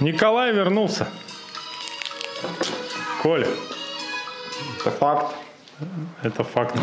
Николай 0.00 0.52
вернулся. 0.52 1.06
Коля, 3.22 3.46
Это 4.80 4.90
факт. 4.90 5.34
это 6.22 6.42
факт. 6.44 6.76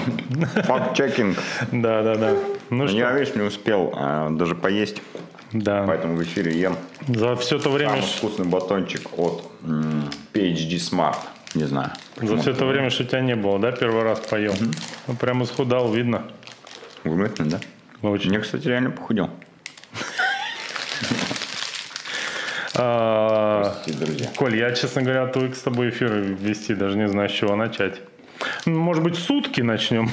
Факт-чекинг. 0.65 1.37
Да, 1.71 2.01
да, 2.01 2.15
да. 2.15 2.33
Ну 2.69 2.85
Я, 2.85 3.09
что, 3.09 3.19
видишь, 3.19 3.35
не 3.35 3.41
успел 3.41 3.91
а, 3.95 4.29
даже 4.29 4.55
поесть, 4.55 5.01
да. 5.51 5.83
поэтому 5.85 6.15
в 6.15 6.23
эфире 6.23 6.57
ем 6.59 6.77
За 7.07 7.35
все 7.35 7.57
это 7.57 7.69
время, 7.69 7.91
самый 8.01 8.05
вкусный 8.07 8.45
батончик 8.45 9.01
от 9.17 9.43
м, 9.63 10.09
PhD 10.33 10.75
Smart. 10.77 11.17
Не 11.55 11.65
знаю. 11.65 11.91
за 12.21 12.37
все 12.37 12.51
это 12.51 12.65
время, 12.65 12.89
что 12.91 13.03
тебя 13.03 13.21
не 13.21 13.35
было, 13.35 13.59
да, 13.59 13.71
первый 13.71 14.03
раз 14.03 14.19
поел. 14.19 14.53
Ну, 15.07 15.15
Прям 15.15 15.43
исхудал, 15.43 15.91
видно. 15.91 16.23
Выгодно, 17.03 17.45
да? 17.45 17.59
Очень. 18.07 18.33
Я, 18.33 18.39
кстати, 18.39 18.67
реально 18.67 18.91
похудел. 18.91 19.29
А, 22.68 22.68
Простите, 22.79 23.97
друзья. 24.05 24.29
Коль, 24.37 24.55
я, 24.55 24.71
честно 24.71 25.01
говоря, 25.01 25.23
отвык 25.23 25.55
с 25.55 25.61
тобой 25.61 25.89
эфир 25.89 26.13
вести, 26.13 26.73
даже 26.73 26.97
не 26.97 27.07
знаю, 27.09 27.29
с 27.29 27.33
чего 27.33 27.55
начать. 27.55 28.01
Может 28.65 29.03
быть, 29.03 29.15
сутки 29.15 29.61
начнем? 29.61 30.09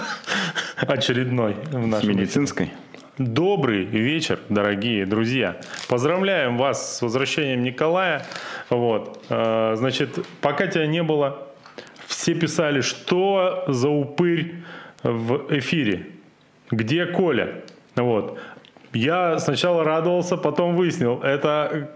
Очередной 0.78 1.54
в 1.70 1.72
С 1.72 1.86
нашем 1.86 2.08
медицинской. 2.08 2.72
Добрый 3.18 3.84
вечер, 3.84 4.38
дорогие 4.48 5.04
друзья. 5.04 5.60
Поздравляем 5.88 6.56
вас 6.56 6.96
с 6.96 7.02
возвращением 7.02 7.62
Николая. 7.62 8.24
Вот. 8.70 9.22
э, 9.28 9.74
Значит, 9.76 10.24
пока 10.40 10.68
тебя 10.68 10.86
не 10.86 11.02
было, 11.02 11.48
все 12.06 12.34
писали, 12.34 12.80
что 12.80 13.64
за 13.68 13.90
упырь 13.90 14.54
в 15.02 15.54
эфире. 15.58 16.06
Где 16.70 17.04
Коля? 17.04 17.62
Вот. 17.94 18.38
Я 18.94 19.38
сначала 19.38 19.84
радовался, 19.84 20.36
потом 20.36 20.74
выяснил, 20.76 21.20
это 21.22 21.90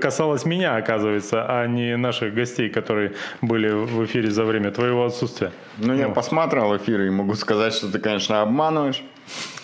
касалось 0.00 0.44
меня, 0.44 0.76
оказывается, 0.76 1.44
а 1.48 1.66
не 1.66 1.96
наших 1.96 2.34
гостей, 2.34 2.68
которые 2.70 3.12
были 3.42 3.70
в 3.70 4.04
эфире 4.04 4.30
за 4.30 4.44
время 4.44 4.70
твоего 4.70 5.04
отсутствия. 5.04 5.50
Ну, 5.78 5.94
я 5.94 6.08
посмотрел 6.08 6.76
эфиры 6.76 7.06
и 7.06 7.10
могу 7.10 7.34
сказать, 7.34 7.74
что 7.74 7.90
ты, 7.90 7.98
конечно, 7.98 8.42
обманываешь. 8.42 9.02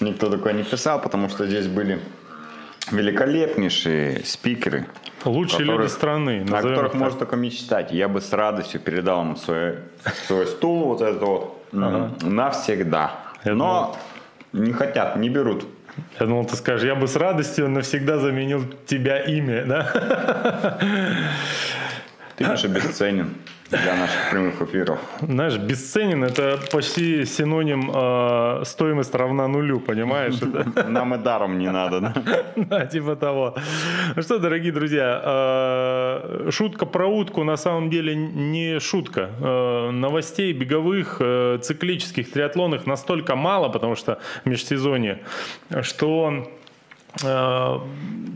Никто 0.00 0.28
такое 0.31 0.53
не 0.55 0.62
писал, 0.64 1.00
потому 1.00 1.28
что 1.28 1.47
здесь 1.47 1.66
были 1.66 1.98
великолепнейшие 2.91 4.25
спикеры. 4.25 4.86
Лучшие 5.25 5.61
Которых- 5.61 5.81
люди 5.83 5.91
страны. 5.91 6.47
О 6.48 6.53
которых 6.62 6.92
так. 6.92 6.94
можно 7.00 7.19
только 7.19 7.36
мечтать. 7.36 7.92
Я 7.92 8.08
бы 8.08 8.20
с 8.20 8.33
радостью 8.33 8.81
передал 8.81 9.22
им 9.22 9.36
свой, 9.36 9.75
свой 10.27 10.47
стул, 10.47 10.84
вот 10.86 11.00
этот 11.03 11.22
вот, 11.22 11.62
м, 11.72 12.14
навсегда. 12.22 13.12
Я 13.44 13.55
Но 13.55 13.97
не 14.53 14.72
хотят, 14.72 15.16
не 15.16 15.28
берут. 15.28 15.66
Я 16.19 16.27
думал, 16.27 16.44
ты 16.44 16.56
скажешь, 16.56 16.86
я 16.86 16.94
бы 16.94 17.08
с 17.08 17.16
радостью 17.16 17.69
навсегда 17.69 18.19
заменил 18.19 18.64
тебя 18.86 19.20
имя, 19.20 19.64
да? 19.64 20.78
Ты, 22.36 22.44
Миша, 22.44 22.69
бесценен 22.69 23.34
для 23.70 23.96
наших 23.96 24.30
прямых 24.30 24.60
эфиров. 24.62 24.98
Знаешь, 25.20 25.56
бесценен 25.56 26.24
это 26.24 26.58
почти 26.72 27.24
синоним 27.24 27.90
э, 27.94 28.64
стоимость 28.64 29.14
равна 29.14 29.48
нулю, 29.48 29.80
понимаешь? 29.80 30.34
Нам 30.88 31.14
и 31.14 31.18
даром 31.18 31.58
не 31.58 31.70
надо, 31.70 32.12
да? 32.56 32.86
Типа 32.86 33.16
того. 33.16 33.54
Ну 34.16 34.22
что, 34.22 34.38
дорогие 34.38 34.72
друзья, 34.72 35.22
э, 35.24 36.50
шутка 36.50 36.86
про 36.86 37.06
утку 37.06 37.44
на 37.44 37.56
самом 37.56 37.91
деле 37.91 38.14
не 38.14 38.80
шутка. 38.80 39.30
Э, 39.41 39.91
Новостей 39.91 40.52
беговых, 40.52 41.20
циклических, 41.62 42.32
триатлонных 42.32 42.86
настолько 42.86 43.36
мало, 43.36 43.68
потому 43.68 43.94
что 43.96 44.18
в 44.44 44.48
межсезонье, 44.48 45.20
что 45.82 46.50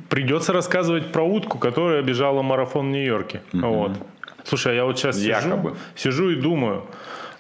придется 0.09 0.53
рассказывать 0.53 1.13
про 1.13 1.23
утку, 1.23 1.59
которая 1.59 2.03
бежала 2.03 2.43
марафон 2.43 2.89
в 2.89 2.91
Нью-Йорке. 2.91 3.41
Вот. 3.53 3.93
Слушай, 4.45 4.73
а 4.73 4.77
я 4.77 4.85
вот 4.85 4.99
сейчас 4.99 5.19
Якобы. 5.19 5.75
сижу, 5.97 6.13
сижу 6.13 6.31
и 6.31 6.37
думаю, 6.37 6.85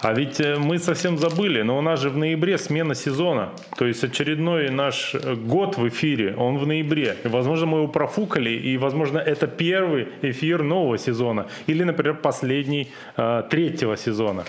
а 0.00 0.12
ведь 0.12 0.40
э, 0.40 0.56
мы 0.58 0.78
совсем 0.78 1.16
забыли, 1.18 1.62
но 1.62 1.78
у 1.78 1.80
нас 1.80 2.00
же 2.00 2.10
в 2.10 2.16
ноябре 2.16 2.58
смена 2.58 2.94
сезона. 2.94 3.50
То 3.78 3.86
есть 3.86 4.04
очередной 4.04 4.70
наш 4.70 5.14
э, 5.14 5.34
год 5.34 5.78
в 5.78 5.88
эфире, 5.88 6.34
он 6.36 6.58
в 6.58 6.66
ноябре. 6.66 7.16
И, 7.24 7.28
возможно, 7.28 7.66
мы 7.66 7.78
его 7.78 7.88
профукали, 7.88 8.50
и, 8.50 8.76
возможно, 8.78 9.18
это 9.18 9.46
первый 9.46 10.08
эфир 10.22 10.62
нового 10.62 10.98
сезона. 10.98 11.46
Или, 11.66 11.84
например, 11.84 12.16
последний 12.16 12.88
э, 13.16 13.42
третьего 13.50 13.96
сезона. 13.96 14.44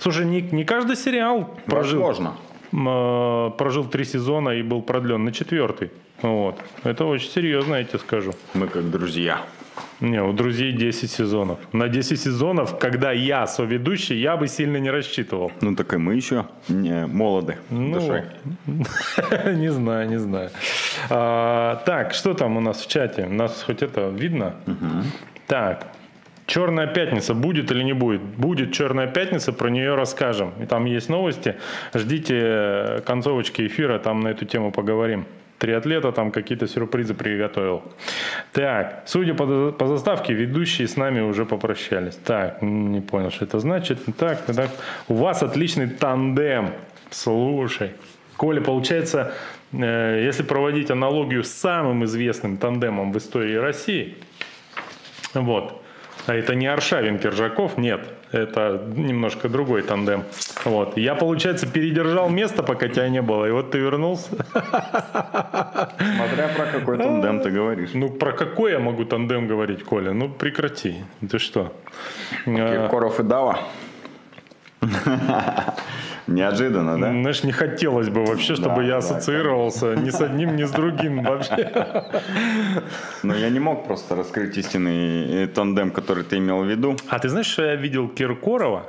Слушай, 0.00 0.26
не, 0.26 0.42
не 0.42 0.64
каждый 0.64 0.96
сериал 0.96 1.58
прожил, 1.66 2.02
Возможно. 2.02 2.34
э, 2.72 3.50
прожил 3.56 3.84
три 3.84 4.04
сезона 4.04 4.50
и 4.50 4.62
был 4.62 4.82
продлен 4.82 5.24
на 5.24 5.32
четвертый. 5.32 5.90
Вот. 6.22 6.58
Это 6.84 7.06
очень 7.06 7.30
серьезно, 7.30 7.76
я 7.76 7.84
тебе 7.84 7.98
скажу. 7.98 8.32
Мы 8.54 8.66
как 8.66 8.90
друзья. 8.90 9.40
Не, 10.00 10.22
у 10.22 10.32
друзей 10.32 10.72
10 10.72 11.10
сезонов. 11.10 11.58
На 11.72 11.88
10 11.88 12.20
сезонов, 12.20 12.78
когда 12.78 13.12
я 13.12 13.46
соведущий, 13.46 14.16
я 14.16 14.36
бы 14.36 14.48
сильно 14.48 14.76
не 14.78 14.90
рассчитывал. 14.90 15.52
Ну, 15.60 15.74
так 15.74 15.94
и 15.94 15.96
мы 15.96 16.14
еще 16.14 16.46
не 16.68 17.06
молоды 17.06 17.56
Ну, 17.70 18.00
душой. 18.00 18.24
не 19.54 19.70
знаю, 19.72 20.08
не 20.08 20.18
знаю. 20.18 20.50
А, 21.10 21.82
так, 21.86 22.14
что 22.14 22.34
там 22.34 22.56
у 22.56 22.60
нас 22.60 22.80
в 22.80 22.88
чате? 22.88 23.26
У 23.30 23.32
нас 23.32 23.62
хоть 23.62 23.82
это 23.82 24.08
видно? 24.08 24.56
Так, 25.46 25.86
Черная 26.46 26.86
пятница 26.86 27.32
будет 27.32 27.70
или 27.70 27.82
не 27.82 27.94
будет? 27.94 28.20
Будет 28.20 28.72
Черная 28.72 29.06
пятница, 29.06 29.52
про 29.52 29.70
нее 29.70 29.94
расскажем. 29.94 30.52
И 30.60 30.66
там 30.66 30.84
есть 30.84 31.08
новости. 31.08 31.56
Ждите 31.94 32.38
э, 32.38 33.00
концовочки 33.06 33.66
эфира, 33.66 33.98
там 33.98 34.20
на 34.20 34.28
эту 34.28 34.44
тему 34.44 34.70
поговорим. 34.70 35.24
Триатлета 35.58 36.12
там 36.12 36.30
какие-то 36.30 36.66
сюрпризы 36.66 37.14
приготовил. 37.14 37.82
Так, 38.52 39.02
судя 39.06 39.34
по, 39.34 39.72
по 39.72 39.86
заставке, 39.86 40.34
ведущие 40.34 40.88
с 40.88 40.96
нами 40.96 41.20
уже 41.20 41.44
попрощались. 41.44 42.16
Так, 42.16 42.60
не 42.62 43.00
понял, 43.00 43.30
что 43.30 43.44
это 43.44 43.60
значит. 43.60 43.98
Так, 44.18 44.44
так. 44.46 44.70
У 45.08 45.14
вас 45.14 45.42
отличный 45.42 45.88
тандем. 45.88 46.70
Слушай. 47.10 47.92
Коля, 48.36 48.60
получается, 48.60 49.32
э, 49.72 50.22
если 50.24 50.42
проводить 50.42 50.90
аналогию 50.90 51.44
с 51.44 51.50
самым 51.50 52.04
известным 52.04 52.56
тандемом 52.56 53.12
в 53.12 53.18
истории 53.18 53.54
России, 53.54 54.16
вот. 55.34 55.80
А 56.26 56.34
это 56.34 56.54
не 56.54 56.66
Аршавин 56.66 57.18
Киржаков, 57.18 57.78
нет. 57.78 58.00
Это 58.34 58.82
немножко 58.96 59.48
другой 59.48 59.82
тандем. 59.82 60.24
Вот. 60.64 60.96
Я, 60.96 61.14
получается, 61.14 61.66
передержал 61.66 62.28
место, 62.28 62.64
пока 62.64 62.88
тебя 62.88 63.08
не 63.08 63.22
было, 63.22 63.46
и 63.46 63.52
вот 63.52 63.70
ты 63.70 63.78
вернулся. 63.78 64.30
Смотря 66.16 66.48
про 66.56 66.66
какой 66.66 66.98
тандем 66.98 67.40
ты 67.40 67.50
говоришь. 67.50 67.90
Ну, 67.94 68.10
про 68.10 68.32
какой 68.32 68.72
я 68.72 68.80
могу 68.80 69.04
тандем 69.04 69.46
говорить, 69.46 69.84
Коля? 69.84 70.12
Ну, 70.12 70.28
прекрати. 70.28 71.04
Ты 71.30 71.38
что? 71.38 71.72
А, 72.46 72.72
Киркоров 72.72 73.20
и 73.20 73.22
Дава. 73.22 73.58
Неожиданно, 76.26 76.98
да? 76.98 77.10
Знаешь, 77.10 77.44
не 77.44 77.52
хотелось 77.52 78.08
бы 78.08 78.24
вообще, 78.24 78.54
чтобы 78.54 78.76
Да, 78.76 78.82
я 78.82 78.90
да, 78.92 78.96
ассоциировался 78.98 79.94
ни 79.94 80.10
с 80.10 80.20
одним, 80.20 80.56
ни 80.56 80.64
с 80.64 80.70
другим 80.70 81.22
вообще. 81.22 81.70
Но 83.22 83.34
я 83.34 83.50
не 83.50 83.60
мог 83.60 83.86
просто 83.86 84.16
раскрыть 84.16 84.56
истинный 84.56 85.44
э, 85.44 85.46
тандем, 85.48 85.90
который 85.90 86.24
ты 86.24 86.38
имел 86.38 86.62
в 86.62 86.66
виду. 86.66 86.96
А 87.08 87.18
ты 87.18 87.28
знаешь, 87.28 87.46
что 87.46 87.64
я 87.64 87.74
видел 87.74 88.08
Киркорова 88.08 88.84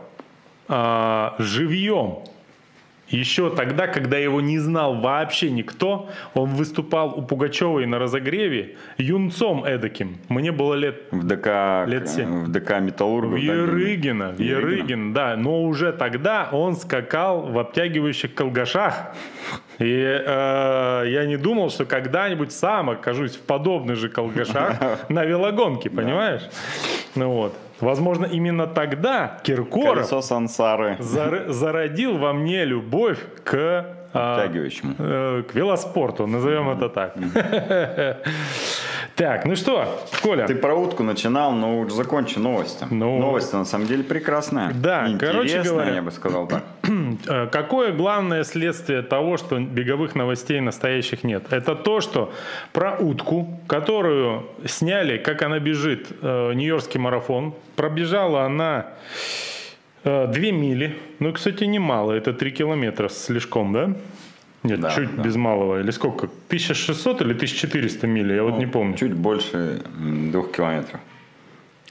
а, 0.68 1.36
живьем? 1.40 2.20
Еще 3.10 3.50
тогда, 3.52 3.88
когда 3.88 4.18
его 4.18 4.42
не 4.42 4.58
знал 4.58 4.96
вообще 4.96 5.52
никто, 5.52 6.10
он 6.34 6.50
выступал 6.56 7.14
у 7.18 7.22
Пугачевой 7.22 7.86
на 7.86 8.00
разогреве 8.00 8.78
юнцом 8.98 9.64
эдаким. 9.64 10.18
Мне 10.28 10.52
было 10.52 10.74
лет 10.74 11.04
В 11.12 11.24
ДК, 11.24 11.88
Лет 11.88 12.10
семь. 12.10 12.46
в 12.46 12.52
ДК 12.52 12.80
Металлургов. 12.80 13.40
в 13.40 13.46
да, 13.46 13.54
Ерыгино, 13.54 14.32
в. 14.32 14.40
Ерыгин, 14.40 15.14
да. 15.14 15.36
Но 15.36 15.64
уже 15.64 15.94
тогда 15.94 16.50
он 16.52 16.76
скакал 16.76 17.44
в 17.44 17.60
обтягивающих 17.60 18.34
колгашах. 18.34 19.16
И 19.78 19.86
э, 19.86 21.04
я 21.08 21.26
не 21.26 21.38
думал, 21.38 21.70
что 21.70 21.86
когда-нибудь 21.86 22.52
сам 22.52 22.90
окажусь 22.90 23.36
в 23.36 23.42
подобных 23.42 23.98
же 23.98 24.10
колгашах 24.10 24.80
на 25.10 25.26
велогонке, 25.26 25.90
понимаешь? 25.90 26.42
Ну 27.14 27.30
вот. 27.32 27.54
Возможно, 27.86 28.26
именно 28.26 28.66
тогда 28.66 29.40
Киркоров 29.44 30.08
зар- 31.00 31.50
зародил 31.52 32.18
во 32.18 32.34
мне 32.34 32.66
любовь 32.66 33.20
к 33.44 33.86
а, 34.18 34.40
Втягивающему. 34.40 34.96
э, 34.98 35.44
к 35.44 35.56
велоспорту, 35.56 36.26
назовем 36.28 36.70
это 36.70 36.90
так. 36.90 37.16
Так, 39.16 39.46
ну 39.46 39.56
что, 39.56 39.88
Коля, 40.22 40.46
Ты 40.46 40.56
про 40.56 40.76
утку 40.76 41.02
начинал, 41.02 41.54
но 41.54 41.80
уже 41.80 41.96
закончи 41.96 42.38
новости. 42.38 42.86
Ну. 42.92 43.18
Новость 43.18 43.54
на 43.54 43.64
самом 43.64 43.88
деле 43.88 44.04
прекрасная. 44.04 44.74
Да, 44.74 45.08
короче 45.18 45.62
говоря. 45.62 45.94
я 45.96 46.02
бы 46.02 46.12
сказал 46.12 46.48
так. 46.48 46.64
Э, 47.28 47.48
Какое 47.48 47.94
главное 47.94 48.44
следствие 48.44 49.02
того, 49.04 49.38
что 49.38 49.58
беговых 49.58 50.16
новостей 50.16 50.60
настоящих 50.60 51.24
нет? 51.24 51.44
Это 51.52 51.76
то, 51.76 52.02
что 52.02 52.34
про 52.74 52.98
утку, 52.98 53.48
которую 53.68 54.48
сняли, 54.66 55.18
как 55.18 55.42
она 55.44 55.60
бежит, 55.60 56.08
э, 56.22 56.52
Нью-Йоркский 56.54 57.00
марафон, 57.00 57.54
пробежала 57.78 58.44
она 58.44 58.88
э, 60.06 60.28
2 60.28 60.52
мили. 60.52 60.96
Ну, 61.20 61.34
кстати, 61.34 61.66
немало, 61.66 62.14
это 62.14 62.34
3 62.34 62.52
километра 62.52 63.10
слишком, 63.10 63.74
да? 63.74 63.94
Нет, 64.64 64.80
Да, 64.80 64.90
чуть 64.92 65.16
да. 65.16 65.22
без 65.24 65.36
малого. 65.36 65.80
Или 65.82 65.92
сколько? 65.92 66.26
1600 66.48 67.22
или 67.22 67.34
1400 67.34 68.08
миль? 68.08 68.34
Я 68.34 68.44
вот 68.44 68.58
не 68.58 68.66
помню. 68.66 68.98
Чуть 68.98 69.14
больше 69.14 69.82
двух 70.32 70.52
километров. 70.52 71.00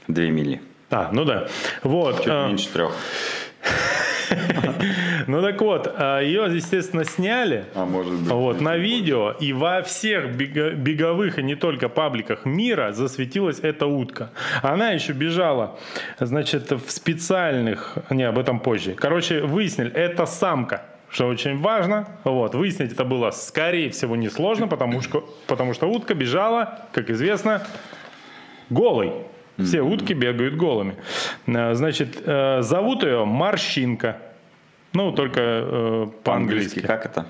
Две 0.07 0.29
мили. 0.31 0.59
А, 0.89 1.09
ну 1.13 1.23
да. 1.25 1.47
Вот. 1.83 2.17
Чуть 2.17 2.27
а, 2.27 2.47
меньше 2.47 2.69
трех. 2.69 2.91
Ну 5.27 5.41
так 5.41 5.61
вот, 5.61 5.93
а, 5.97 6.19
ее, 6.19 6.47
естественно, 6.53 7.03
сняли. 7.03 7.65
А 7.73 7.85
может 7.85 8.13
быть. 8.13 8.31
Вот, 8.31 8.61
на 8.61 8.77
видео 8.77 9.31
и 9.31 9.53
во 9.53 9.81
всех 9.81 10.35
беговых 10.35 11.39
и 11.39 11.43
не 11.43 11.55
только 11.55 11.89
пабликах 11.89 12.45
мира 12.45 12.91
засветилась 12.91 13.59
эта 13.59 13.85
утка. 13.85 14.29
Она 14.61 14.91
еще 14.91 15.13
бежала, 15.13 15.77
значит, 16.19 16.71
в 16.71 16.89
специальных... 16.91 17.97
Не, 18.09 18.23
об 18.23 18.37
этом 18.37 18.59
позже. 18.59 18.93
Короче, 18.93 19.41
выяснили, 19.41 19.91
это 19.91 20.25
самка. 20.25 20.85
Что 21.09 21.27
очень 21.27 21.61
важно. 21.61 22.07
Вот, 22.23 22.55
выяснить 22.55 22.91
это 22.91 23.05
было, 23.05 23.31
скорее 23.31 23.89
всего, 23.89 24.15
несложно, 24.15 24.67
потому 24.67 25.01
что, 25.01 25.29
потому 25.47 25.73
что 25.73 25.87
утка 25.87 26.13
бежала, 26.13 26.79
как 26.91 27.09
известно, 27.09 27.61
голой. 28.69 29.13
Все 29.57 29.81
утки 29.81 30.13
бегают 30.13 30.55
голыми. 30.55 30.95
Э, 31.47 31.73
Значит, 31.73 32.21
э, 32.25 32.61
зовут 32.61 33.03
ее 33.03 33.23
Морщинка. 33.23 34.17
Ну, 34.95 35.11
только 35.11 35.39
э, 35.41 36.07
По-английски 36.23 36.23
по-английски. 36.23 36.79
как 36.79 37.05
это? 37.05 37.25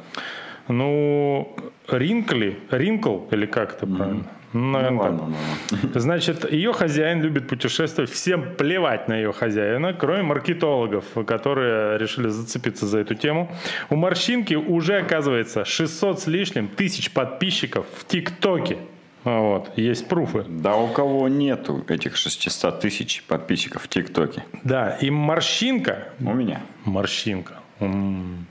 Ну, 0.67 1.55
Ринкли, 1.87 2.57
Ринкл, 2.71 3.19
или 3.31 3.45
как 3.45 3.73
это 3.75 3.85
правильно? 3.85 4.23
Ну, 4.53 4.59
Ну, 4.61 4.71
наверное, 4.71 4.99
так. 4.99 5.11
ладно, 5.11 5.35
ладно. 5.73 5.99
Значит, 5.99 6.51
ее 6.51 6.71
хозяин 6.73 7.21
любит 7.21 7.47
путешествовать. 7.47 8.09
Всем 8.09 8.55
плевать 8.55 9.07
на 9.09 9.15
ее 9.17 9.33
хозяина, 9.33 9.93
кроме 9.93 10.23
маркетологов, 10.23 11.03
которые 11.27 11.97
решили 11.97 12.29
зацепиться 12.29 12.85
за 12.87 12.99
эту 12.99 13.15
тему. 13.15 13.51
У 13.89 13.95
морщинки 13.95 14.53
уже, 14.55 14.97
оказывается, 14.97 15.65
600 15.65 16.19
с 16.21 16.27
лишним 16.27 16.67
тысяч 16.69 17.11
подписчиков 17.11 17.85
в 17.97 18.05
ТикТоке. 18.05 18.77
А 19.25 19.39
Вот, 19.41 19.71
есть 19.75 20.07
пруфы. 20.07 20.45
Да 20.47 20.75
у 20.77 20.87
кого 20.87 21.27
нету 21.27 21.83
этих 21.89 22.15
600 22.15 22.79
тысяч 22.79 23.23
подписчиков 23.23 23.81
в 23.83 23.87
ТикТоке? 23.87 24.43
Да, 24.63 24.91
и 25.01 25.09
морщинка, 25.09 26.09
У 26.19 26.31
меня. 26.33 26.61
морщинка, 26.85 27.55
М. 27.79 28.45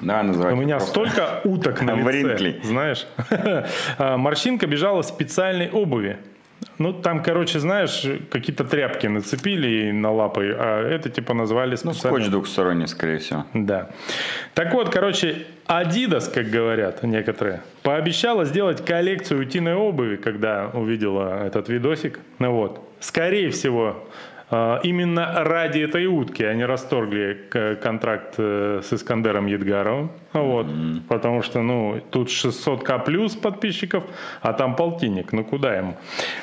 Да, 0.00 0.22
называть. 0.24 0.52
У 0.54 0.56
меня 0.56 0.80
столько 0.80 1.40
уток 1.44 1.80
на 1.82 1.92
лице, 2.10 2.60
знаешь. 2.64 3.06
А, 3.98 4.16
Морщинка 4.16 4.66
бежала 4.66 5.02
в 5.02 5.06
специальной 5.06 5.70
обуви. 5.70 6.18
Ну, 6.78 6.92
там, 6.92 7.22
короче, 7.22 7.58
знаешь, 7.60 8.04
какие-то 8.30 8.64
тряпки 8.64 9.06
нацепили 9.06 9.90
на 9.92 10.10
лапы, 10.12 10.54
а 10.58 10.88
это 10.88 11.10
типа 11.10 11.34
назвали 11.34 11.76
Ну, 11.84 11.92
специальной- 11.92 12.20
скотч 12.20 12.30
двухсторонний, 12.30 12.86
скорее 12.88 13.18
всего. 13.18 13.44
Да. 13.54 13.90
Так 14.54 14.72
вот, 14.74 14.90
короче, 14.90 15.46
Adidas, 15.66 16.32
как 16.32 16.46
говорят 16.50 17.02
некоторые, 17.02 17.60
пообещала 17.82 18.44
сделать 18.44 18.84
коллекцию 18.84 19.40
утиной 19.42 19.74
обуви, 19.74 20.16
когда 20.16 20.70
увидела 20.72 21.44
этот 21.46 21.68
видосик. 21.68 22.18
Ну 22.38 22.52
вот. 22.52 22.80
Скорее 23.00 23.50
всего, 23.50 24.08
именно 24.82 25.44
ради 25.44 25.80
этой 25.80 26.06
утки 26.06 26.42
они 26.42 26.64
расторгли 26.64 27.38
контракт 27.82 28.34
э, 28.36 28.80
с 28.82 28.92
Искандером 28.92 29.46
Едгаровым. 29.46 30.10
Вот. 30.34 30.66
Потому 31.08 31.42
что, 31.42 31.62
ну, 31.62 32.00
тут 32.10 32.28
600к 32.28 33.04
плюс 33.04 33.34
подписчиков, 33.34 34.04
а 34.42 34.52
там 34.52 34.76
полтинник. 34.76 35.32
Ну, 35.32 35.44
куда 35.44 35.74
ему? 35.74 35.96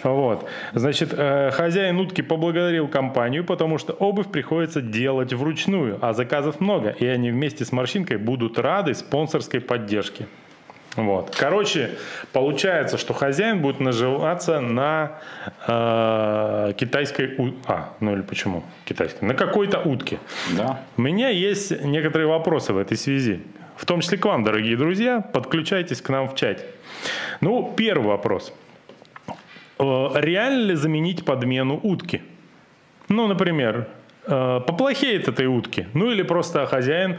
Вот. 0.04 0.48
Значит, 0.74 1.14
э, 1.14 1.52
хозяин 1.52 2.00
утки 2.00 2.22
поблагодарил 2.24 2.88
компанию, 2.88 3.44
потому 3.44 3.78
что 3.78 3.94
обувь 3.94 4.32
приходится 4.32 4.82
делать 4.82 5.34
вручную, 5.34 5.98
а 6.02 6.14
заказов 6.14 6.60
много, 6.60 6.90
и 6.90 7.06
они 7.06 7.32
вместе 7.32 7.64
с 7.64 7.72
морщинкой 7.72 8.18
будут 8.18 8.58
рады 8.58 8.94
спонсорской 8.94 9.62
поддержке. 9.62 10.26
Вот. 10.96 11.36
Короче, 11.36 11.92
получается, 12.34 12.98
что 12.98 13.14
хозяин 13.14 13.62
будет 13.62 13.80
наживаться 13.80 14.60
на 14.60 15.12
э, 15.68 16.74
китайской... 16.78 17.36
у- 17.38 17.54
А, 17.68 17.94
ну 18.00 18.14
или 18.14 18.22
почему 18.22 18.64
китайской? 18.86 19.24
На 19.26 19.34
какой-то 19.36 19.80
утке. 19.80 20.18
Да. 20.58 20.80
У 20.98 21.02
меня 21.02 21.30
есть 21.30 21.72
некоторые 21.84 22.28
вопросы 22.28 22.74
в 22.74 22.78
этой 22.78 22.98
связи. 22.98 23.42
В 23.78 23.86
том 23.86 24.02
числе 24.02 24.18
к 24.18 24.26
вам, 24.26 24.44
дорогие 24.44 24.76
друзья. 24.76 25.22
Подключайтесь 25.22 26.02
к 26.02 26.10
нам 26.10 26.28
в 26.28 26.36
чате. 26.36 26.66
Ну, 27.40 27.74
первый 27.78 28.08
вопрос. 28.08 28.52
Э, 29.80 30.10
Реально 30.16 30.64
ли 30.70 30.76
заменить 30.76 31.24
подмену 31.24 31.80
утки? 31.82 32.22
Ну, 33.10 33.28
например, 33.28 33.88
э, 34.26 34.60
поплохеет 34.68 35.28
этой 35.28 35.46
утки. 35.48 35.88
Ну, 35.94 36.12
или 36.12 36.24
просто 36.24 36.66
хозяин 36.66 37.18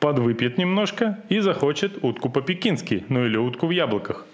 подвыпьет 0.00 0.58
немножко 0.58 1.18
и 1.28 1.40
захочет 1.40 2.02
утку 2.02 2.28
по-пекински. 2.28 3.04
Ну, 3.08 3.26
или 3.26 3.36
утку 3.36 3.66
в 3.66 3.70
яблоках. 3.70 4.26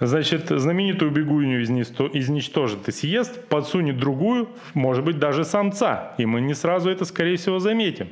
Значит, 0.00 0.48
знаменитую 0.48 1.10
бегунью 1.10 1.62
изничтожит 1.62 2.88
и 2.88 2.92
съест, 2.92 3.48
подсунет 3.48 3.96
другую, 3.98 4.48
может 4.74 5.04
быть, 5.04 5.18
даже 5.18 5.44
самца. 5.44 6.14
И 6.18 6.26
мы 6.26 6.40
не 6.40 6.54
сразу 6.54 6.90
это, 6.90 7.04
скорее 7.04 7.36
всего, 7.36 7.58
заметим. 7.58 8.08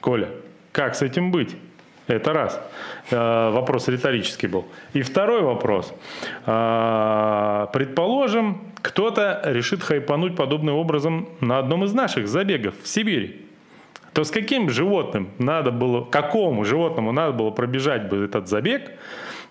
Коля, 0.00 0.28
как 0.72 0.94
с 0.94 1.02
этим 1.02 1.30
быть? 1.30 1.56
Это 2.06 2.34
раз. 2.34 2.60
Э, 3.10 3.50
Вопрос 3.50 3.88
риторический 3.88 4.46
был. 4.46 4.66
И 4.92 5.00
второй 5.00 5.40
вопрос. 5.40 5.94
Э, 6.44 7.66
Предположим, 7.72 8.60
кто-то 8.82 9.40
решит 9.46 9.82
хайпануть 9.82 10.36
подобным 10.36 10.74
образом 10.74 11.28
на 11.40 11.58
одном 11.58 11.84
из 11.84 11.94
наших 11.94 12.28
забегов 12.28 12.74
в 12.82 12.86
Сибири. 12.86 13.40
То 14.14 14.22
с 14.24 14.30
каким 14.30 14.70
животным 14.70 15.30
надо 15.38 15.70
было, 15.72 16.04
какому 16.04 16.64
животному 16.64 17.12
надо 17.12 17.32
было 17.32 17.50
пробежать 17.50 18.08
бы 18.08 18.24
этот 18.24 18.48
забег, 18.48 18.92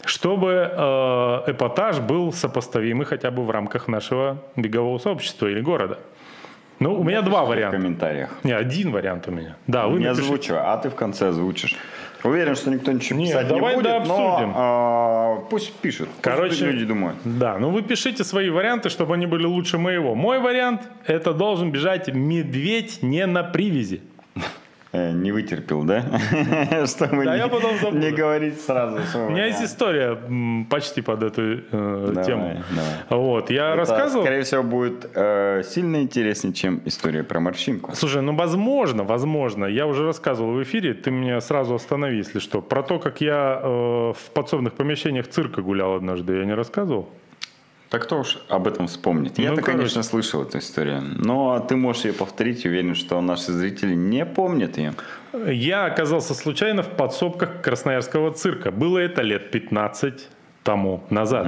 чтобы 0.06 0.72
э, 0.72 1.52
эпатаж 1.52 2.00
был 2.00 2.32
сопоставимый 2.32 3.06
хотя 3.06 3.30
бы 3.30 3.44
в 3.44 3.52
рамках 3.52 3.88
нашего 3.90 4.42
бегового 4.56 4.98
сообщества 5.00 5.48
или 5.48 5.60
города? 5.62 6.00
Ну, 6.80 6.96
у 6.96 7.04
меня 7.04 7.22
два 7.22 7.44
В 7.46 7.50
варианта. 7.50 7.78
комментариях. 7.78 8.30
Не, 8.44 8.54
один 8.54 8.92
вариант 8.92 9.28
у 9.28 9.32
меня. 9.32 9.56
Да, 9.68 9.88
вы 9.88 10.00
Не 10.00 10.06
напишите. 10.06 10.24
озвучивай, 10.26 10.60
а 10.64 10.78
ты 10.78 10.90
в 10.90 10.96
конце 10.96 11.28
озвучишь. 11.30 11.76
Уверен, 12.24 12.56
что 12.56 12.72
никто 12.72 12.92
ничего 12.94 13.20
Не, 13.20 13.28
писать 13.28 13.48
давай, 13.48 13.76
не 13.76 13.82
будет, 13.82 13.84
да, 13.92 13.98
обсудим. 13.98 14.52
но 14.52 14.54
а, 14.56 15.36
пусть 15.50 15.74
пишет. 15.76 16.08
Пусть 16.08 16.22
Короче, 16.22 16.66
люди 16.72 16.86
думают. 16.86 17.18
Да, 17.26 17.58
ну 17.60 17.70
вы 17.70 17.82
пишите 17.84 18.24
свои 18.24 18.50
варианты, 18.50 18.90
чтобы 18.90 19.14
они 19.14 19.28
были 19.28 19.46
лучше 19.46 19.78
моего. 19.78 20.16
Мой 20.16 20.40
вариант– 20.40 20.82
это 21.06 21.34
должен 21.34 21.72
бежать 21.72 22.14
медведь 22.14 23.00
не 23.04 23.26
на 23.26 23.44
привязи. 23.44 24.02
Э, 24.96 25.12
не 25.12 25.32
вытерпел, 25.32 25.84
да? 25.84 26.02
Чтобы 26.86 27.26
Да, 27.26 27.34
не, 27.34 27.40
я 27.40 27.48
потом 27.48 27.78
забуду. 27.80 27.98
не 27.98 28.12
говорить 28.12 28.62
сразу. 28.62 29.00
У 29.26 29.32
меня 29.32 29.48
есть 29.48 29.64
история 29.64 30.16
почти 30.70 31.02
под 31.02 31.24
эту 31.24 31.42
э, 31.42 32.08
Давай, 32.14 32.26
тему. 32.26 32.64
давай. 32.70 33.24
Вот, 33.24 33.50
я 33.50 33.70
Это, 33.70 33.76
рассказывал. 33.78 34.24
скорее 34.24 34.44
всего, 34.44 34.62
будет 34.62 35.10
э, 35.16 35.64
сильно 35.66 35.98
интереснее, 36.04 36.54
чем 36.54 36.80
история 36.86 37.24
про 37.24 37.40
морщинку. 37.40 37.96
Слушай, 37.96 38.22
ну 38.22 38.36
возможно, 38.36 39.04
возможно. 39.04 39.66
Я 39.66 39.88
уже 39.88 40.06
рассказывал 40.06 40.54
в 40.54 40.62
эфире, 40.62 40.94
ты 40.94 41.10
меня 41.10 41.42
сразу 41.42 41.74
останови, 41.74 42.18
если 42.18 42.38
что. 42.38 42.62
Про 42.62 42.84
то, 42.84 43.00
как 43.00 43.20
я 43.20 43.60
э, 43.64 43.68
в 43.68 44.32
подсобных 44.36 44.74
помещениях 44.76 45.28
цирка 45.28 45.64
гулял 45.64 45.96
однажды, 45.96 46.38
я 46.38 46.46
не 46.46 46.54
рассказывал? 46.54 47.10
Так 47.94 48.06
кто 48.06 48.22
уж 48.22 48.40
об 48.50 48.68
этом 48.68 48.88
вспомнит? 48.88 49.38
Я-то, 49.38 49.58
Ну, 49.58 49.62
короче. 49.62 49.78
конечно, 49.78 50.02
слышал 50.02 50.42
эту 50.42 50.58
историю. 50.58 51.04
Но 51.04 51.60
ты 51.60 51.76
можешь 51.76 52.06
ее 52.06 52.14
повторить, 52.14 52.66
уверен, 52.66 52.96
что 52.96 53.22
наши 53.22 53.52
зрители 53.52 53.94
не 53.94 54.26
помнят 54.26 54.80
ее. 54.80 54.96
Я 55.46 55.86
оказался 55.86 56.34
случайно 56.34 56.82
в 56.82 56.90
подсобках 56.90 57.62
Красноярского 57.62 58.32
цирка. 58.32 58.72
Было 58.72 58.98
это 58.98 59.22
лет 59.22 59.52
15 59.52 60.28
тому 60.64 61.04
назад. 61.10 61.48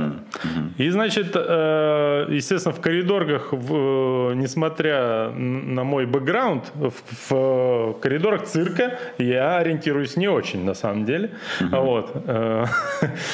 И, 0.77 0.89
значит, 0.89 1.31
э, 1.35 2.27
естественно, 2.29 2.73
в 2.73 2.81
коридорах, 2.81 3.53
в, 3.53 4.31
э, 4.31 4.33
несмотря 4.35 5.29
на 5.31 5.83
мой 5.83 6.05
бэкграунд, 6.05 6.71
в, 6.75 6.93
в 7.29 7.93
коридорах 8.01 8.43
цирка 8.43 8.99
я 9.17 9.57
ориентируюсь 9.57 10.17
не 10.17 10.27
очень, 10.27 10.65
на 10.65 10.73
самом 10.73 11.05
деле. 11.05 11.31
Вот. 11.59 12.11
Э, 12.27 12.65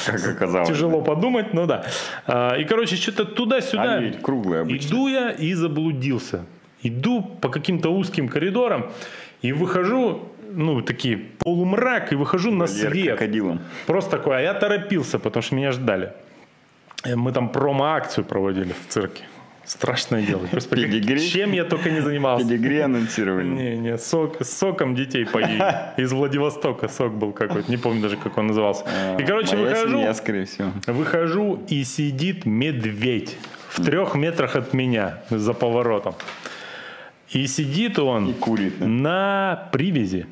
Как 0.06 0.28
оказалось. 0.36 0.68
Тяжело 0.68 1.02
подумать, 1.02 1.52
но 1.52 1.66
да. 1.66 1.84
И, 2.56 2.64
короче, 2.64 2.96
что-то 2.96 3.24
туда-сюда. 3.24 3.94
Они 3.94 4.06
ведь 4.06 4.22
круглые 4.22 4.62
обычно. 4.62 4.88
Иду 4.88 5.08
я 5.08 5.30
и 5.30 5.54
заблудился. 5.54 6.44
Иду 6.82 7.22
по 7.22 7.48
каким-то 7.48 7.90
узким 7.90 8.28
коридорам 8.28 8.90
и 9.40 9.52
выхожу, 9.52 10.28
ну, 10.54 10.82
такие 10.82 11.16
полумрак, 11.38 12.12
и 12.12 12.16
выхожу 12.16 12.50
на 12.50 12.66
Вольер 12.66 12.90
свет. 12.92 13.06
крокодилом. 13.18 13.60
Просто 13.86 14.10
такой, 14.10 14.38
а 14.38 14.40
я 14.40 14.54
торопился, 14.54 15.18
потому 15.18 15.42
что 15.42 15.54
меня 15.54 15.72
ждали. 15.72 16.12
Э, 17.04 17.16
Мы 17.16 17.32
там 17.32 17.48
промо-акцию 17.48 18.24
проводили 18.24 18.72
в 18.72 18.92
цирке. 18.92 19.22
Страшное 19.64 20.22
дело. 20.22 20.42
Господи, 20.52 20.86
Педигри? 20.86 21.20
чем 21.20 21.52
я 21.52 21.62
только 21.64 21.88
не 21.90 22.00
занимался. 22.00 22.44
Педигри 22.44 22.78
анонсировали. 22.80 23.46
Не, 23.46 23.76
не, 23.76 23.98
сок, 23.98 24.42
с 24.42 24.50
соком 24.58 24.94
детей 24.96 25.24
поили. 25.24 25.62
Из 25.96 26.12
Владивостока 26.12 26.88
сок 26.88 27.12
был 27.14 27.32
какой-то, 27.32 27.70
не 27.70 27.76
помню 27.76 28.02
даже, 28.02 28.16
как 28.16 28.36
он 28.38 28.48
назывался. 28.48 28.84
И, 29.20 29.22
короче, 29.22 29.54
А, 29.54 29.58
Моя 29.58 29.68
выхожу, 29.70 29.88
семья, 29.98 30.14
скорее 30.14 30.44
всего. 30.46 30.68
выхожу, 30.88 31.62
и 31.68 31.84
сидит 31.84 32.44
медведь 32.44 33.36
в 33.68 33.84
трех 33.84 34.16
метрах 34.16 34.56
от 34.56 34.74
меня 34.74 35.18
за 35.30 35.52
поворотом. 35.54 36.14
И 37.30 37.46
сидит 37.46 37.98
он 38.00 38.30
И 38.30 38.32
курит. 38.34 38.74
да? 38.80 38.86
на 38.86 39.68
привязи. 39.72 40.26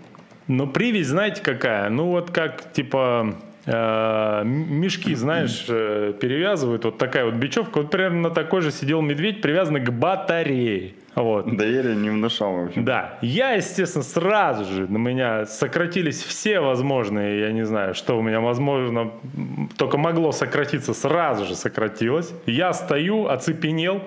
Но 0.51 0.67
привязь, 0.67 1.07
знаете, 1.07 1.43
какая? 1.43 1.89
Ну, 1.91 2.07
вот 2.07 2.33
как, 2.33 2.73
типа, 2.73 3.37
э, 3.67 4.43
мешки, 4.45 5.15
знаешь, 5.15 5.65
э, 5.69 6.13
перевязывают, 6.21 6.85
вот 6.85 6.99
такая 6.99 7.25
вот 7.25 7.35
бечевка. 7.35 7.79
Вот 7.79 7.93
примерно 7.93 8.23
на 8.23 8.31
такой 8.31 8.61
же 8.61 8.73
сидел 8.73 9.01
медведь, 9.01 9.43
привязанный 9.43 9.81
к 9.81 9.91
батарее. 9.93 10.95
Вот. 11.15 11.57
Доверие 11.57 11.95
не 11.95 12.11
внушал, 12.11 12.53
в 12.53 12.65
общем. 12.67 12.85
Да, 12.85 13.17
я, 13.23 13.53
естественно, 13.53 14.03
сразу 14.03 14.65
же 14.65 14.91
на 14.91 14.99
меня 14.99 15.47
сократились 15.47 16.21
все 16.21 16.59
возможные, 16.59 17.43
я 17.43 17.53
не 17.53 17.65
знаю, 17.65 17.95
что 17.95 18.19
у 18.19 18.23
меня 18.23 18.41
возможно, 18.41 19.13
только 19.77 19.99
могло 19.99 20.33
сократиться, 20.33 20.95
сразу 20.95 21.45
же 21.45 21.55
сократилось. 21.55 22.35
Я 22.47 22.73
стою, 22.73 23.29
оцепенел, 23.29 24.03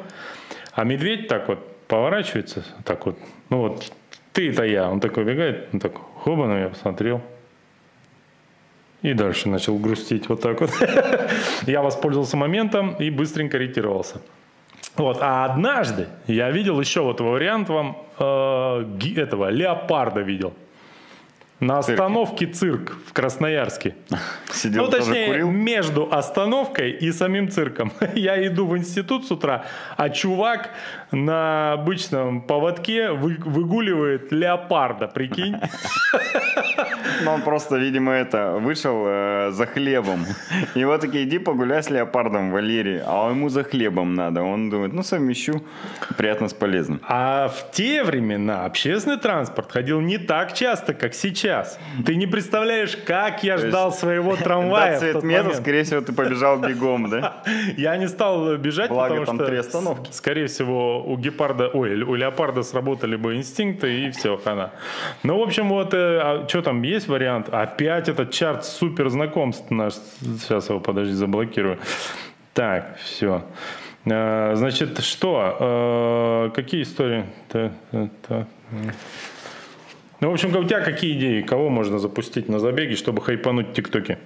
а 0.73 0.83
медведь 0.83 1.29
так 1.29 1.47
вот 1.47 1.59
поворачивается, 1.87 2.65
так 2.83 3.05
вот, 3.05 3.17
ну 3.49 3.59
вот, 3.59 3.93
ты 4.33 4.49
это 4.49 4.63
я, 4.63 4.89
он 4.89 4.99
такой 4.99 5.23
бегает, 5.23 5.69
он 5.71 5.79
такой, 5.79 6.01
хоба 6.23 6.47
на 6.47 6.53
меня 6.53 6.69
посмотрел, 6.69 7.21
и 9.01 9.13
дальше 9.13 9.49
начал 9.49 9.77
грустить 9.77 10.29
вот 10.29 10.41
так 10.41 10.61
вот. 10.61 10.71
Я 11.67 11.81
воспользовался 11.81 12.37
моментом 12.37 12.95
и 12.95 13.09
быстренько 13.09 13.57
ретировался. 13.57 14.21
Вот. 14.95 15.17
А 15.21 15.45
однажды 15.45 16.07
я 16.27 16.51
видел 16.51 16.79
еще 16.79 17.01
вот 17.01 17.19
вариант 17.19 17.67
вам 17.69 17.97
э, 18.19 18.85
этого 19.17 19.49
леопарда 19.49 20.21
видел. 20.21 20.53
На 21.63 21.79
остановке 21.79 22.45
цирк 22.45 22.97
в 23.07 23.13
Красноярске. 23.13 23.95
Сидел 24.51 24.83
ну, 24.83 24.91
точнее, 24.91 25.27
курил. 25.27 25.51
между 25.51 26.09
остановкой 26.11 26.91
и 26.91 27.11
самим 27.13 27.49
цирком. 27.49 27.93
Я 28.15 28.45
иду 28.47 28.67
в 28.67 28.77
институт 28.77 29.25
с 29.25 29.31
утра, 29.31 29.63
а 29.95 30.09
чувак 30.09 30.71
на 31.11 31.73
обычном 31.73 32.41
поводке 32.41 33.11
вы- 33.11 33.37
выгуливает 33.39 34.31
леопарда, 34.31 35.07
прикинь. 35.07 35.55
Ну, 37.23 37.31
он 37.33 37.41
просто, 37.43 37.77
видимо, 37.77 38.11
это, 38.11 38.57
вышел 38.59 39.05
э, 39.07 39.51
за 39.51 39.65
хлебом. 39.65 40.25
Вот 40.75 41.01
такие, 41.01 41.23
иди 41.23 41.39
погуляй 41.39 41.81
с 41.81 41.89
леопардом, 41.89 42.51
Валерий. 42.51 43.01
А 43.05 43.29
ему 43.29 43.49
за 43.49 43.63
хлебом 43.63 44.15
надо. 44.15 44.43
Он 44.43 44.69
думает, 44.69 44.93
ну, 44.93 45.03
совмещу 45.03 45.63
приятно 46.17 46.49
с 46.49 46.53
полезным. 46.53 46.99
А 47.07 47.47
в 47.47 47.71
те 47.71 48.03
времена 48.03 48.65
общественный 48.65 49.17
транспорт 49.17 49.71
ходил 49.71 50.01
не 50.01 50.17
так 50.17 50.53
часто, 50.53 50.93
как 50.93 51.13
сейчас. 51.13 51.52
Ты 52.05 52.15
не 52.15 52.27
представляешь, 52.27 52.95
как 52.97 53.43
я 53.43 53.57
ждал 53.57 53.91
своего 53.91 54.35
трамвая 54.43 54.93
Да, 54.93 54.99
цвет 54.99 55.23
мета, 55.23 55.43
момент. 55.43 55.61
скорее 55.61 55.83
всего, 55.83 56.01
ты 56.01 56.13
побежал 56.13 56.59
бегом, 56.59 57.09
да? 57.09 57.43
Я 57.77 57.97
не 57.97 58.07
стал 58.07 58.57
бежать, 58.57 58.89
Благо, 58.89 59.09
потому 59.09 59.25
там 59.25 59.35
что, 59.37 59.45
три 59.45 59.57
остановки. 59.57 60.11
скорее 60.11 60.47
всего, 60.47 61.03
у 61.03 61.17
гепарда, 61.17 61.67
ой, 61.67 62.01
у 62.01 62.15
леопарда 62.15 62.63
сработали 62.63 63.15
бы 63.15 63.35
инстинкты, 63.35 64.05
и 64.07 64.11
все, 64.11 64.37
хана. 64.37 64.71
Ну, 65.23 65.39
в 65.39 65.41
общем, 65.43 65.69
вот, 65.69 65.89
что 65.89 66.61
там, 66.63 66.81
есть 66.83 67.07
вариант? 67.07 67.49
Опять 67.51 68.09
этот 68.09 68.31
чарт 68.31 68.65
супер 68.65 69.09
знакомств 69.09 69.69
наш. 69.71 69.93
Сейчас 70.21 70.69
его, 70.69 70.79
подожди, 70.79 71.13
заблокирую. 71.13 71.79
Так, 72.53 72.97
все. 72.97 73.43
Значит, 74.05 74.99
что? 74.99 76.49
Э, 76.49 76.55
Какие 76.55 76.83
истории? 76.83 77.25
Ну, 80.23 80.29
в 80.29 80.33
общем, 80.35 80.55
у 80.55 80.63
тебя 80.63 80.79
какие 80.79 81.17
идеи? 81.17 81.41
Кого 81.41 81.67
можно 81.67 81.99
запустить 81.99 82.47
на 82.47 82.57
забеге, 82.57 82.95
чтобы 82.95 83.21
хайпануть 83.21 83.67
в 83.71 83.73
ТикТоке? 83.73 84.19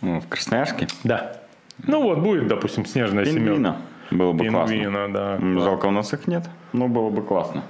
Ну, 0.00 0.20
в 0.20 0.28
Красноярске. 0.28 0.86
Да. 1.02 1.38
Ну 1.84 2.00
вот, 2.00 2.18
будет, 2.20 2.46
допустим, 2.46 2.86
снежная 2.86 3.24
семерка. 3.24 3.44
Пингвина. 3.44 3.76
Было 4.12 4.32
бы 4.32 4.46
классно. 4.46 4.72
Пингвина, 4.76 5.12
да. 5.12 5.34
М, 5.34 5.60
Жалко, 5.60 5.86
у 5.86 5.90
нас 5.90 6.12
их 6.12 6.28
нет, 6.28 6.48
но 6.72 6.86
было 6.86 7.10
бы 7.10 7.22
классно. 7.24 7.64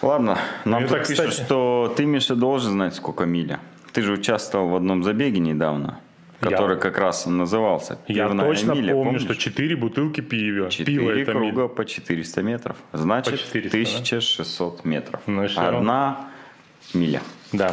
Ладно, 0.00 0.38
нам 0.64 0.84
Это, 0.84 0.94
тут 0.94 1.08
пишут, 1.08 1.26
кстати- 1.26 1.44
что 1.44 1.92
ты, 1.94 2.06
Миша, 2.06 2.34
должен 2.36 2.72
знать, 2.72 2.94
сколько 2.94 3.26
миля. 3.26 3.60
Ты 3.92 4.00
же 4.00 4.14
участвовал 4.14 4.68
в 4.70 4.76
одном 4.76 5.04
забеге 5.04 5.40
недавно, 5.40 5.98
Я- 6.40 6.50
который 6.50 6.78
как 6.78 6.98
раз 6.98 7.26
назывался 7.26 7.98
Я 8.06 8.26
«Пивная 8.28 8.46
точно 8.46 8.72
миля», 8.72 8.92
помню, 8.92 9.04
помнишь? 9.04 9.22
что 9.22 9.34
4 9.34 9.76
бутылки 9.76 10.20
пива. 10.20 10.56
Пиво 10.56 10.70
Четыре 10.70 11.22
это 11.22 11.32
круга 11.32 11.62
миль. 11.62 11.68
по 11.70 11.84
400 11.84 12.42
метров. 12.42 12.76
Значит, 12.92 13.32
По 13.32 13.38
400, 13.38 13.70
да? 13.70 13.82
1600 13.82 14.84
метров. 14.84 15.20
Ну? 15.26 15.46
Одна 15.56 16.28
миля. 16.94 17.20
Да. 17.52 17.72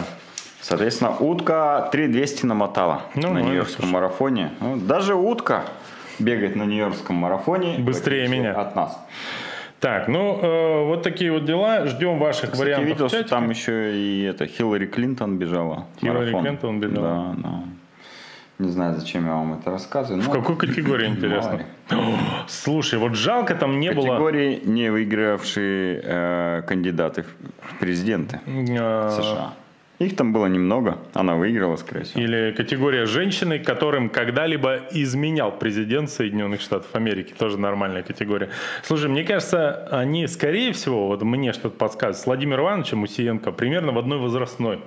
Соответственно, 0.62 1.16
утка 1.20 1.90
3200 1.92 2.46
намотала 2.48 3.04
Ну, 3.14 3.34
на 3.34 3.40
ну, 3.40 3.46
Нью-Йоркском 3.46 3.88
марафоне. 3.90 4.50
Ну, 4.60 4.78
даже 4.78 5.14
утка 5.14 5.66
бегает 6.18 6.56
на 6.56 6.64
Нью-Йоркском 6.64 7.16
марафоне. 7.16 7.78
Быстрее 7.78 8.28
меня. 8.28 8.54
От 8.54 8.76
нас. 8.76 9.00
Так, 9.80 10.08
ну 10.08 10.40
э, 10.42 10.86
вот 10.86 11.04
такие 11.04 11.32
вот 11.32 11.46
дела. 11.46 11.86
Ждем 11.86 12.18
ваших 12.18 12.52
Кстати, 12.54 12.70
я 12.70 12.78
вариантов. 12.78 12.88
видел, 12.88 13.10
что 13.10 13.24
там 13.30 13.50
еще 13.52 13.96
и 13.96 14.24
это 14.24 14.48
Хиллари 14.48 14.88
Клинтон 14.88 15.38
бежала. 15.38 15.86
Хиллари 16.02 16.32
марафон. 16.32 16.42
Клинтон 16.44 16.80
бежала. 16.80 17.36
Да, 17.38 17.42
да. 17.50 17.64
Не 18.58 18.70
знаю, 18.70 18.96
зачем 18.96 19.26
я 19.26 19.34
вам 19.34 19.54
это 19.54 19.70
рассказываю. 19.70 20.22
В 20.22 20.30
какой 20.30 20.56
категории, 20.56 21.08
интересно? 21.10 21.66
Слушай, 22.48 23.00
вот 23.00 23.16
жалко 23.16 23.54
там 23.54 23.80
не 23.80 23.92
было... 23.92 24.08
Категории 24.08 24.62
не 24.64 24.90
выигравшие 24.92 26.02
э, 26.04 26.62
кандидаты 26.66 27.24
в 27.62 27.80
президенты 27.80 28.40
э, 28.46 29.10
США. 29.12 29.54
Их 30.00 30.16
там 30.18 30.34
было 30.34 30.48
немного. 30.48 30.98
Она 31.14 31.36
выиграла, 31.36 31.78
скорее 31.78 32.04
всего. 32.04 32.22
Или 32.22 32.54
категория 32.56 33.06
женщины, 33.06 33.60
которым 33.60 34.10
когда-либо 34.10 34.82
изменял 34.92 35.52
президент 35.52 36.10
Соединенных 36.10 36.60
Штатов 36.60 36.94
Америки. 36.94 37.34
Тоже 37.38 37.58
нормальная 37.58 38.04
категория. 38.04 38.50
Слушай, 38.84 39.10
мне 39.10 39.24
кажется, 39.24 39.88
они, 39.92 40.28
скорее 40.28 40.74
всего, 40.74 41.08
вот 41.08 41.22
мне 41.24 41.54
что-то 41.54 41.78
подсказывает, 41.78 42.18
с 42.18 42.26
Владимиром 42.26 42.66
Ивановичем 42.66 43.04
Усиенко 43.04 43.52
примерно 43.54 43.94
в 43.94 43.98
одной 43.98 44.18
возрастной. 44.18 44.82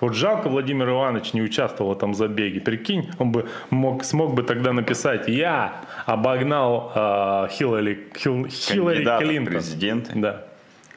Вот 0.00 0.14
жалко 0.14 0.48
Владимир 0.48 0.88
Иванович 0.90 1.32
не 1.32 1.42
участвовал 1.42 1.92
в 1.92 1.96
этом 1.96 2.14
забеге. 2.14 2.60
Прикинь, 2.60 3.10
он 3.18 3.32
бы 3.32 3.48
мог, 3.70 4.04
смог 4.04 4.34
бы 4.34 4.42
тогда 4.42 4.72
написать 4.72 5.28
«Я 5.28 5.72
обогнал 6.06 6.92
э, 6.94 7.48
Хиллари, 7.52 8.08
Хилл- 8.14 8.48
Хиллари 8.48 9.04
Клинтон». 9.18 9.52
президенты. 9.54 10.12
Да, 10.14 10.42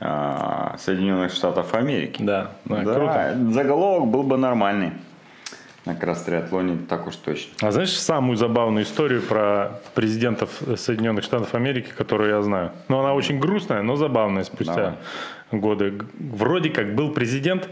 а, 0.02 0.76
Соединенных 0.80 1.34
Штатов 1.34 1.74
Америки. 1.74 2.22
да, 2.22 2.52
да, 2.66 2.82
Да, 2.84 2.94
круто. 2.94 3.38
заголовок 3.52 4.08
был 4.10 4.24
бы 4.24 4.38
нормальный. 4.38 4.92
На 5.86 5.96
кросс-триатлоне 5.96 6.78
так 6.90 7.08
уж 7.08 7.16
точно. 7.16 7.52
А 7.62 7.72
знаешь 7.72 7.98
самую 7.98 8.36
забавную 8.36 8.84
историю 8.84 9.22
про 9.22 9.80
президентов 9.96 10.50
Соединенных 10.76 11.24
Штатов 11.24 11.56
Америки, 11.56 11.92
которую 11.98 12.30
я 12.30 12.42
знаю? 12.42 12.72
Ну, 12.90 13.00
она 13.00 13.14
очень 13.14 13.40
грустная, 13.40 13.82
но 13.82 13.96
забавная 13.96 14.44
спустя 14.44 14.76
Давай. 14.76 14.94
Годы. 15.52 15.94
Вроде 16.20 16.70
как 16.70 16.96
был 16.96 17.12
президент, 17.12 17.70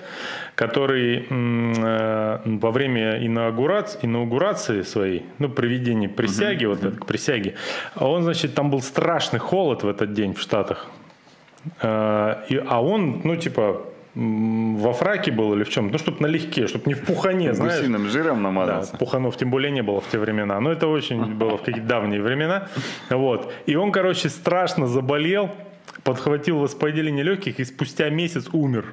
который 0.56 1.26
э, 1.30 2.40
во 2.46 2.72
время 2.72 3.26
инаугурации, 3.26 4.00
инаугурации 4.04 4.82
своей, 4.84 5.26
ну, 5.40 5.50
проведения 5.50 6.10
присяги, 6.10 6.66
вот 6.66 6.84
это, 6.84 6.98
к 6.98 7.06
присяге, 7.06 7.56
он, 7.96 8.24
значит, 8.24 8.54
там 8.56 8.70
был 8.70 8.82
страшный 8.82 9.40
холод 9.40 9.84
в 9.84 9.88
этот 9.90 10.14
день 10.14 10.34
в 10.34 10.40
Штатах. 10.40 10.88
Э, 11.82 12.36
и- 12.50 12.62
а 12.68 12.82
он, 12.82 13.22
ну, 13.24 13.36
типа, 13.36 13.82
во 14.16 14.94
фраке 14.94 15.32
был 15.32 15.54
или 15.54 15.64
в 15.64 15.70
чем? 15.70 15.90
Ну, 15.92 15.98
чтобы 16.00 16.18
налегке, 16.22 16.66
чтобы 16.66 16.86
не 16.88 16.96
в 16.96 17.06
пухане, 17.06 17.54
знаешь. 17.54 17.78
Гусиным 17.82 18.08
жиром 18.08 18.38
Да, 18.38 18.42
намазался. 18.44 18.98
пуханов 18.98 19.38
тем 19.38 19.52
более 19.52 19.70
не 19.72 19.84
было 19.84 20.02
в 20.02 20.08
те 20.10 20.18
времена. 20.18 20.60
Но 20.60 20.72
это 20.72 20.88
очень 20.88 21.24
было 21.40 21.58
в 21.58 21.62
какие-то 21.62 21.88
давние 21.88 22.20
времена. 22.24 22.68
Вот. 23.12 23.54
И 23.68 23.76
он, 23.76 23.92
короче, 23.92 24.30
страшно 24.30 24.88
заболел, 24.88 25.52
подхватил 26.04 26.60
воспаление 26.60 27.24
легких 27.24 27.60
и 27.60 27.66
спустя 27.66 28.10
месяц 28.10 28.48
умер. 28.52 28.86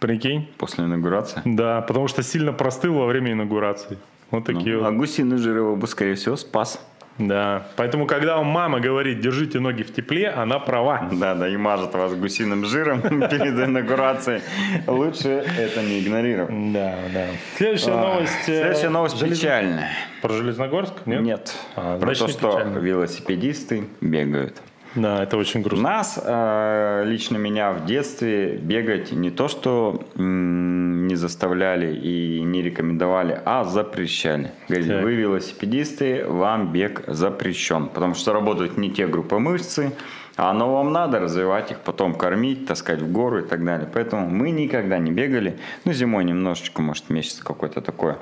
Прикинь? 0.00 0.48
После 0.58 0.84
инаугурации. 0.84 1.40
Да, 1.44 1.80
потому 1.80 2.06
что 2.08 2.22
сильно 2.22 2.52
простыл 2.52 2.94
во 2.94 3.06
время 3.06 3.32
инаугурации. 3.32 3.98
Вот 4.30 4.44
такие 4.44 4.76
А 4.76 4.90
вот. 4.90 4.94
гусиный 4.94 5.38
жир 5.38 5.56
его 5.56 5.76
бы, 5.76 5.86
скорее 5.86 6.14
всего, 6.16 6.36
спас. 6.36 6.84
Да. 7.18 7.66
Поэтому, 7.76 8.06
когда 8.06 8.36
вам 8.36 8.46
мама 8.48 8.78
говорит, 8.78 9.20
держите 9.20 9.58
ноги 9.58 9.82
в 9.84 9.94
тепле, 9.94 10.28
она 10.28 10.58
права. 10.58 11.08
Да, 11.12 11.34
да, 11.34 11.48
и 11.48 11.56
мажет 11.56 11.94
вас 11.94 12.12
гусиным 12.14 12.66
жиром 12.66 13.00
перед 13.02 13.58
инаугурацией. 13.58 14.42
Лучше 14.86 15.28
это 15.58 15.82
не 15.82 16.00
игнорировать. 16.00 16.72
Да, 16.74 16.94
да. 17.14 17.26
Следующая 17.56 17.92
новость. 17.96 18.32
э, 18.48 18.60
Следующая 18.60 18.88
новость 18.90 19.18
печальная. 19.18 19.88
Про 20.20 20.34
Железногорск? 20.34 20.92
Нет? 21.06 21.22
Нет. 21.22 21.54
А, 21.74 21.98
Про 21.98 22.14
то, 22.14 22.28
что 22.28 22.60
велосипедисты 22.60 23.84
бегают. 24.02 24.60
Да, 24.96 25.22
это 25.22 25.36
очень 25.36 25.62
грустно. 25.62 25.88
Нас, 25.88 26.18
э, 26.22 27.02
лично 27.06 27.36
меня 27.36 27.72
в 27.72 27.84
детстве 27.84 28.56
бегать 28.56 29.12
не 29.12 29.30
то, 29.30 29.46
что 29.46 30.02
не 30.16 31.14
заставляли 31.14 31.94
и 31.94 32.42
не 32.42 32.62
рекомендовали, 32.62 33.40
а 33.44 33.64
запрещали. 33.64 34.52
Говорили, 34.68 35.02
вы 35.02 35.14
велосипедисты, 35.14 36.24
вам 36.26 36.72
бег 36.72 37.04
запрещен, 37.06 37.88
потому 37.88 38.14
что 38.14 38.32
работают 38.32 38.78
не 38.78 38.90
те 38.90 39.06
группы 39.06 39.38
мышцы, 39.38 39.92
а 40.36 40.50
оно 40.50 40.74
вам 40.74 40.92
надо 40.92 41.20
развивать 41.20 41.70
их, 41.70 41.80
потом 41.80 42.14
кормить, 42.14 42.66
таскать 42.66 43.00
в 43.00 43.12
гору 43.12 43.40
и 43.40 43.42
так 43.42 43.64
далее. 43.64 43.88
Поэтому 43.92 44.28
мы 44.28 44.50
никогда 44.50 44.98
не 44.98 45.10
бегали. 45.10 45.58
Ну, 45.84 45.92
зимой 45.92 46.24
немножечко, 46.24 46.82
может, 46.82 47.10
месяц 47.10 47.40
какой-то 47.40 47.80
такое 47.80 48.18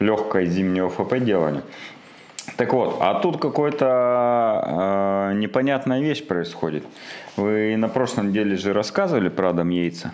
легкое 0.00 0.46
зимнее 0.46 0.86
ОФП 0.86 1.18
делали. 1.18 1.62
Так 2.56 2.72
вот, 2.72 2.98
а 3.00 3.20
тут 3.20 3.40
какая-то 3.40 5.30
э, 5.30 5.34
непонятная 5.34 6.00
вещь 6.00 6.26
происходит. 6.26 6.84
Вы 7.36 7.76
на 7.76 7.88
прошлом 7.88 8.32
деле 8.32 8.56
же 8.56 8.72
рассказывали 8.72 9.28
про 9.28 9.50
Адам 9.50 9.70
Яйца. 9.70 10.12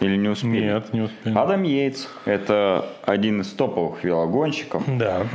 Или 0.00 0.16
не 0.16 0.28
успели? 0.28 0.64
Нет, 0.64 0.92
не 0.92 1.02
успели. 1.02 1.36
Адам 1.36 1.62
Йейтс– 1.62 2.08
это 2.24 2.86
один 3.04 3.40
из 3.40 3.48
топовых 3.52 4.02
велогонщиков. 4.04 4.82
Да. 4.98 5.26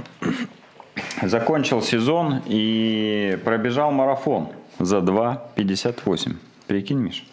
Закончил 1.21 1.81
сезон 1.81 2.41
и 2.45 3.39
пробежал 3.45 3.91
марафон 3.91 4.49
за 4.79 4.97
2.58. 4.97 6.35
Прикинь, 6.67 6.99
Миш? 6.99 7.25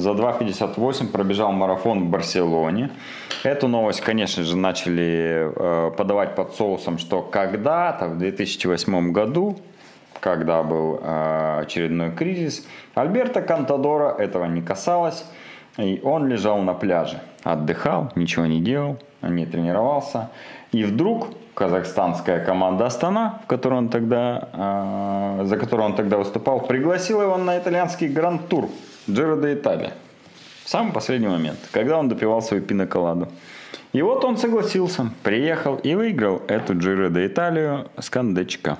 За 0.00 0.12
2.58 0.12 1.08
пробежал 1.08 1.52
марафон 1.52 2.04
в 2.04 2.08
Барселоне. 2.08 2.88
Эту 3.44 3.68
новость, 3.68 4.00
конечно 4.00 4.44
же, 4.44 4.56
начали 4.56 5.52
э, 5.54 5.90
подавать 5.94 6.34
под 6.34 6.54
соусом, 6.54 6.96
что 6.96 7.20
когда-то, 7.20 8.06
в 8.06 8.16
2008 8.16 9.12
году, 9.12 9.58
когда 10.20 10.62
был 10.62 11.00
э, 11.02 11.60
очередной 11.60 12.12
кризис, 12.12 12.66
Альберта 12.94 13.42
Кантадора 13.42 14.14
этого 14.18 14.46
не 14.46 14.62
касалось, 14.62 15.26
и 15.76 16.00
он 16.02 16.28
лежал 16.28 16.62
на 16.62 16.72
пляже, 16.72 17.20
отдыхал, 17.42 18.10
ничего 18.14 18.46
не 18.46 18.62
делал, 18.62 18.96
не 19.20 19.44
тренировался. 19.44 20.30
И 20.72 20.82
вдруг 20.82 21.28
казахстанская 21.52 22.42
команда 22.42 22.86
Астана, 22.86 23.40
в 23.44 23.46
которой 23.46 23.74
он 23.74 23.90
тогда, 23.90 24.48
э, 24.54 25.44
за 25.44 25.58
которую 25.58 25.90
он 25.90 25.94
тогда 25.94 26.16
выступал, 26.16 26.60
пригласила 26.60 27.20
его 27.20 27.36
на 27.36 27.58
итальянский 27.58 28.08
гранд-тур 28.08 28.70
Джиро 29.08 29.36
де 29.36 29.54
Италия. 29.54 29.92
В 30.64 30.68
самый 30.68 30.92
последний 30.92 31.28
момент, 31.28 31.58
когда 31.72 31.98
он 31.98 32.08
допивал 32.08 32.42
свою 32.42 32.62
пиноколаду. 32.62 33.28
И 33.92 34.02
вот 34.02 34.24
он 34.24 34.36
согласился, 34.36 35.10
приехал 35.22 35.76
и 35.76 35.94
выиграл 35.94 36.42
эту 36.46 36.78
Джиро 36.78 37.10
Италию 37.26 37.88
с 37.98 38.08
кондачка. 38.08 38.78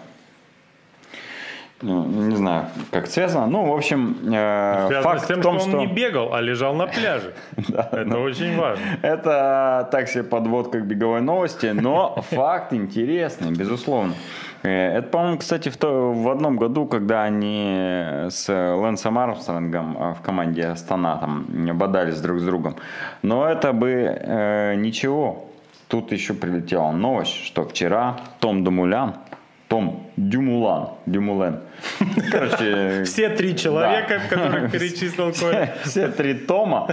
Ну, 1.83 2.05
не 2.07 2.37
знаю, 2.37 2.67
как 2.91 3.07
связано. 3.07 3.47
Ну, 3.47 3.65
в 3.65 3.73
общем, 3.73 4.19
э, 4.27 4.87
Связано 4.89 5.03
факт 5.03 5.25
с 5.25 5.27
тем, 5.27 5.41
в 5.41 5.43
том, 5.43 5.59
что 5.59 5.69
что... 5.69 5.79
он 5.79 5.87
не 5.87 5.93
бегал, 5.93 6.35
а 6.35 6.41
лежал 6.43 6.75
на 6.75 6.87
пляже. 6.87 7.33
Это 7.69 8.19
очень 8.19 8.55
важно. 8.59 8.85
Это 9.01 9.89
так 9.91 10.09
себе 10.09 10.25
подводка 10.25 10.81
к 10.81 10.87
беговой 10.87 11.23
новости, 11.23 11.67
но 11.67 12.23
факт 12.31 12.75
интересный, 12.75 13.51
безусловно. 13.51 14.13
Э, 14.63 14.99
Это, 14.99 15.09
по-моему, 15.09 15.39
кстати, 15.39 15.69
в, 15.69 15.77
то, 15.77 16.13
в 16.13 16.29
одном 16.29 16.57
году, 16.57 16.87
когда 16.87 17.23
они 17.25 18.29
с 18.29 18.49
Лэнсом 18.49 19.19
Армстронгом 19.19 19.97
э, 19.99 20.15
в 20.15 20.21
команде 20.21 20.67
Астана 20.67 21.17
там 21.17 21.47
бодались 21.79 22.21
друг 22.21 22.41
с 22.41 22.45
другом. 22.45 22.77
Но 23.23 23.47
это 23.47 23.73
бы 23.73 23.91
э, 23.91 24.75
ничего. 24.77 25.47
Тут 25.89 26.13
еще 26.13 26.35
прилетела 26.35 26.93
новость, 26.93 27.35
что 27.45 27.65
вчера 27.65 28.17
Том 28.39 28.63
Думулян, 28.63 29.15
Том 29.71 30.11
Дюмулан, 30.17 30.89
Дюмулен, 31.07 31.61
короче, 32.33 33.05
Все 33.07 33.29
три 33.29 33.57
человека, 33.57 34.21
Да. 34.29 34.29
которых 34.37 34.73
перечислил 34.73 35.33
Коля. 35.33 35.77
все 35.85 36.09
три 36.09 36.35
тома 36.35 36.89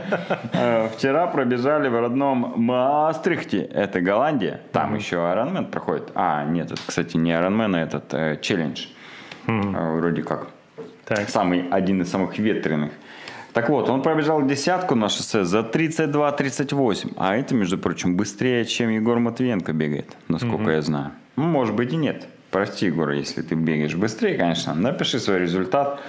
э, 0.53 0.88
вчера 0.96 1.25
пробежали 1.25 1.88
в 1.89 2.00
родном 2.00 2.53
Маастрихте. 2.55 3.63
Это 3.63 4.00
Голландия. 4.00 4.62
Там 4.74 4.93
еще 4.93 5.15
Ironman 5.15 5.72
проходит. 5.72 6.12
А, 6.13 6.46
нет, 6.46 6.72
это, 6.72 6.79
кстати, 6.86 7.17
не 7.17 7.31
Ironman, 7.31 7.75
а 7.75 7.79
этот 7.79 8.13
э, 8.13 8.38
челлендж. 8.43 8.86
Э, 9.48 9.98
Вроде 9.98 10.22
как. 10.22 10.50
Так. 11.05 11.29
Самый, 11.29 11.67
один 11.72 12.03
из 12.03 12.12
самых 12.12 12.38
ветреных. 12.38 12.91
Так 13.53 13.69
вот, 13.69 13.89
он 13.89 14.03
пробежал 14.03 14.46
десятку 14.46 14.93
на 14.93 15.10
шоссе 15.10 15.46
за 15.46 15.62
32-38. 15.62 17.13
А 17.17 17.36
это, 17.36 17.55
между 17.55 17.79
прочим, 17.79 18.15
быстрее, 18.15 18.65
чем 18.65 18.91
Егор 18.91 19.17
Матвиенко 19.17 19.74
бегает, 19.74 20.15
насколько 20.27 20.69
я 20.69 20.81
знаю. 20.84 21.13
Может 21.36 21.74
быть 21.75 21.91
и 21.91 21.96
нет. 21.96 22.27
Прости, 22.51 22.86
Егор, 22.88 23.12
если 23.12 23.42
ты 23.42 23.56
бегаешь 23.56 23.96
быстрее, 23.96 24.38
конечно. 24.38 24.74
Напиши 24.74 25.20
свой 25.20 25.39
результат 25.39 26.00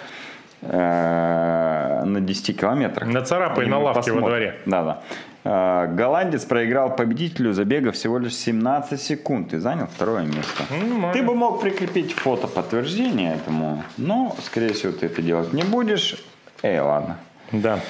э, 0.63 2.03
на 2.05 2.21
10 2.21 2.61
километрах. 2.61 3.09
Нацарапай 3.09 3.67
И 3.67 3.69
на 3.69 3.79
лавке 3.79 3.99
во 4.13 4.21
посмотрим. 4.21 4.27
дворе. 4.29 4.55
Да, 4.67 4.83
да. 4.85 5.03
Э, 5.45 5.87
Голландец 5.95 6.45
проиграл 6.45 6.95
победителю 6.95 7.53
забега 7.53 7.91
всего 7.93 8.19
лишь 8.19 8.35
17 8.37 9.01
секунд 9.01 9.53
и 9.55 9.59
занял 9.59 9.87
второе 9.87 10.23
место. 10.25 10.65
Нормально. 10.71 11.13
Ты 11.13 11.23
бы 11.23 11.35
мог 11.35 11.61
прикрепить 11.61 12.13
фото 12.13 12.47
подтверждения 12.47 13.35
этому, 13.35 13.83
но, 13.97 14.37
скорее 14.45 14.73
всего, 14.75 14.93
ты 14.93 15.07
это 15.07 15.23
делать 15.23 15.53
не 15.53 15.63
будешь. 15.65 16.17
Эй, 16.63 16.81
ладно. 16.81 17.17
Да. 17.53 17.81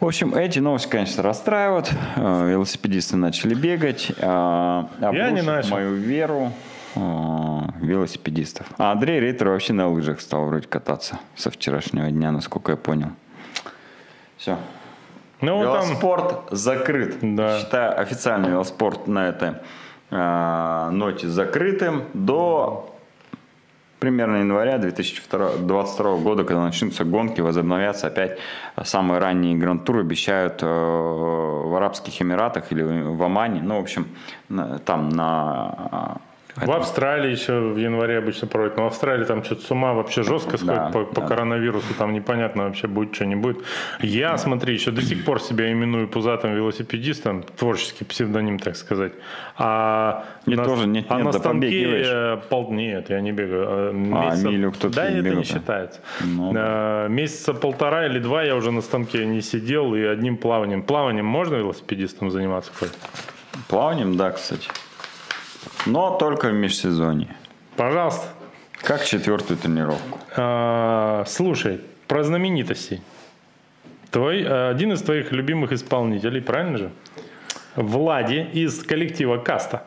В 0.00 0.06
общем, 0.06 0.34
эти 0.34 0.58
новости, 0.60 0.88
конечно, 0.88 1.22
расстраивают. 1.22 1.90
Э, 2.16 2.48
Велосипедисты 2.50 3.16
начали 3.16 3.54
бегать. 3.54 4.10
э, 4.16 4.84
Я 5.00 5.30
не 5.30 5.42
начал. 5.42 5.70
мою 5.72 5.94
веру 5.94 6.52
велосипедистов. 6.94 8.66
А 8.78 8.92
Андрей 8.92 9.20
Рейтер 9.20 9.48
вообще 9.48 9.72
на 9.72 9.88
лыжах 9.88 10.20
стал 10.20 10.46
вроде 10.46 10.66
кататься 10.66 11.18
со 11.36 11.50
вчерашнего 11.50 12.10
дня, 12.10 12.30
насколько 12.32 12.72
я 12.72 12.76
понял. 12.76 13.10
Все. 14.36 14.56
Ну, 15.40 15.56
вот 15.56 15.64
там... 15.64 15.86
Велоспорт 15.86 16.48
закрыт. 16.50 17.18
Да. 17.22 17.58
Считаю 17.60 17.98
официальный 18.00 18.50
велоспорт 18.50 19.06
на 19.06 19.28
этой 19.28 19.54
э, 20.10 20.88
ноте 20.90 21.28
закрытым 21.28 22.04
до 22.14 22.86
примерно 24.00 24.36
января 24.38 24.78
2022 24.78 26.16
года, 26.16 26.44
когда 26.44 26.62
начнутся 26.62 27.04
гонки, 27.04 27.40
возобновятся 27.42 28.06
опять 28.06 28.38
самые 28.82 29.20
ранние 29.20 29.56
гранд-туры, 29.56 30.00
обещают 30.00 30.62
э, 30.62 30.66
в 30.66 31.74
Арабских 31.76 32.20
Эмиратах 32.20 32.72
или 32.72 32.82
в 32.82 33.22
Омане, 33.22 33.60
ну, 33.62 33.76
в 33.76 33.80
общем, 33.82 34.08
на- 34.48 34.78
там 34.78 35.10
на... 35.10 36.18
э, 36.56 36.66
В 36.66 36.70
Австралии 36.72 37.30
еще 37.30 37.58
в 37.58 37.76
январе 37.76 38.18
обычно 38.18 38.46
проводят. 38.48 38.76
Но 38.76 38.84
в 38.84 38.86
Австралии 38.86 39.24
там 39.24 39.44
что-то 39.44 39.62
с 39.62 39.70
ума 39.70 39.92
вообще 39.94 40.22
жестко 40.22 40.56
сходит 40.56 40.74
Да, 40.74 40.90
по, 40.90 41.04
по 41.04 41.20
да. 41.20 41.26
коронавирусу. 41.26 41.94
Там 41.98 42.12
непонятно 42.12 42.64
вообще 42.64 42.86
будет, 42.86 43.14
что 43.14 43.26
не 43.26 43.36
будет. 43.36 43.58
Я, 44.00 44.36
смотри, 44.38 44.74
еще 44.74 44.90
до 44.90 45.02
сих 45.02 45.24
пор 45.24 45.40
себя 45.40 45.70
именую 45.72 46.08
пузатым 46.08 46.54
велосипедистом. 46.54 47.42
Творческий 47.42 48.04
псевдоним, 48.04 48.58
так 48.58 48.76
сказать. 48.76 49.12
А 49.56 50.24
И 50.46 50.54
на, 50.56 50.64
тоже 50.64 50.86
нет, 50.86 51.06
а 51.08 51.16
нет, 51.16 51.24
на 51.26 51.32
да 51.32 51.38
станке 51.38 52.02
э, 52.04 52.36
пол... 52.48 52.72
Нет, 52.72 53.10
я 53.10 53.20
не 53.20 53.32
бегаю. 53.32 53.66
А, 53.68 53.92
месяца- 53.92 54.48
милю 54.48 54.72
кто-то 54.72 54.94
Да, 54.96 55.04
это 55.06 55.20
бегал, 55.20 55.38
не 55.38 55.44
да. 55.44 55.48
считается. 55.54 56.00
Ну. 56.24 56.52
А, 56.56 57.08
месяца 57.08 57.52
полтора 57.54 58.06
или 58.06 58.18
два 58.18 58.42
я 58.42 58.56
уже 58.56 58.70
на 58.70 58.80
станке 58.80 59.26
не 59.26 59.40
сидел 59.42 59.94
и 59.94 60.02
одним 60.02 60.36
плаванием. 60.36 60.82
Плаванием 60.82 61.26
можно 61.26 61.56
велосипедистом 61.56 62.30
заниматься, 62.30 62.70
Коль? 62.78 62.88
Плаванием, 63.68 64.16
да, 64.16 64.30
кстати. 64.30 64.68
Но 65.86 66.16
только 66.18 66.48
в 66.48 66.52
межсезонье. 66.52 67.34
Пожалуйста. 67.76 68.26
Как 68.82 69.04
четвертую 69.04 69.58
тренировку. 69.58 70.18
А, 70.36 71.24
слушай, 71.26 71.80
про 72.06 72.24
знаменитостей. 72.24 73.02
Твой, 74.10 74.42
э, 74.42 74.70
один 74.70 74.92
из 74.92 75.02
твоих 75.02 75.32
любимых 75.32 75.72
исполнителей, 75.72 76.40
правильно 76.40 76.78
же? 76.78 76.90
Влади 77.76 78.48
из 78.52 78.82
коллектива 78.82 79.36
Каста. 79.38 79.84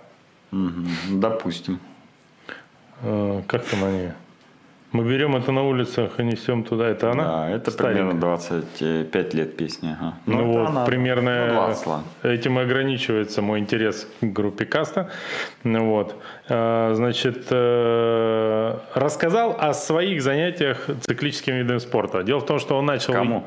Мгм, 0.52 0.88
Допустим. 1.20 1.80
Э, 3.02 3.42
Как 3.48 3.66
там 3.66 3.84
они? 3.84 4.12
Мы 4.94 5.04
берем 5.06 5.36
это 5.36 5.52
на 5.52 5.64
улицах 5.64 6.20
и 6.20 6.24
несем 6.24 6.64
туда. 6.64 6.88
Это 6.88 7.12
она? 7.12 7.24
Да, 7.24 7.50
это 7.50 7.72
Старенькая. 7.72 8.04
примерно 8.04 8.20
25 8.22 9.34
лет 9.34 9.58
песни. 9.58 9.98
Ага. 10.00 10.14
Ну, 10.28 10.36
это 10.36 10.44
вот, 10.46 10.68
она. 10.70 10.86
примерно 10.86 11.48
Ну, 11.48 11.54
20, 11.54 11.88
ладно. 11.88 12.06
этим 12.22 12.60
и 12.60 12.62
ограничивается 12.62 13.42
мой 13.42 13.58
интерес 13.60 14.08
к 14.22 14.26
группе 14.26 14.66
Каста. 14.66 15.10
Ну, 15.64 15.90
вот. 15.90 16.16
Э, 16.48 16.92
Значит, 16.94 17.48
э, 17.50 18.78
рассказал 18.94 19.58
о 19.60 19.74
своих 19.74 20.22
занятиях 20.22 20.86
циклическим 21.02 21.56
видом 21.56 21.80
спорта. 21.80 22.22
Дело 22.22 22.40
в 22.42 22.46
том, 22.46 22.60
что 22.60 22.78
он 22.78 22.86
начал... 22.86 23.14
Кому? 23.14 23.46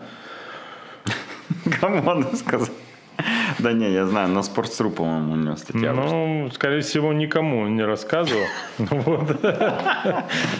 Кому 1.81 2.11
он 2.11 2.25
сказал? 2.37 2.69
Да 3.59 3.73
не, 3.73 3.91
я 3.91 4.07
знаю, 4.07 4.29
на 4.29 4.43
спортсру, 4.43 4.91
по-моему, 4.91 5.33
у 5.33 5.37
него 5.37 5.57
статья. 5.57 5.93
Ну, 5.93 6.51
скорее 6.53 6.81
всего, 6.81 7.13
никому 7.13 7.67
не 7.69 7.85
рассказывал. 7.85 8.45
Ну. 8.79 9.27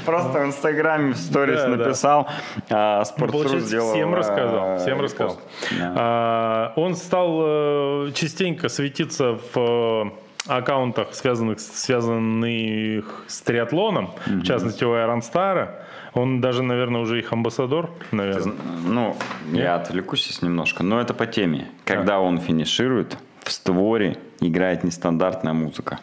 Просто 0.05 0.41
в 0.41 0.47
Инстаграме 0.47 1.13
в 1.13 1.17
сторис 1.17 1.67
написал, 1.67 2.29
а 2.71 3.05
спортсру 3.05 3.39
Получается, 3.41 3.69
сделал... 3.69 3.93
всем 3.93 4.15
рассказал. 4.15 4.77
э, 4.77 4.79
Всем 4.79 5.01
рассказал. 5.01 5.41
А, 5.81 6.73
Он 6.77 6.95
стал 6.95 7.41
э, 7.43 8.11
частенько 8.15 8.69
светиться 8.69 9.39
в 9.55 9.57
э, 9.57 10.11
аккаунтах, 10.47 11.15
связанных, 11.15 11.61
связанных 11.61 13.25
с 13.27 13.41
триатлоном, 13.41 14.11
в 14.27 14.43
частности 14.45 14.85
у 14.85 14.93
Star. 14.93 15.86
Он 16.17 16.41
даже, 16.41 16.63
наверное, 16.63 17.03
уже 17.03 17.19
их 17.19 17.31
амбассадор, 17.31 17.91
наверное. 18.11 18.55
Ну, 18.87 19.15
я 19.53 19.75
отвлекусь 19.75 20.23
сейчас 20.23 20.41
немножко, 20.41 20.83
но 20.83 20.99
это 20.99 21.13
по 21.13 21.27
теме. 21.27 21.69
Когда 21.85 22.21
он 22.21 22.39
финиширует, 22.39 23.19
в 23.43 23.53
створе 23.53 24.17
играет 24.41 24.83
нестандартная 24.83 25.53
музыка. 25.53 26.01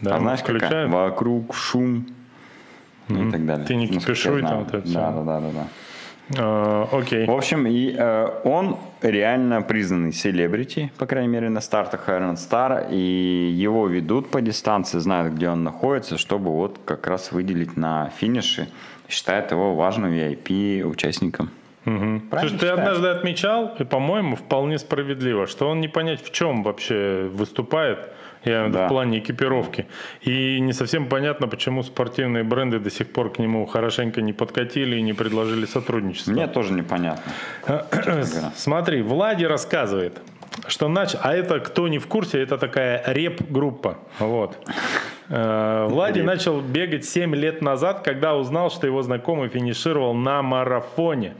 Да, 0.00 0.14
а 0.14 0.20
знаешь, 0.20 0.40
какая? 0.40 0.58
включает. 0.58 0.90
Вокруг 0.90 1.56
шум. 1.56 2.06
Ну, 3.08 3.28
и 3.28 3.32
так 3.32 3.44
далее. 3.44 3.66
Ты 3.66 3.74
не 3.74 3.86
я 3.86 3.98
кипишуй 3.98 4.42
там 4.42 4.64
вот 4.64 4.74
это 4.74 4.92
Да, 4.92 5.10
да, 5.10 5.22
да, 5.22 5.40
да, 5.40 5.50
да. 5.50 5.66
А, 6.36 6.88
Окей. 6.92 7.26
В 7.26 7.30
общем, 7.30 7.66
и, 7.66 7.94
э, 7.96 8.28
он 8.44 8.76
реально 9.00 9.62
признанный 9.62 10.12
селебрити, 10.12 10.92
по 10.98 11.06
крайней 11.06 11.28
мере, 11.28 11.48
на 11.48 11.60
стартах 11.60 12.08
Iron 12.08 12.34
Star, 12.34 12.88
и 12.90 13.50
его 13.54 13.86
ведут 13.86 14.30
по 14.30 14.40
дистанции, 14.40 14.98
знают, 14.98 15.34
где 15.34 15.48
он 15.48 15.64
находится, 15.64 16.18
чтобы 16.18 16.50
вот 16.50 16.78
как 16.84 17.06
раз 17.06 17.32
выделить 17.32 17.76
на 17.76 18.10
финише, 18.18 18.68
считают 19.08 19.50
его 19.52 19.74
важным 19.74 20.12
VIP 20.12 20.82
участником. 20.84 21.50
Угу. 21.86 22.22
Слушай, 22.40 22.58
ты 22.58 22.66
однажды 22.68 23.08
отмечал, 23.08 23.74
и, 23.78 23.84
по-моему, 23.84 24.36
вполне 24.36 24.78
справедливо, 24.78 25.46
что 25.46 25.68
он 25.68 25.80
не 25.80 25.88
понять, 25.88 26.22
в 26.22 26.30
чем 26.32 26.62
вообще 26.62 27.30
выступает, 27.32 28.10
я 28.44 28.68
Да. 28.68 28.86
в 28.86 28.88
плане 28.88 29.18
экипировки. 29.18 29.86
И 30.22 30.60
не 30.60 30.72
совсем 30.72 31.06
понятно, 31.06 31.48
почему 31.48 31.82
спортивные 31.82 32.44
бренды 32.44 32.78
до 32.78 32.90
сих 32.90 33.12
пор 33.12 33.32
к 33.32 33.38
нему 33.38 33.66
хорошенько 33.66 34.20
не 34.22 34.32
подкатили 34.32 34.96
и 34.96 35.02
не 35.02 35.12
предложили 35.12 35.66
сотрудничество. 35.66 36.32
Мне 36.32 36.46
тоже 36.46 36.72
непонятно. 36.72 37.32
говоря. 37.66 38.52
Смотри, 38.56 39.02
Влади 39.02 39.44
рассказывает, 39.44 40.20
что 40.66 40.88
нач... 40.88 41.14
А 41.20 41.34
это, 41.34 41.60
кто 41.60 41.88
не 41.88 41.98
в 41.98 42.06
курсе, 42.06 42.42
это 42.42 42.58
такая 42.58 43.02
реп-группа. 43.06 43.98
Вот. 44.18 44.56
Э, 45.28 45.86
Влади 45.88 46.20
начал 46.20 46.60
бегать 46.60 47.04
7 47.04 47.34
лет 47.34 47.62
назад, 47.62 48.02
когда 48.02 48.34
узнал, 48.36 48.70
что 48.70 48.86
его 48.86 49.02
знакомый 49.02 49.48
финишировал 49.48 50.14
на 50.14 50.42
марафоне. 50.42 51.34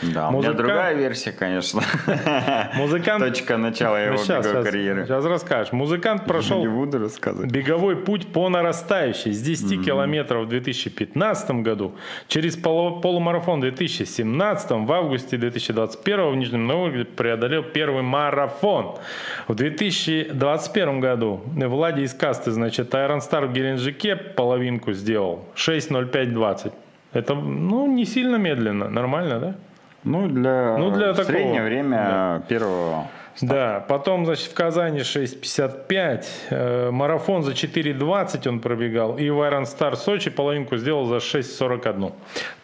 Да, 0.00 0.28
у 0.30 0.38
меня 0.38 0.52
другая 0.52 0.94
версия, 0.94 1.32
конечно. 1.32 1.82
Музыкант... 2.74 3.24
Точка 3.24 3.56
начала 3.56 4.00
его 4.00 4.12
Ну, 4.16 4.18
щас, 4.24 4.44
беговой 4.46 4.52
щас, 4.64 4.64
карьеры. 4.64 5.06
щас 5.06 5.24
расскажешь. 5.24 5.72
Музыкант 5.72 6.24
прошел 6.24 6.64
буду. 6.64 7.08
Беговой 7.44 7.96
путь 7.96 8.26
по 8.32 8.48
нарастающей 8.48 9.32
с 9.32 9.40
10 9.40 9.84
километров 9.84 10.46
в 10.46 10.48
2015 10.48 11.50
году 11.62 11.92
через 12.28 12.56
полу- 12.56 13.00
полумарафон 13.00 13.58
в 13.60 13.62
2017 13.62 14.70
в 14.86 14.92
августе 14.92 15.36
2021 15.36 16.30
в 16.30 16.36
Нижнем 16.36 16.66
Новгороде 16.66 17.04
преодолел 17.04 17.62
первый 17.62 18.02
марафон. 18.02 18.96
В 19.48 19.54
2021 19.54 21.00
году 21.00 21.40
Влади 21.56 22.02
из 22.02 22.14
касты, 22.14 22.50
значит, 22.50 22.92
Iron 22.94 23.18
Star 23.20 23.46
в 23.46 23.52
Геленджике 23.52 24.16
половинку 24.16 24.92
сделал 24.92 25.44
6.05.20. 25.56 26.72
Это, 27.12 27.34
ну, 27.34 27.86
не 27.86 28.04
сильно 28.06 28.36
медленно, 28.36 28.88
нормально, 28.88 29.38
да? 29.38 29.54
Ну, 30.04 30.28
для, 30.28 30.76
Ну, 30.78 30.90
для 30.90 31.12
такого, 31.12 31.24
среднее 31.24 31.62
время 31.62 32.42
первого 32.48 33.06
Да, 33.40 33.84
потом, 33.88 34.24
значит, 34.26 34.50
в 34.50 34.54
Казани 34.54 35.00
6.55, 35.00 36.24
э, 36.50 36.90
марафон 36.90 37.42
за 37.42 37.52
4.20 37.52 38.48
он 38.48 38.60
пробегал, 38.60 39.16
и 39.16 39.30
в 39.30 39.40
Iron 39.40 39.62
Star 39.64 39.96
Сочи 39.96 40.30
половинку 40.30 40.76
сделал 40.76 41.06
за 41.06 41.16
6.41. 41.16 42.12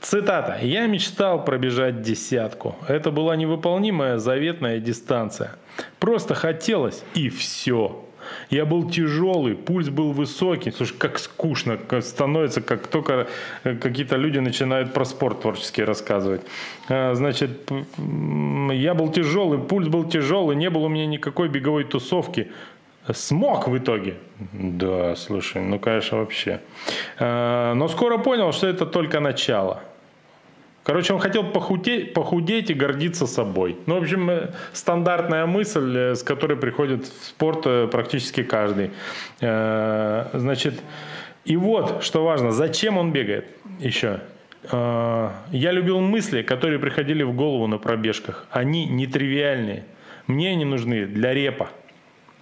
Цитата. 0.01 0.59
«Я 0.63 0.87
мечтал 0.87 1.45
пробежать 1.45 2.03
десятку. 2.03 2.75
Это 2.89 3.11
была 3.11 3.37
невыполнимая 3.37 4.19
заветная 4.19 4.81
дистанция. 4.81 5.53
Просто 5.99 6.35
хотелось, 6.35 7.05
и 7.15 7.29
все». 7.29 8.08
Я 8.51 8.65
был 8.65 8.91
тяжелый, 8.91 9.55
пульс 9.55 9.89
был 9.89 10.13
высокий. 10.13 10.71
Слушай, 10.71 10.97
как 10.99 11.19
скучно 11.19 11.79
становится, 12.01 12.61
как 12.61 12.87
только 12.87 13.27
э, 13.65 13.75
какие-то 13.75 14.17
люди 14.17 14.39
начинают 14.39 14.93
про 14.93 15.05
спорт 15.05 15.41
творчески 15.41 15.81
рассказывать. 15.81 16.43
А, 16.89 17.15
Значит, 17.15 17.51
я 18.73 18.95
был 18.95 19.13
тяжелый, 19.13 19.59
пульс 19.59 19.89
был 19.89 20.05
тяжелый, 20.05 20.57
не 20.57 20.71
было 20.71 20.87
у 20.87 20.89
меня 20.89 21.07
никакой 21.07 21.49
беговой 21.49 21.85
тусовки. 21.85 22.49
Смог 23.13 23.69
в 23.69 23.77
итоге. 23.77 24.15
Да, 24.53 25.17
слушай, 25.17 25.63
ну, 25.63 25.79
конечно, 25.79 26.19
вообще. 26.19 26.61
А, 27.19 27.75
Но 27.75 27.89
скоро 27.89 28.19
понял, 28.19 28.53
что 28.53 28.67
это 28.67 28.87
только 28.87 29.21
начало. 29.21 29.83
Короче, 30.89 31.13
он 31.13 31.21
хотел 31.21 31.45
похудеть, 31.45 32.15
похудеть 32.15 32.71
и 32.71 32.75
гордиться 32.75 33.27
собой. 33.27 33.77
Ну, 33.85 33.97
в 33.97 34.03
общем, 34.03 34.31
э, 34.31 34.53
стандартная 34.73 35.45
мысль, 35.45 35.95
э, 35.95 36.15
с 36.15 36.23
которой 36.23 36.57
приходит 36.57 37.05
в 37.05 37.27
спорт 37.27 37.67
э, 37.67 37.89
практически 37.89 38.43
каждый. 38.43 38.91
Значит, 39.39 40.81
и 41.45 41.59
вот, 41.59 42.03
что 42.03 42.25
важно, 42.25 42.53
зачем 42.53 42.97
он 42.97 43.13
бегает 43.13 43.49
еще? 43.81 44.21
Я 44.73 45.73
любил 45.73 46.01
мысли, 46.01 46.41
которые 46.41 46.79
приходили 46.79 47.23
в 47.23 47.35
голову 47.35 47.67
на 47.67 47.77
пробежках. 47.77 48.47
Они 48.51 48.87
нетривиальные. 48.87 49.85
Мне 50.27 50.53
они 50.53 50.65
нужны 50.65 51.05
для 51.05 51.35
репа. 51.35 51.69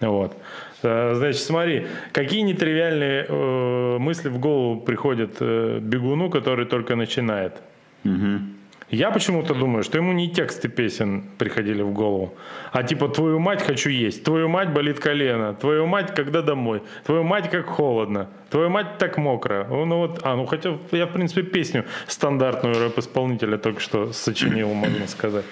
Вот. 0.00 0.36
Значит, 0.82 1.40
смотри, 1.40 1.88
какие 2.12 2.42
нетривиальные 2.42 3.98
мысли 3.98 4.28
в 4.28 4.38
голову 4.38 4.80
приходят 4.80 5.40
бегуну, 5.40 6.30
который 6.30 6.66
только 6.66 6.94
начинает. 6.94 7.60
Я 8.88 9.10
почему-то 9.10 9.52
думаю, 9.54 9.82
что 9.82 9.98
ему 9.98 10.12
не 10.12 10.28
тексты 10.28 10.68
песен 10.68 11.24
приходили 11.38 11.82
в 11.82 11.92
голову, 11.92 12.34
а 12.72 12.84
типа 12.84 13.08
«Твою 13.08 13.40
мать 13.40 13.62
хочу 13.62 13.90
есть», 13.90 14.22
«Твою 14.22 14.48
мать 14.48 14.68
болит 14.72 15.00
колено», 15.00 15.54
«Твою 15.54 15.86
мать 15.86 16.14
когда 16.14 16.40
домой», 16.40 16.82
«Твою 17.04 17.24
мать 17.24 17.50
как 17.50 17.66
холодно», 17.66 18.28
«Твою 18.48 18.70
мать 18.70 18.98
так 18.98 19.18
мокро». 19.18 19.66
Ну 19.68 19.96
вот, 19.98 20.20
а, 20.22 20.36
ну 20.36 20.46
хотя 20.46 20.78
я 20.92 21.06
в 21.06 21.12
принципе 21.12 21.42
песню 21.42 21.84
стандартную 22.06 22.78
рэп-исполнителя 22.78 23.58
только 23.58 23.80
что 23.80 24.12
сочинил, 24.12 24.72
можно 24.72 25.06
сказать. 25.08 25.44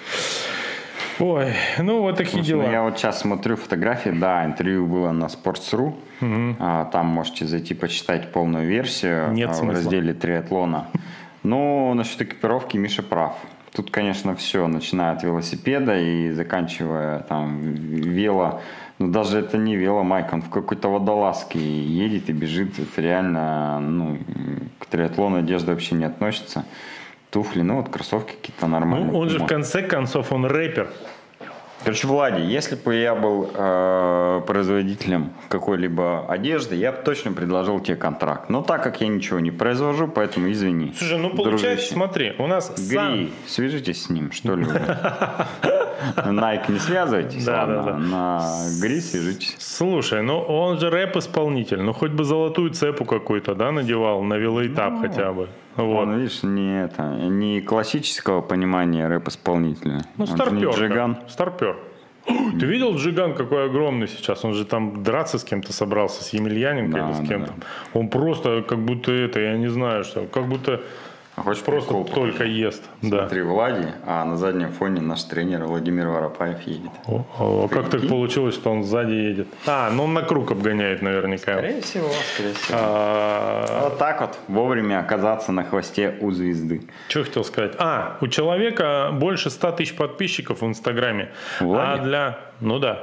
Ой, 1.18 1.52
ну 1.78 2.02
вот 2.02 2.16
такие 2.16 2.42
Слушай, 2.44 2.54
ну, 2.56 2.62
дела. 2.62 2.72
я 2.72 2.82
вот 2.82 2.98
сейчас 2.98 3.20
смотрю 3.20 3.56
фотографии, 3.56 4.10
да, 4.10 4.44
интервью 4.44 4.86
было 4.86 5.12
на 5.12 5.24
Sports.ru, 5.26 5.94
А, 6.60 6.84
там 6.86 7.06
можете 7.06 7.46
зайти 7.46 7.74
почитать 7.74 8.32
полную 8.32 8.66
версию 8.66 9.32
Нет 9.32 9.50
а, 9.50 9.52
в 9.52 9.56
смысла. 9.56 9.74
разделе 9.74 10.14
триатлона. 10.14 10.86
Ну, 11.44 11.94
насчет 11.94 12.22
экипировки 12.22 12.76
Миша 12.76 13.02
прав. 13.02 13.36
Тут, 13.72 13.90
конечно, 13.90 14.34
все, 14.34 14.66
начиная 14.66 15.12
от 15.12 15.22
велосипеда 15.22 15.98
и 15.98 16.30
заканчивая 16.30 17.20
там 17.20 17.60
вело. 17.60 18.60
Ну, 18.98 19.08
даже 19.08 19.38
это 19.40 19.58
не 19.58 19.76
вело, 19.76 20.02
Майк, 20.02 20.32
он 20.32 20.42
в 20.42 20.48
какой-то 20.48 20.88
водолазке 20.88 21.58
едет 21.58 22.30
и 22.30 22.32
бежит. 22.32 22.78
Это 22.78 23.02
реально, 23.02 23.80
ну, 23.80 24.18
к 24.78 24.86
триатлону 24.86 25.38
одежда 25.38 25.72
вообще 25.72 25.96
не 25.96 26.04
относится. 26.04 26.64
Туфли, 27.30 27.62
ну 27.62 27.76
вот 27.78 27.88
кроссовки 27.88 28.32
какие-то 28.32 28.68
нормальные. 28.68 29.10
Ну, 29.10 29.18
он 29.18 29.28
же 29.28 29.40
в 29.40 29.46
конце 29.46 29.82
концов, 29.82 30.32
он 30.32 30.46
рэпер. 30.46 30.88
Короче, 31.84 32.06
Влади, 32.06 32.40
если 32.40 32.76
бы 32.76 32.94
я 32.94 33.14
был 33.14 33.50
э, 33.54 34.40
производителем 34.46 35.32
какой-либо 35.48 36.24
одежды, 36.26 36.76
я 36.76 36.92
бы 36.92 36.98
точно 37.04 37.32
предложил 37.32 37.78
тебе 37.78 37.96
контракт. 37.96 38.48
Но 38.48 38.62
так 38.62 38.82
как 38.82 39.02
я 39.02 39.08
ничего 39.08 39.38
не 39.38 39.50
произвожу, 39.50 40.08
поэтому 40.08 40.50
извини. 40.50 40.94
Слушай, 40.96 41.18
ну 41.18 41.28
получается, 41.30 41.66
дружище. 41.68 41.92
смотри, 41.94 42.34
у 42.38 42.46
нас 42.46 42.72
сам- 42.76 43.14
Гри, 43.14 43.32
свяжитесь 43.46 44.04
с 44.04 44.08
ним, 44.10 44.32
что 44.32 44.56
ли. 44.56 44.64
Nike 46.16 46.72
не 46.72 46.78
связывайтесь, 46.78 47.44
Да, 47.44 47.66
да, 47.66 47.82
да. 47.82 47.96
на 47.98 48.40
Гри 48.80 49.00
свяжитесь. 49.00 49.54
Слушай, 49.58 50.22
ну 50.22 50.38
он 50.40 50.78
же 50.78 50.88
рэп-исполнитель, 50.90 51.82
ну 51.82 51.92
хоть 51.92 52.12
бы 52.12 52.24
золотую 52.24 52.70
цепу 52.70 53.04
какую-то, 53.04 53.54
да, 53.54 53.72
надевал 53.72 54.22
на 54.22 54.34
велоэтап 54.34 55.00
хотя 55.00 55.32
бы. 55.32 55.48
Вот. 55.76 56.08
Он, 56.08 56.18
видишь, 56.18 56.42
не, 56.42 56.84
это, 56.84 57.02
не 57.28 57.60
классического 57.60 58.40
понимания 58.40 59.08
рэп-исполнителя. 59.08 60.02
Ну, 60.16 60.26
старпер. 60.26 60.70
Джиган. 60.70 61.14
да. 61.14 61.28
Старпер. 61.28 61.76
Ты 62.26 62.66
видел 62.66 62.96
Джиган 62.96 63.34
какой 63.34 63.66
огромный 63.66 64.08
сейчас? 64.08 64.44
Он 64.44 64.54
же 64.54 64.64
там 64.64 65.02
драться 65.02 65.38
с 65.38 65.44
кем-то 65.44 65.72
собрался, 65.72 66.22
с 66.22 66.32
Емельяненко 66.32 66.98
Да, 66.98 67.06
или 67.06 67.14
с 67.14 67.18
да, 67.18 67.26
кем-то. 67.26 67.54
Он 67.92 68.08
просто 68.08 68.62
как 68.62 68.78
будто 68.78 69.12
это, 69.12 69.40
я 69.40 69.56
не 69.56 69.68
знаю 69.68 70.04
что, 70.04 70.26
как 70.26 70.46
будто 70.46 70.80
хочешь 71.42 71.62
просто 71.62 71.88
прикол 71.94 72.04
только 72.04 72.44
ест. 72.44 72.82
Да. 73.02 73.18
Смотри, 73.20 73.42
Влади, 73.42 73.88
а 74.06 74.24
на 74.24 74.36
заднем 74.36 74.70
фоне 74.70 75.00
наш 75.00 75.24
тренер 75.24 75.64
Владимир 75.64 76.08
Воропаев 76.08 76.62
едет. 76.62 76.90
О, 77.06 77.24
о, 77.38 77.68
как 77.68 77.90
так 77.90 78.06
получилось, 78.08 78.54
что 78.54 78.70
он 78.70 78.84
сзади 78.84 79.12
едет? 79.12 79.48
А, 79.66 79.90
ну 79.90 80.04
он 80.04 80.14
на 80.14 80.22
круг 80.22 80.52
обгоняет 80.52 81.02
наверняка. 81.02 81.54
Скорее 81.58 81.80
всего, 81.80 82.08
скорее 82.34 82.54
всего. 82.54 82.78
А, 82.80 83.80
Вот 83.84 83.98
так 83.98 84.20
вот 84.20 84.38
вовремя 84.48 85.00
оказаться 85.00 85.52
на 85.52 85.64
хвосте 85.64 86.16
у 86.20 86.30
звезды. 86.30 86.82
Что 87.08 87.24
хотел 87.24 87.44
сказать? 87.44 87.72
А, 87.78 88.16
у 88.20 88.28
человека 88.28 89.10
больше 89.12 89.50
100 89.50 89.72
тысяч 89.72 89.96
подписчиков 89.96 90.60
в 90.62 90.66
Инстаграме. 90.66 91.30
Влади? 91.60 92.00
А 92.00 92.02
для... 92.04 92.38
Ну 92.64 92.78
да. 92.78 92.98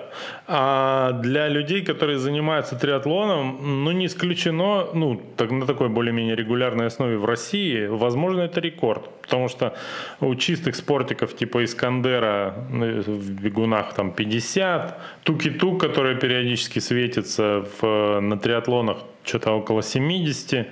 А 0.47 1.11
для 1.11 1.47
людей, 1.47 1.85
которые 1.85 2.17
занимаются 2.17 2.75
триатлоном, 2.75 3.83
ну 3.83 3.91
не 3.91 4.07
исключено, 4.07 4.87
ну 4.93 5.21
так, 5.37 5.51
на 5.51 5.67
такой 5.67 5.87
более-менее 5.89 6.35
регулярной 6.35 6.87
основе 6.87 7.17
в 7.17 7.25
России, 7.25 7.85
возможно, 7.85 8.41
это 8.41 8.59
рекорд. 8.59 9.07
Потому 9.21 9.49
что 9.49 9.75
у 10.19 10.33
чистых 10.35 10.75
спортиков 10.75 11.35
типа 11.35 11.63
Искандера 11.63 12.55
э, 12.71 13.01
в 13.05 13.41
бегунах 13.41 13.93
там 13.93 14.11
50, 14.11 14.99
Туки-Тук, 15.23 15.79
который 15.79 16.15
периодически 16.15 16.79
светится 16.79 17.63
в, 17.79 18.19
на 18.19 18.37
триатлонах, 18.39 18.97
что-то 19.23 19.51
около 19.51 19.83
70. 19.83 20.67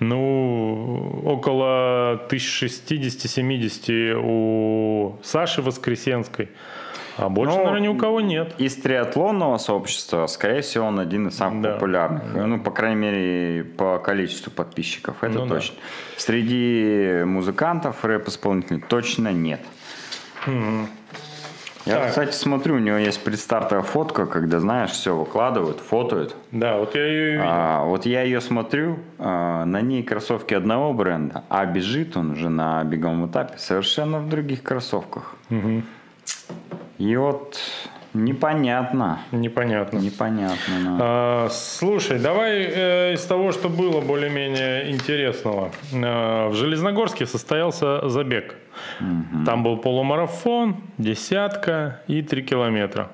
Ну, 0.00 1.22
около 1.24 2.26
1060-70 2.28 4.20
у 4.20 5.16
Саши 5.22 5.62
Воскресенской. 5.62 6.48
А 7.16 7.28
больше, 7.28 7.52
Ну, 7.56 7.64
наверное, 7.64 7.80
ни 7.80 7.88
у 7.88 7.96
кого 7.96 8.20
нет. 8.20 8.54
Из 8.58 8.74
триатлонного 8.76 9.58
сообщества, 9.58 10.26
скорее 10.26 10.62
всего, 10.62 10.86
он 10.86 10.98
один 10.98 11.28
из 11.28 11.36
самых 11.36 11.62
Да. 11.62 11.72
популярных. 11.74 12.22
Ну, 12.34 12.58
по 12.60 12.70
крайней 12.70 13.00
мере, 13.00 13.64
по 13.64 13.98
количеству 13.98 14.50
подписчиков. 14.50 15.16
Это 15.22 15.38
Ну 15.38 15.46
да. 15.46 15.54
точно. 15.56 15.76
Среди 16.16 17.22
музыкантов, 17.24 18.04
рэп-исполнителей 18.04 18.80
точно 18.88 19.32
нет. 19.32 19.60
Я, 21.86 21.96
Так. 21.98 22.08
кстати, 22.08 22.32
смотрю, 22.34 22.76
у 22.76 22.78
него 22.78 22.96
есть 22.96 23.22
предстартовая 23.22 23.84
фотка, 23.84 24.24
когда, 24.24 24.58
знаешь, 24.58 24.90
все 24.90 25.14
выкладывают, 25.14 25.80
фотоют. 25.80 26.34
Да, 26.50 26.78
вот 26.78 26.94
я 26.94 27.04
ее 27.06 27.30
видел. 27.32 27.44
А, 27.46 27.84
вот 27.84 28.06
я 28.06 28.22
ее 28.22 28.40
смотрю, 28.40 28.98
а, 29.18 29.66
на 29.66 29.82
ней 29.82 30.02
кроссовки 30.02 30.54
одного 30.54 30.94
бренда, 30.94 31.44
а 31.50 31.66
бежит 31.66 32.16
он 32.16 32.30
уже 32.32 32.48
на 32.48 32.82
беговом 32.84 33.26
этапе 33.26 33.58
совершенно 33.58 34.18
в 34.20 34.30
других 34.30 34.62
кроссовках. 34.62 35.36
И 36.98 37.16
вот 37.16 37.58
непонятно, 38.12 39.20
Непонятно. 39.32 39.98
непонятно. 39.98 40.56
да. 40.84 40.96
А, 41.00 41.48
слушай, 41.50 42.18
давай 42.18 42.62
э, 42.62 43.14
из 43.14 43.24
того, 43.24 43.50
что 43.52 43.68
было 43.68 44.00
более-менее 44.00 44.90
интересного. 44.92 45.70
Э, 45.92 46.48
в 46.48 46.54
Железногорске 46.54 47.26
состоялся 47.26 48.08
забег. 48.08 48.54
Там 49.46 49.62
был 49.62 49.76
полумарафон, 49.78 50.76
десятка 50.98 52.00
и 52.06 52.22
три 52.22 52.42
километра. 52.42 53.10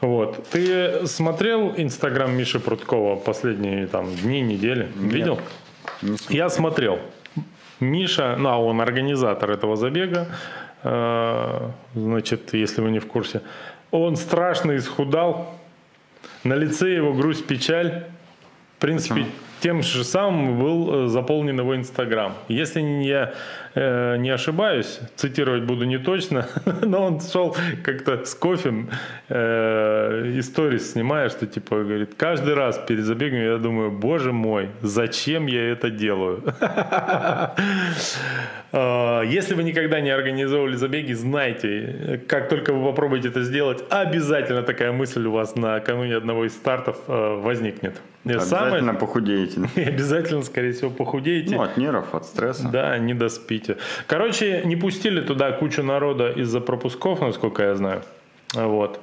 Вот. 0.00 0.46
Ты 0.50 1.06
смотрел 1.06 1.72
Инстаграм 1.76 2.30
Миши 2.36 2.60
Прудкова 2.60 3.16
последние 3.16 3.86
там 3.86 4.14
дни, 4.14 4.40
недели? 4.40 4.88
Видел? 4.96 5.38
Не 6.02 6.16
смотрел. 6.16 6.36
Я 6.36 6.48
смотрел. 6.50 6.98
Миша, 7.80 8.36
ну 8.38 8.48
а 8.48 8.58
он 8.58 8.80
организатор 8.80 9.50
этого 9.50 9.76
забега, 9.76 10.28
значит, 11.94 12.54
если 12.54 12.80
вы 12.80 12.90
не 12.90 12.98
в 12.98 13.06
курсе, 13.06 13.40
он 13.90 14.16
страшно 14.16 14.76
исхудал, 14.76 15.54
на 16.44 16.54
лице 16.54 16.94
его 16.94 17.12
грусть, 17.12 17.46
печаль. 17.46 18.04
В 18.76 18.80
принципе, 18.80 19.26
тем 19.60 19.82
же 19.82 20.04
самым 20.04 20.58
был 20.60 21.06
э, 21.06 21.08
заполнен 21.08 21.58
его 21.58 21.74
Инстаграм. 21.74 22.34
Если 22.48 22.80
не- 22.82 23.06
я 23.08 23.32
э, 23.76 24.16
не 24.16 24.30
ошибаюсь, 24.30 25.00
цитировать 25.14 25.62
буду 25.62 25.84
не 25.84 25.98
точно, 25.98 26.48
но 26.82 27.06
он 27.06 27.20
шел 27.20 27.56
как-то 27.84 28.24
с 28.24 28.34
кофе, 28.34 28.86
э, 29.28 30.32
истории 30.38 30.78
снимая, 30.78 31.28
что 31.28 31.46
типа 31.46 31.84
говорит, 31.84 32.14
каждый 32.16 32.54
раз 32.54 32.78
перед 32.88 33.04
забегом 33.04 33.38
я 33.38 33.58
думаю, 33.58 33.90
боже 33.90 34.32
мой, 34.32 34.70
зачем 34.82 35.46
я 35.46 35.70
это 35.70 35.90
делаю? 35.90 36.42
А, 38.72 39.22
Если 39.36 39.54
вы 39.54 39.62
никогда 39.62 40.00
не 40.00 40.10
организовывали 40.10 40.76
забеги, 40.76 41.12
знайте, 41.12 42.20
как 42.28 42.48
только 42.48 42.72
вы 42.72 42.84
попробуете 42.84 43.28
это 43.28 43.42
сделать, 43.42 43.84
обязательно 43.90 44.62
такая 44.62 44.92
мысль 44.92 45.26
у 45.26 45.32
вас 45.32 45.56
накануне 45.56 46.16
одного 46.16 46.46
из 46.46 46.52
стартов 46.52 46.96
э, 47.06 47.40
возникнет. 47.42 48.00
Обязательно 48.26 48.80
Самое, 48.80 48.98
похудеете. 48.98 49.60
и 49.76 49.82
обязательно, 49.84 50.42
скорее 50.42 50.72
всего, 50.72 50.90
похудеете. 50.90 51.54
Ну, 51.54 51.62
от 51.62 51.76
нервов, 51.76 52.12
от 52.14 52.24
стресса. 52.24 52.68
Да, 52.68 52.98
не 52.98 53.14
доспите. 53.14 53.65
Короче, 54.06 54.62
не 54.64 54.76
пустили 54.76 55.20
туда 55.20 55.52
кучу 55.52 55.82
народа 55.82 56.30
из-за 56.30 56.60
пропусков, 56.60 57.20
насколько 57.20 57.62
я 57.62 57.74
знаю. 57.74 58.02
Вот. 58.54 59.00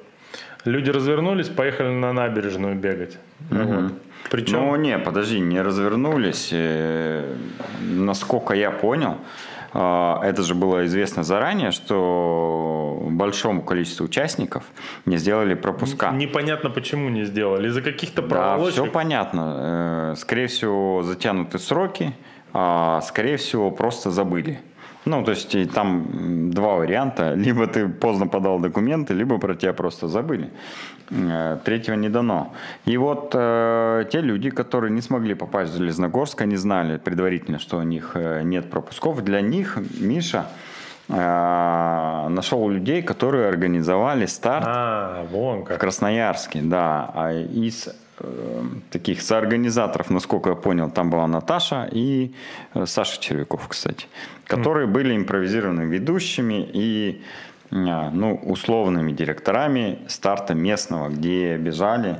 Люди 0.65 0.89
развернулись, 0.91 1.49
поехали 1.49 1.89
на 1.89 2.13
набережную 2.13 2.75
бегать. 2.75 3.17
Вот. 3.49 3.91
Причем... 4.31 4.59
Ну, 4.59 4.75
не, 4.77 4.97
подожди, 4.97 5.39
не 5.39 5.61
развернулись. 5.61 6.49
Э, 6.53 7.35
Насколько 7.81 8.53
я 8.53 8.71
понял, 8.71 9.17
а, 9.73 10.21
это 10.23 10.41
же 10.43 10.55
было 10.55 10.85
известно 10.85 11.23
заранее, 11.23 11.71
что 11.71 13.01
большому 13.09 13.61
количеству 13.61 14.05
участников 14.05 14.63
не 15.05 15.17
сделали 15.17 15.53
пропуска. 15.55 16.11
Непонятно, 16.11 16.69
почему 16.69 17.09
не 17.09 17.25
сделали. 17.25 17.67
Из-за 17.67 17.81
каких-то 17.81 18.21
Да, 18.21 18.27
проволочек. 18.27 18.73
все 18.73 18.85
понятно. 18.85 20.13
Э, 20.13 20.15
Скорее 20.17 20.47
всего, 20.47 21.03
затянуты 21.03 21.59
сроки, 21.59 22.13
скорее 22.53 23.37
всего, 23.37 23.71
просто 23.71 24.11
забыли. 24.11 24.59
Ну, 25.05 25.23
то 25.23 25.31
есть 25.31 25.73
там 25.73 26.51
два 26.51 26.75
варианта. 26.75 27.33
Либо 27.35 27.67
ты 27.67 27.87
поздно 27.87 28.27
подал 28.27 28.59
документы, 28.59 29.13
либо 29.13 29.37
про 29.37 29.55
тебя 29.55 29.73
просто 29.73 30.07
забыли. 30.07 30.49
Э, 31.09 31.57
Третьего 31.63 31.95
не 31.95 32.09
дано. 32.09 32.53
И 32.85 32.97
вот 32.97 33.31
э, 33.33 34.05
те 34.11 34.21
люди, 34.21 34.49
которые 34.49 34.91
не 34.91 35.01
смогли 35.01 35.33
попасть 35.33 35.73
в 35.73 35.77
Железногорск, 35.77 36.41
они 36.41 36.55
знали 36.55 36.97
предварительно, 36.97 37.59
что 37.59 37.77
у 37.77 37.83
них 37.83 38.11
э, 38.15 38.43
нет 38.43 38.69
пропусков. 38.69 39.23
Для 39.23 39.41
них 39.41 39.77
Миша 39.99 40.45
э, 41.09 42.27
нашел 42.29 42.69
людей, 42.69 43.01
которые 43.01 43.49
организовали 43.49 44.25
старт 44.25 44.65
А, 44.67 45.25
вон 45.31 45.61
в 45.61 45.63
как. 45.65 45.79
Красноярске, 45.79 46.61
да. 46.61 47.11
А 47.13 47.33
из 47.33 47.89
таких 48.89 49.21
соорганизаторов, 49.21 50.09
насколько 50.09 50.49
я 50.49 50.55
понял, 50.55 50.89
там 50.89 51.09
была 51.09 51.27
Наташа 51.27 51.89
и 51.91 52.33
э, 52.73 52.85
Саша 52.85 53.19
Червяков, 53.19 53.67
кстати, 53.67 54.07
которые 54.45 54.87
были 54.87 55.15
импровизированными 55.15 55.93
ведущими 55.93 56.69
и 56.73 57.21
э, 57.71 57.75
ну, 57.75 58.35
условными 58.35 59.11
директорами 59.11 59.99
старта 60.07 60.53
местного, 60.53 61.09
где 61.09 61.57
бежали 61.57 62.19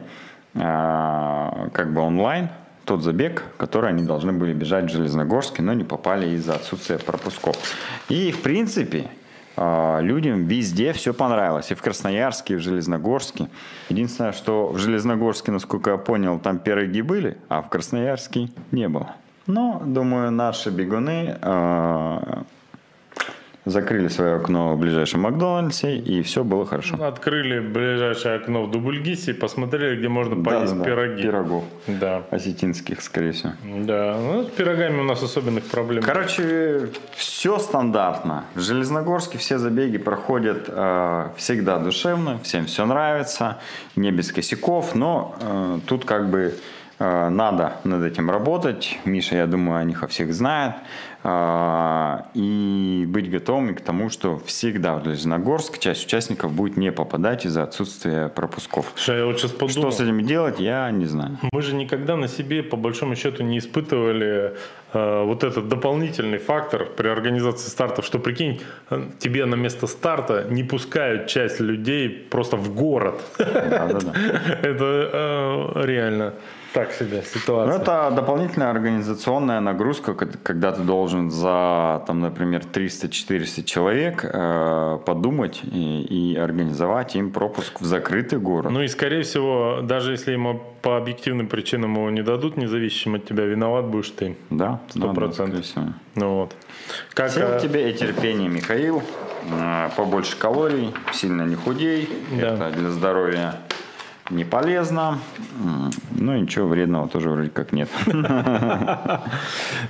э, 0.56 1.70
как 1.74 1.94
бы 1.94 2.02
онлайн 2.02 2.50
тот 2.86 3.02
забег, 3.02 3.44
который 3.58 3.90
они 3.92 4.04
должны 4.04 4.34
были 4.34 4.54
бежать 4.54 4.86
в 4.86 4.94
Железногорске, 4.94 5.62
но 5.62 5.74
не 5.74 5.84
попали 5.84 6.36
из-за 6.36 6.56
отсутствия 6.56 6.98
пропусков. 6.98 7.56
И, 8.10 8.32
в 8.32 8.42
принципе, 8.42 9.06
людям 9.58 10.46
везде 10.46 10.94
все 10.94 11.14
понравилось. 11.14 11.72
И 11.72 11.76
в 11.76 11.82
Красноярске, 11.82 12.54
и 12.54 12.58
в 12.58 12.62
Железногорске. 12.62 13.50
Единственное, 13.90 14.32
что 14.32 14.68
в 14.68 14.78
Железногорске, 14.78 15.52
насколько 15.52 15.92
я 15.92 15.98
понял, 15.98 16.40
там 16.40 16.60
пироги 16.60 17.02
были, 17.02 17.38
а 17.50 17.62
в 17.62 17.70
Красноярске 17.70 18.50
не 18.72 18.90
было. 18.90 19.16
Но, 19.46 19.82
думаю, 19.86 20.32
наши 20.32 20.70
бегуны 20.70 21.38
а, 21.42 22.44
закрыли 23.66 24.10
свое 24.10 24.36
окно 24.36 24.76
в 24.76 24.80
ближайшем 24.80 25.22
Макдональдсе, 25.22 25.96
и 25.96 26.22
все 26.22 26.44
было 26.44 26.66
хорошо. 26.66 27.04
Открыли 27.04 27.60
ближайшее 27.60 28.36
окно 28.36 28.64
в 28.64 28.72
Дубльгисе 28.72 29.32
и 29.32 29.34
посмотрели, 29.34 29.98
где 29.98 30.10
можно 30.10 30.36
поесть 30.36 30.74
Да-да-да, 30.74 30.84
пироги. 30.84 31.24
Пирогов. 31.24 31.64
Да. 31.88 32.24
Осетинских, 32.30 33.02
скорее 33.02 33.32
всего. 33.32 33.54
Да. 33.64 34.18
Ну, 34.20 34.44
с 34.44 34.48
пирогами 34.48 35.00
у 35.00 35.04
нас 35.04 35.24
особенных 35.24 35.66
проблем. 35.66 36.04
Короче, 36.04 36.90
все 37.16 37.58
стандартно. 37.60 38.46
В 38.56 38.60
Железногорске 38.60 39.38
все 39.38 39.58
забеги 39.58 39.98
проходят 39.98 40.66
э, 40.68 41.30
всегда 41.38 41.80
душевно, 41.80 42.40
всем 42.44 42.66
все 42.66 42.86
нравится, 42.86 43.60
не 43.96 44.12
без 44.12 44.32
косяков, 44.32 44.96
но 44.96 45.36
э, 45.40 45.80
тут 45.88 46.06
как 46.06 46.30
бы 46.30 46.56
э, 47.00 47.30
надо 47.30 47.78
над 47.84 48.04
этим 48.04 48.30
работать. 48.30 49.00
Миша, 49.06 49.36
я 49.36 49.48
думаю, 49.48 49.80
о 49.80 49.84
них 49.84 50.04
о 50.04 50.08
всех 50.08 50.34
знает. 50.34 50.76
Э, 51.24 52.24
и 52.34 53.06
быть 53.08 53.30
готовыми 53.30 53.74
к 53.74 53.82
тому, 53.82 54.10
что 54.10 54.40
всегда 54.46 54.96
в 54.96 55.04
Железногорск 55.04 55.80
часть 55.80 56.06
участников 56.06 56.52
будет 56.52 56.78
не 56.78 56.92
попадать 56.92 57.46
из-за 57.46 57.64
отсутствия 57.64 58.28
пропусков. 58.28 58.92
Слушай, 58.96 59.20
я 59.20 59.26
вот 59.26 59.40
сейчас 59.40 59.52
подумал. 59.52 59.92
Что 59.92 59.92
с 59.92 60.00
этим 60.02 60.22
делать, 60.24 60.60
я 60.60 60.92
не 60.92 61.06
знаю. 61.06 61.38
Мы 61.52 61.62
же 61.62 61.76
никогда 61.76 62.18
на 62.18 62.28
себе, 62.28 62.62
по 62.62 62.76
большому 62.76 63.16
счету, 63.16 63.44
не 63.44 63.60
испытывали 63.60 64.56
э, 64.94 65.24
вот 65.24 65.44
этот 65.44 65.70
дополнительный 65.70 66.40
фактор 66.40 66.86
при 66.86 67.08
организации 67.08 67.70
стартов, 67.70 68.06
что, 68.06 68.20
прикинь, 68.20 68.62
э, 68.90 69.10
тебе 69.20 69.46
на 69.46 69.56
место 69.56 69.88
старта 69.88 70.46
не 70.50 70.64
пускают 70.64 71.28
часть 71.28 71.62
людей 71.62 72.10
просто 72.10 72.58
в 72.58 72.74
город. 72.74 73.22
Да-да-да. 73.38 74.14
Это 74.62 75.10
э, 75.14 75.86
реально 75.86 76.34
так 76.74 76.92
себе 76.92 77.18
Ну, 77.34 77.40
ситуация. 77.40 77.80
это 77.82 78.12
дополнительная 78.16 78.72
организационная 78.72 79.60
нагрузка, 79.60 80.14
когда 80.16 80.72
ты 80.72 80.82
должен 80.82 81.30
за, 81.32 82.04
там, 82.08 82.20
например, 82.20 82.62
300-400 82.74 83.64
человек 83.64 84.22
э, 84.24 85.00
подумать 85.06 85.62
и, 85.64 86.02
и 86.34 86.36
организовать 86.38 87.16
им 87.16 87.32
пропуск 87.32 87.80
в 87.82 87.86
закрытый 87.86 88.40
город. 88.40 88.72
Ну 88.72 88.82
и, 88.82 88.88
скорее 88.88 89.22
всего, 89.24 89.80
даже 89.84 90.12
если 90.12 90.32
ему 90.34 90.62
по 90.82 90.98
объективным 90.98 91.48
причинам 91.48 91.96
его 91.96 92.10
не 92.10 92.24
дадут, 92.24 92.58
независимо 92.58 93.18
от 93.18 93.26
тебя, 93.26 93.46
виноват 93.46 93.86
будешь 93.86 94.10
ты. 94.10 94.36
да, 94.50 94.80
сто 94.90 95.00
да, 95.00 95.08
да, 95.08 95.14
процентов. 95.14 95.66
скорее 95.66 95.84
всего. 95.86 95.94
Ну 96.16 96.36
вот. 96.36 96.56
Как, 97.14 97.32
Сил 97.32 97.48
э, 97.48 97.60
тебе 97.62 97.90
и 97.90 97.94
терпения, 97.94 98.50
Михаил. 98.50 99.02
Э, 99.52 99.90
Побольше 99.96 100.38
калорий, 100.38 100.92
сильно 101.14 101.44
не 101.44 101.56
худей. 101.56 102.10
Да. 102.40 102.56
Это 102.56 102.72
для 102.78 102.90
здоровья 102.90 103.56
не 104.30 104.46
полезно. 104.46 105.20
Ну, 106.12 106.38
ничего 106.38 106.68
вредного 106.68 107.08
тоже 107.08 107.30
вроде 107.30 107.50
как 107.50 107.72
нет. 107.74 107.90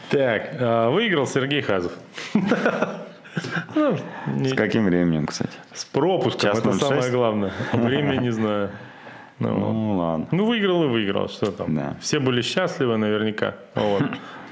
Так, 0.09 0.55
э, 0.59 0.89
выиграл 0.89 1.27
Сергей 1.27 1.61
Хазов. 1.61 1.93
Ну, 3.75 3.97
С 4.45 4.53
каким 4.53 4.85
временем, 4.85 5.25
кстати? 5.25 5.53
С 5.73 5.85
пропуском, 5.85 6.51
это 6.51 6.71
06? 6.71 6.79
самое 6.79 7.11
главное. 7.11 7.51
Время 7.73 8.17
не 8.17 8.31
знаю. 8.31 8.69
Ну. 9.39 9.49
Ну, 9.57 9.97
ладно. 9.97 10.27
Ну, 10.31 10.45
выиграл 10.45 10.83
и 10.83 10.87
выиграл, 10.87 11.29
что 11.29 11.51
там. 11.51 11.97
Все 11.99 12.19
были 12.19 12.41
счастливы 12.41 12.97
наверняка. 12.97 13.55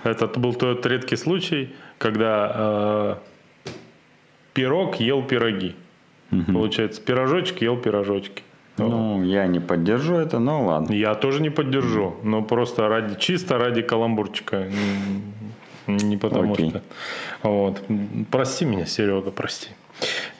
Это 0.03 0.27
был 0.27 0.55
тот 0.55 0.85
редкий 0.87 1.15
случай, 1.15 1.75
когда 1.99 2.51
э, 2.55 3.71
пирог 4.53 4.95
ел 4.99 5.21
пироги. 5.23 5.75
Получается, 6.47 7.01
пирожочек 7.01 7.61
ел 7.61 7.77
пирожочки. 7.77 8.43
Вот. 8.81 8.89
Ну, 8.89 9.23
я 9.23 9.47
не 9.47 9.59
поддержу 9.59 10.15
это, 10.15 10.39
но 10.39 10.65
ладно. 10.65 10.93
Я 10.93 11.15
тоже 11.15 11.41
не 11.41 11.49
поддержу, 11.49 12.15
но 12.23 12.41
просто 12.41 12.87
ради 12.87 13.19
чисто 13.19 13.57
ради 13.57 13.81
каламбурчика. 13.81 14.67
Не 15.87 16.17
потому 16.17 16.53
Окей. 16.53 16.69
что. 16.69 16.81
Вот. 17.43 17.81
Прости 18.29 18.65
меня, 18.65 18.85
Серега, 18.85 19.31
прости. 19.31 19.69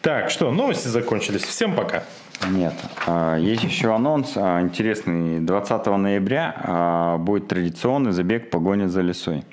Так, 0.02 0.30
что, 0.30 0.52
новости 0.52 0.88
закончились. 0.88 1.44
Всем 1.44 1.76
пока. 1.76 2.04
Нет. 2.50 2.74
А, 3.06 3.38
есть 3.38 3.64
еще 3.64 3.94
анонс 3.94 4.34
а, 4.36 4.62
интересный. 4.62 5.40
20 5.40 5.86
ноября 5.86 6.56
а, 6.58 7.18
будет 7.18 7.48
традиционный 7.48 8.12
забег 8.12 8.50
погони 8.50 8.88
за 8.88 9.02
лесой. 9.02 9.44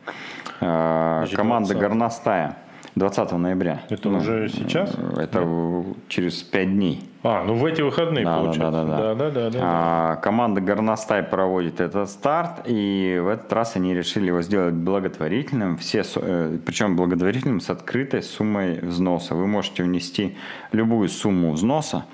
Команда 0.60 1.74
Горностая. 1.74 2.56
20 2.98 3.32
ноября. 3.32 3.82
Это 3.88 4.08
ну, 4.08 4.18
уже 4.18 4.48
сейчас? 4.48 4.92
Это 5.16 5.40
да. 5.40 5.84
через 6.08 6.42
5 6.42 6.74
дней. 6.74 7.08
А, 7.22 7.44
ну 7.44 7.54
в 7.54 7.64
эти 7.64 7.82
выходные 7.82 8.24
да, 8.24 8.38
получается. 8.38 8.70
Да, 8.70 8.84
да, 8.84 8.84
да. 8.84 9.14
да. 9.14 9.14
да, 9.14 9.30
да, 9.30 9.50
да, 9.50 9.58
а, 9.62 10.16
команда 10.16 10.60
Горностай 10.60 11.22
проводит 11.22 11.80
этот 11.80 12.10
старт, 12.10 12.62
и 12.66 13.20
в 13.22 13.28
этот 13.28 13.52
раз 13.52 13.76
они 13.76 13.94
решили 13.94 14.26
его 14.26 14.42
сделать 14.42 14.74
благотворительным. 14.74 15.76
Все, 15.78 16.02
э, 16.16 16.58
причем 16.64 16.96
благотворительным 16.96 17.60
с 17.60 17.70
открытой 17.70 18.22
суммой 18.22 18.78
взноса. 18.80 19.34
Вы 19.34 19.46
можете 19.46 19.82
внести 19.82 20.36
любую 20.72 21.08
сумму 21.08 21.52
взноса, 21.52 22.04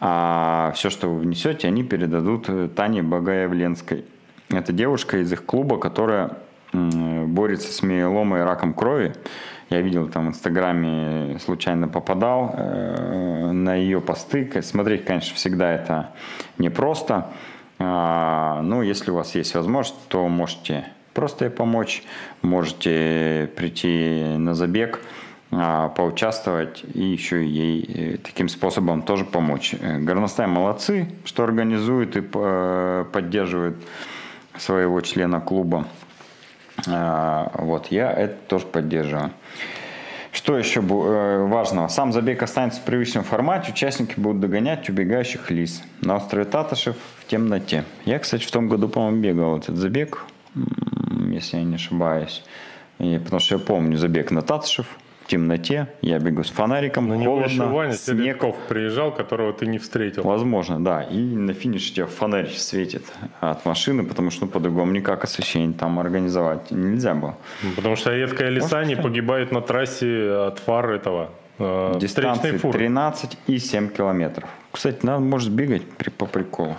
а 0.00 0.72
все, 0.74 0.90
что 0.90 1.08
вы 1.08 1.20
внесете, 1.20 1.68
они 1.68 1.84
передадут 1.84 2.48
э, 2.48 2.68
Тане 2.74 3.02
Багаевленской. 3.02 4.04
Это 4.48 4.72
девушка 4.72 5.18
из 5.18 5.32
их 5.32 5.44
клуба, 5.44 5.78
которая 5.78 6.32
борется 6.72 7.72
с 7.72 7.82
миеломой 7.82 8.40
и 8.40 8.42
раком 8.42 8.74
крови. 8.74 9.14
Я 9.70 9.82
видел 9.82 10.08
там 10.08 10.26
в 10.26 10.28
Инстаграме, 10.30 11.38
случайно 11.40 11.88
попадал 11.88 12.54
э, 12.54 13.50
на 13.52 13.74
ее 13.74 14.00
посты. 14.00 14.50
Смотреть, 14.62 15.04
конечно, 15.04 15.34
всегда 15.34 15.72
это 15.72 16.10
непросто. 16.56 17.26
А, 17.78 18.62
ну, 18.62 18.82
если 18.82 19.10
у 19.10 19.14
вас 19.14 19.34
есть 19.34 19.54
возможность, 19.54 20.08
то 20.08 20.26
можете 20.28 20.84
просто 21.12 21.46
ей 21.46 21.50
помочь. 21.50 22.02
Можете 22.40 23.50
прийти 23.56 24.22
на 24.38 24.54
забег, 24.54 25.00
а, 25.50 25.88
поучаствовать 25.88 26.84
и 26.94 27.02
еще 27.02 27.46
ей 27.46 27.84
э, 27.88 28.16
таким 28.18 28.48
способом 28.48 29.02
тоже 29.02 29.24
помочь. 29.24 29.74
Э, 29.80 29.98
Горностай 29.98 30.46
молодцы, 30.46 31.08
что 31.24 31.44
организуют 31.44 32.16
и 32.16 32.22
э, 32.22 33.04
поддерживают 33.12 33.76
своего 34.58 35.00
члена 35.00 35.40
клуба. 35.40 35.86
А, 36.86 37.50
вот, 37.54 37.88
я 37.88 38.12
это 38.12 38.34
тоже 38.46 38.66
поддерживаю. 38.66 39.32
Что 40.32 40.56
еще 40.56 40.80
э, 40.80 41.46
важного? 41.46 41.88
Сам 41.88 42.12
забег 42.12 42.42
останется 42.42 42.80
в 42.80 42.84
привычном 42.84 43.24
формате. 43.24 43.72
Участники 43.72 44.14
будут 44.20 44.40
догонять 44.40 44.88
убегающих 44.88 45.50
лис 45.50 45.82
на 46.00 46.16
острове 46.16 46.44
Татышев 46.44 46.96
в 47.18 47.26
темноте. 47.26 47.84
Я, 48.04 48.18
кстати, 48.18 48.44
в 48.44 48.50
том 48.50 48.68
году, 48.68 48.88
по-моему, 48.88 49.20
бегал 49.20 49.58
этот 49.58 49.76
забег, 49.76 50.24
если 51.30 51.56
я 51.56 51.64
не 51.64 51.74
ошибаюсь. 51.76 52.44
И, 52.98 53.18
потому 53.18 53.40
что 53.40 53.56
я 53.56 53.58
помню 53.58 53.96
забег 53.96 54.30
на 54.30 54.42
Татышев 54.42 54.86
темноте, 55.28 55.86
я 56.02 56.18
бегу 56.18 56.42
с 56.42 56.50
фонариком, 56.50 57.08
на 57.08 57.16
холодно, 57.16 57.52
него 57.52 57.68
Ваня 57.68 57.92
снег. 57.92 58.42
приезжал, 58.68 59.12
которого 59.12 59.52
ты 59.52 59.66
не 59.66 59.78
встретил. 59.78 60.22
Возможно, 60.22 60.82
да. 60.82 61.02
И 61.02 61.18
на 61.18 61.52
финише 61.52 61.92
тебя 61.92 62.06
фонарь 62.06 62.50
светит 62.50 63.04
от 63.40 63.64
машины, 63.64 64.04
потому 64.04 64.30
что 64.30 64.46
ну, 64.46 64.50
по-другому 64.50 64.90
никак 64.92 65.24
освещение 65.24 65.72
там 65.78 65.98
организовать 65.98 66.70
нельзя 66.70 67.14
было. 67.14 67.36
Потому 67.76 67.94
что 67.96 68.12
редкая 68.12 68.48
леса 68.48 68.84
не 68.84 68.96
погибает 69.02 69.52
на 69.52 69.60
трассе 69.60 70.30
от 70.48 70.58
фар 70.58 70.90
этого 70.90 71.30
э, 71.58 71.94
Дистанции 72.00 72.56
фуры. 72.56 72.78
13 72.78 73.38
и 73.46 73.58
7 73.58 73.90
километров. 73.90 74.48
Кстати, 74.72 75.04
надо, 75.04 75.20
может, 75.20 75.50
бегать 75.52 75.82
при, 75.98 76.10
по 76.10 76.26
приколу. 76.26 76.76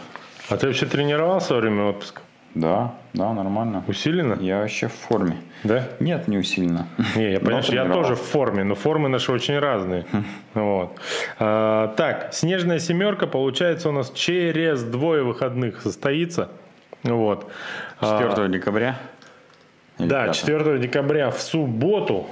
А 0.50 0.58
ты 0.58 0.68
вообще 0.68 0.86
тренировался 0.88 1.54
во 1.54 1.60
время 1.60 1.84
отпуска? 1.84 2.22
Да, 2.56 2.96
да, 3.14 3.34
нормально. 3.34 3.84
Усиленно? 3.88 4.38
Я 4.42 4.60
вообще 4.60 4.88
в 4.88 4.94
форме. 4.94 5.38
Да? 5.64 5.88
Нет, 6.00 6.28
не 6.28 6.38
усиленно. 6.38 6.88
Не, 7.16 7.34
я 7.34 7.40
понимаю, 7.40 7.64
я 7.68 7.86
тоже 7.86 8.16
в 8.16 8.22
форме, 8.22 8.64
но 8.64 8.76
формы 8.76 9.10
наши 9.10 9.32
очень 9.32 9.60
разные. 9.60 10.06
Вот. 10.56 10.98
А, 11.38 11.94
так, 11.96 12.34
снежная 12.34 12.80
семерка 12.80 13.28
получается 13.28 13.90
у 13.90 13.92
нас 13.92 14.12
через 14.12 14.84
двое 14.84 15.24
выходных 15.24 15.82
состоится. 15.82 16.50
Вот. 17.04 17.50
4 18.02 18.30
а, 18.30 18.48
декабря? 18.48 18.98
да, 20.00 20.26
5? 20.26 20.36
4 20.36 20.80
декабря 20.80 21.30
в 21.30 21.40
субботу. 21.40 22.28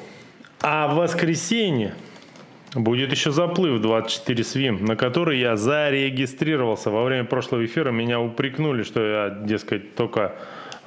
А 0.61 0.87
в 0.87 0.95
воскресенье 0.95 1.93
Будет 2.77 3.11
еще 3.11 3.31
заплыв 3.31 3.81
24 3.81 4.43
свим, 4.43 4.85
на 4.85 4.95
который 4.95 5.39
я 5.39 5.55
зарегистрировался. 5.55 6.91
Во 6.91 7.03
время 7.03 7.23
прошлого 7.23 7.65
эфира 7.65 7.89
меня 7.91 8.19
упрекнули, 8.19 8.83
что 8.83 9.01
я, 9.01 9.29
дескать, 9.29 9.95
только 9.95 10.35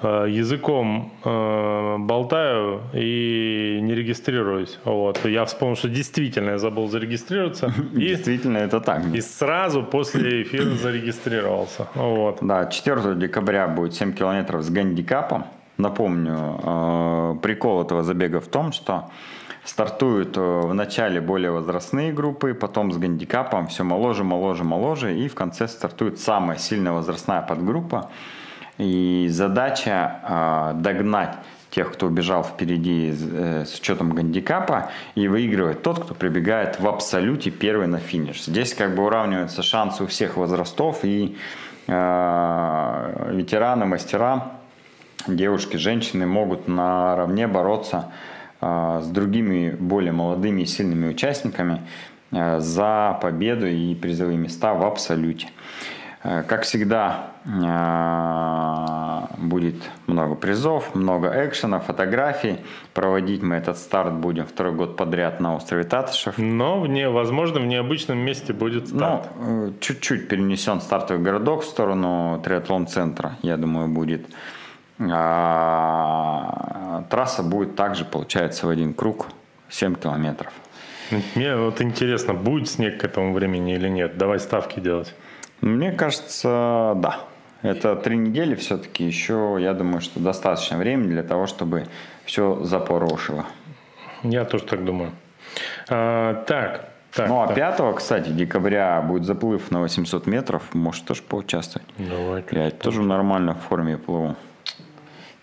э, 0.01 0.27
языком 0.29 1.13
э, 1.25 1.97
болтаю 1.99 2.83
и 2.95 3.81
не 3.83 3.95
регистрируюсь. 3.97 4.79
Вот. 4.85 5.25
Я 5.25 5.45
вспомнил, 5.45 5.75
что 5.75 5.89
действительно 5.89 6.51
я 6.51 6.59
забыл 6.59 6.89
зарегистрироваться. 6.89 7.75
Действительно, 7.93 8.59
это 8.59 8.81
так. 8.81 9.03
И 9.13 9.21
сразу 9.21 9.83
после 9.83 10.43
эфира 10.43 10.71
зарегистрировался. 10.77 11.89
Вот. 11.95 12.39
Да, 12.41 12.67
4 12.67 13.17
декабря 13.17 13.67
будет 13.67 13.95
7 13.95 14.13
километров 14.13 14.63
с 14.63 14.71
гандикапом. 14.71 15.45
Напомню, 15.77 16.61
э, 16.63 17.35
прикол 17.43 17.83
этого 17.83 18.05
забега 18.05 18.39
в 18.39 18.47
том, 18.47 18.71
что 18.71 19.11
Стартуют 19.65 20.37
э, 20.37 20.41
в 20.41 20.73
начале 20.73 21.21
более 21.21 21.51
возрастные 21.51 22.13
группы, 22.13 22.55
потом 22.55 22.93
с 22.93 22.97
гандикапом 22.97 23.67
все 23.67 23.85
моложе, 23.85 24.25
моложе, 24.25 24.65
моложе, 24.65 25.15
и 25.19 25.29
в 25.29 25.35
конце 25.35 25.69
стартует 25.69 26.19
самая 26.19 26.57
сильная 26.57 26.93
возрастная 26.93 27.43
подгруппа. 27.43 28.11
И 28.79 29.29
задача 29.31 30.73
э, 30.75 30.81
догнать 30.81 31.37
тех, 31.71 31.93
кто 31.93 32.07
убежал 32.07 32.43
впереди 32.43 33.15
э, 33.15 33.65
с 33.67 33.79
учетом 33.79 34.15
гандикапа, 34.15 34.91
и 35.15 35.29
выигрывает 35.29 35.83
тот, 35.83 36.03
кто 36.05 36.15
прибегает 36.15 36.81
в 36.81 36.89
абсолюте 36.89 37.51
первый 37.51 37.87
на 37.87 37.99
финиш. 37.99 38.43
Здесь 38.45 38.75
как 38.75 38.95
бы 38.95 39.05
уравниваются 39.05 39.63
шансы 39.63 40.05
у 40.05 40.07
всех 40.07 40.37
возрастов, 40.39 41.01
и 41.05 41.37
э, 41.87 43.31
ветераны, 43.33 43.85
мастера, 43.85 44.53
девушки, 45.27 45.77
женщины 45.77 46.27
могут 46.27 46.67
наравне 46.67 47.47
бороться 47.47 47.97
а, 47.99 48.13
с 48.61 49.07
другими 49.07 49.71
более 49.71 50.13
молодыми 50.13 50.63
и 50.63 50.67
сильными 50.67 51.09
участниками 51.09 51.83
а, 52.33 52.61
за 52.61 53.19
победу 53.21 53.67
и 53.67 53.95
призовые 53.95 54.39
места 54.39 54.75
в 54.75 54.85
абсолюте. 54.85 55.49
А, 56.23 56.43
как 56.43 56.63
всегда, 56.63 57.31
будет 59.39 59.77
много 60.07 60.35
призов, 60.35 60.95
много 60.95 61.29
экшена, 61.47 61.81
фотографий. 61.81 62.59
Проводить 62.93 63.43
мы 63.43 63.57
этот 63.57 63.79
старт 63.79 64.13
будем 64.13 64.45
второй 64.45 64.75
год 64.75 64.97
подряд 64.97 65.41
на 65.41 65.57
острове 65.57 65.85
Татышев. 65.85 66.37
Но, 66.37 66.81
вне, 66.81 67.09
возможно, 67.09 67.61
в 67.61 67.67
необычном 67.67 68.19
месте 68.19 68.53
будет 68.53 68.89
старт. 68.89 69.31
Ну, 69.41 69.73
чуть-чуть 69.81 70.29
перенесен 70.29 70.83
стартовый 70.83 71.23
городок 71.23 71.63
в 71.63 71.67
сторону 71.67 72.41
триатлон-центра, 72.45 73.39
я 73.43 73.57
думаю, 73.57 73.89
будет. 73.89 74.27
А, 75.01 77.05
трасса 77.09 77.43
будет 77.43 77.77
также, 77.77 78.05
получается, 78.05 78.67
в 78.67 78.71
один 78.71 78.93
круг 78.93 79.29
7 79.69 79.95
километров. 79.95 80.53
Мне 81.35 81.57
вот 81.57 81.81
интересно, 81.81 82.35
будет 82.35 82.69
снег 82.69 83.01
к 83.01 83.05
этому 83.05 83.33
времени 83.33 83.75
или 83.75 83.89
нет? 83.89 84.19
Давай 84.19 84.39
ставки 84.39 84.81
делать. 84.81 85.15
Мне 85.61 85.93
кажется, 85.93 86.95
да. 86.97 87.21
Это 87.63 87.97
три 87.97 88.17
недели 88.17 88.55
все-таки 88.55 89.05
еще, 89.05 89.59
я 89.61 89.75
думаю, 89.75 90.01
что 90.01 90.21
достаточно 90.21 90.79
времени 90.79 91.09
для 91.09 91.23
того, 91.23 91.47
чтобы 91.47 91.87
все 92.25 92.63
запорошило. 92.65 93.45
Я 94.23 94.45
тоже 94.45 94.65
так 94.65 94.85
думаю. 94.85 95.13
А, 95.89 96.43
так, 96.45 96.89
так, 97.13 97.29
ну, 97.29 97.43
а 97.43 97.49
так. 97.49 97.57
5, 97.57 97.97
кстати, 97.97 98.31
декабря 98.31 99.03
будет 99.03 99.25
заплыв 99.25 99.71
на 99.71 99.81
800 99.81 100.27
метров. 100.27 100.75
Может 100.75 101.05
тоже 101.05 101.23
поучаствовать. 101.23 101.87
Давай. 101.99 102.45
Я 102.51 102.71
тоже 102.71 103.03
в 103.03 103.57
форме 103.69 103.99
плыву. 103.99 104.37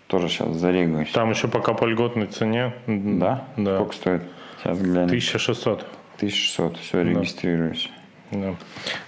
Тоже 0.07 0.29
сейчас 0.29 0.55
зарегаюсь. 0.55 1.11
Там 1.11 1.31
еще 1.31 1.47
пока 1.47 1.73
по 1.73 1.85
льготной 1.85 2.27
цене. 2.27 2.73
Да? 2.87 3.45
Да. 3.57 3.75
Сколько 3.75 3.95
стоит? 3.95 4.21
Сейчас 4.63 4.79
глянем. 4.79 5.07
1600. 5.07 5.85
1600. 6.15 6.77
Все, 6.77 7.03
регистрируюсь. 7.03 7.89
Да. 8.31 8.55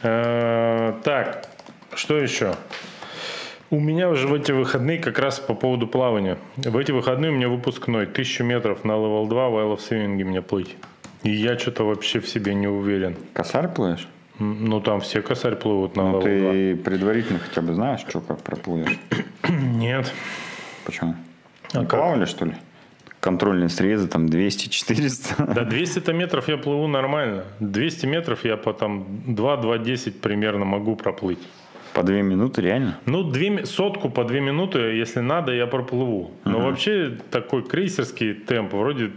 Э, 0.03 0.93
так, 1.03 1.47
что 1.93 2.17
еще? 2.17 2.53
У 3.71 3.79
меня 3.79 4.09
уже 4.09 4.27
в 4.27 4.33
эти 4.33 4.51
выходные 4.51 4.97
как 4.97 5.19
раз 5.19 5.39
по 5.39 5.53
поводу 5.53 5.87
плавания. 5.87 6.37
В 6.57 6.75
эти 6.77 6.91
выходные 6.91 7.31
у 7.31 7.35
меня 7.35 7.49
выпускной. 7.49 8.05
Тысячу 8.05 8.43
метров 8.43 8.83
на 8.83 8.93
Level 8.93 9.27
2 9.27 9.49
в 9.49 9.57
I 9.57 9.65
Love 9.65 9.79
Swimming 9.79 10.25
мне 10.25 10.41
плыть. 10.41 10.75
И 11.23 11.29
я 11.29 11.57
что-то 11.57 11.83
вообще 11.83 12.19
в 12.19 12.27
себе 12.27 12.55
не 12.55 12.67
уверен. 12.67 13.15
Косарь 13.33 13.67
плывешь? 13.67 14.07
Ну, 14.39 14.79
там 14.79 15.01
все 15.01 15.21
косарь 15.21 15.55
плывут 15.55 15.97
на 15.97 16.11
ну, 16.11 16.21
ты 16.21 16.75
предварительно 16.77 17.39
хотя 17.39 17.61
бы 17.61 17.73
знаешь, 17.73 17.99
что 18.07 18.21
как 18.21 18.39
проплывешь? 18.39 18.97
Нет. 19.49 20.13
Почему? 20.89 21.15
А 21.73 21.83
плавали, 21.83 22.25
что 22.25 22.45
ли? 22.45 22.53
Контрольные 23.19 23.69
срезы 23.69 24.07
там 24.07 24.25
200-400. 24.25 25.53
Да 25.53 25.63
200 25.63 26.11
метров 26.11 26.47
я 26.47 26.57
плыву 26.57 26.87
нормально. 26.87 27.43
200 27.59 28.05
метров 28.07 28.43
я 28.43 28.57
по 28.57 28.73
там 28.73 29.05
2-2-10 29.27 30.19
примерно 30.19 30.65
могу 30.65 30.95
проплыть. 30.95 31.39
По 31.93 32.01
2 32.01 32.21
минуты 32.21 32.61
реально? 32.61 32.97
Ну, 33.05 33.23
2, 33.23 33.65
сотку 33.65 34.09
по 34.09 34.23
2 34.23 34.39
минуты, 34.39 34.79
если 34.79 35.19
надо, 35.19 35.53
я 35.53 35.67
проплыву. 35.67 36.31
Но 36.45 36.57
угу. 36.57 36.65
вообще 36.67 37.17
такой 37.29 37.61
крейсерский 37.63 38.33
темп, 38.33 38.73
вроде 38.73 39.11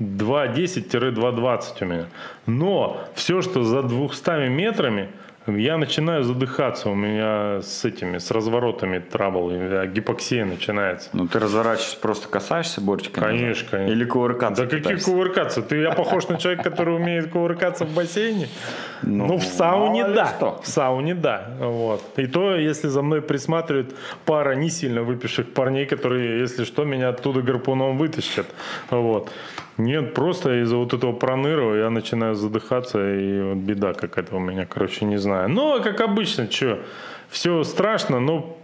2.10-2.20 0.00 1.62
у 1.80 1.84
меня. 1.84 2.06
Но 2.46 3.00
все, 3.14 3.40
что 3.40 3.62
за 3.62 3.82
200 3.82 4.48
метрами, 4.48 5.08
я 5.46 5.76
начинаю 5.76 6.24
задыхаться. 6.24 6.88
У 6.88 6.94
меня 6.94 7.60
с 7.60 7.84
этими, 7.84 8.18
с 8.18 8.30
разворотами 8.30 8.98
трабл, 8.98 9.50
гипоксия 9.86 10.44
начинается. 10.44 11.10
Ну, 11.12 11.28
ты 11.28 11.38
разворачиваешься, 11.38 11.98
просто 11.98 12.28
касаешься 12.28 12.80
бортика? 12.80 13.20
Конечно, 13.20 13.68
конечно. 13.70 13.92
Или 13.92 14.04
кувыркаться 14.04 14.64
Да 14.64 14.68
какие 14.68 14.96
кувыркаться? 14.96 15.62
Ты, 15.62 15.76
я 15.76 15.92
похож 15.92 16.28
на 16.28 16.38
человека, 16.38 16.70
который 16.70 16.96
умеет 16.96 17.30
кувыркаться 17.30 17.84
в 17.84 17.94
бассейне? 17.94 18.48
Ну, 19.02 19.26
ну 19.26 19.36
в 19.36 19.44
сауне 19.44 20.08
да. 20.08 20.28
Что. 20.36 20.60
В 20.62 20.66
сауне 20.66 21.14
да. 21.14 21.50
Вот. 21.58 22.02
И 22.16 22.26
то, 22.26 22.54
если 22.56 22.88
за 22.88 23.02
мной 23.02 23.20
присматривает 23.20 23.94
пара 24.24 24.54
не 24.54 24.70
сильно 24.70 25.02
выпивших 25.02 25.52
парней, 25.52 25.86
которые, 25.86 26.40
если 26.40 26.64
что, 26.64 26.84
меня 26.84 27.10
оттуда 27.10 27.42
гарпуном 27.42 27.98
вытащат. 27.98 28.46
Вот. 28.90 29.30
Нет, 29.76 30.14
просто 30.14 30.62
из-за 30.62 30.76
вот 30.76 30.94
этого 30.94 31.12
пронырова 31.12 31.74
я 31.74 31.90
начинаю 31.90 32.34
задыхаться, 32.34 32.98
и 33.14 33.42
вот 33.42 33.58
беда 33.58 33.92
какая-то 33.92 34.36
у 34.36 34.38
меня, 34.38 34.66
короче, 34.66 35.04
не 35.04 35.16
знаю. 35.16 35.48
Ну, 35.48 35.76
а 35.76 35.80
как 35.80 36.00
обычно, 36.00 36.50
что, 36.50 36.80
все 37.28 37.64
страшно, 37.64 38.20
но 38.20 38.56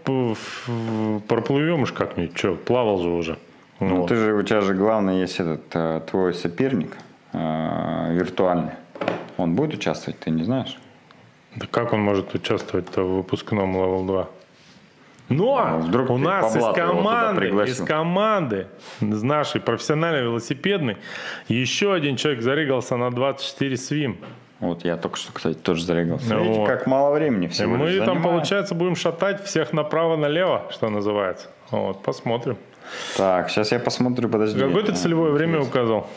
проплывем 1.27 1.83
уж 1.83 1.93
как-нибудь, 1.93 2.39
что, 2.39 2.55
плавал 2.55 2.99
же 3.03 3.09
уже. 3.09 3.39
Ну, 3.81 4.03
вот. 4.03 4.09
ты 4.09 4.17
же, 4.17 4.35
у 4.35 4.43
тебя 4.43 4.61
же 4.61 4.75
главный 4.75 5.21
есть 5.21 5.41
этот 5.41 5.63
э, 5.73 6.03
твой 6.09 6.35
соперник 6.35 6.97
э, 7.33 8.13
виртуальный. 8.13 8.73
Он 9.39 9.55
будет 9.55 9.75
участвовать, 9.75 10.21
ты 10.21 10.31
не 10.31 10.45
знаешь? 10.45 10.79
Да 11.57 11.67
как 11.69 11.93
он 11.93 12.01
может 12.01 12.35
участвовать 12.35 12.95
в 12.95 13.03
выпускном 13.03 13.75
Level 13.77 14.07
2? 14.07 14.29
Но 15.31 15.59
а 15.59 15.79
Вдруг 15.79 16.11
у 16.11 16.19
нас 16.19 16.55
из 16.57 16.75
команды, 16.75 17.49
из 17.49 17.79
команды, 17.79 18.67
из 19.01 19.23
нашей 19.23 19.61
профессиональной 19.61 20.23
велосипедной, 20.23 20.97
еще 21.47 21.95
один 21.95 22.17
человек 22.17 22.43
зарегался 22.43 22.97
на 22.97 23.11
24 23.11 23.77
свим. 23.77 24.19
Вот 24.59 24.85
я 24.85 24.97
только 24.97 25.17
что, 25.17 25.33
кстати, 25.33 25.57
тоже 25.57 25.85
зарегался. 25.85 26.37
Вот. 26.37 26.45
Видите, 26.45 26.67
как 26.67 26.87
мало 26.87 27.15
времени 27.15 27.47
всего 27.47 27.77
И 27.77 27.79
Мы 27.79 27.87
там, 27.87 28.07
занимаем. 28.07 28.23
получается, 28.23 28.75
будем 28.75 28.97
шатать 28.97 29.45
всех 29.45 29.73
направо-налево, 29.73 30.65
что 30.71 30.91
называется. 30.91 31.49
Вот, 31.71 32.03
посмотрим. 32.03 32.59
Так, 33.17 33.51
сейчас 33.51 33.73
я 33.73 33.79
посмотрю, 33.79 34.29
подожди. 34.29 34.61
Какое 34.61 34.83
ты 34.83 34.95
целевое 34.95 35.31
время 35.31 35.61
указал? 35.61 36.09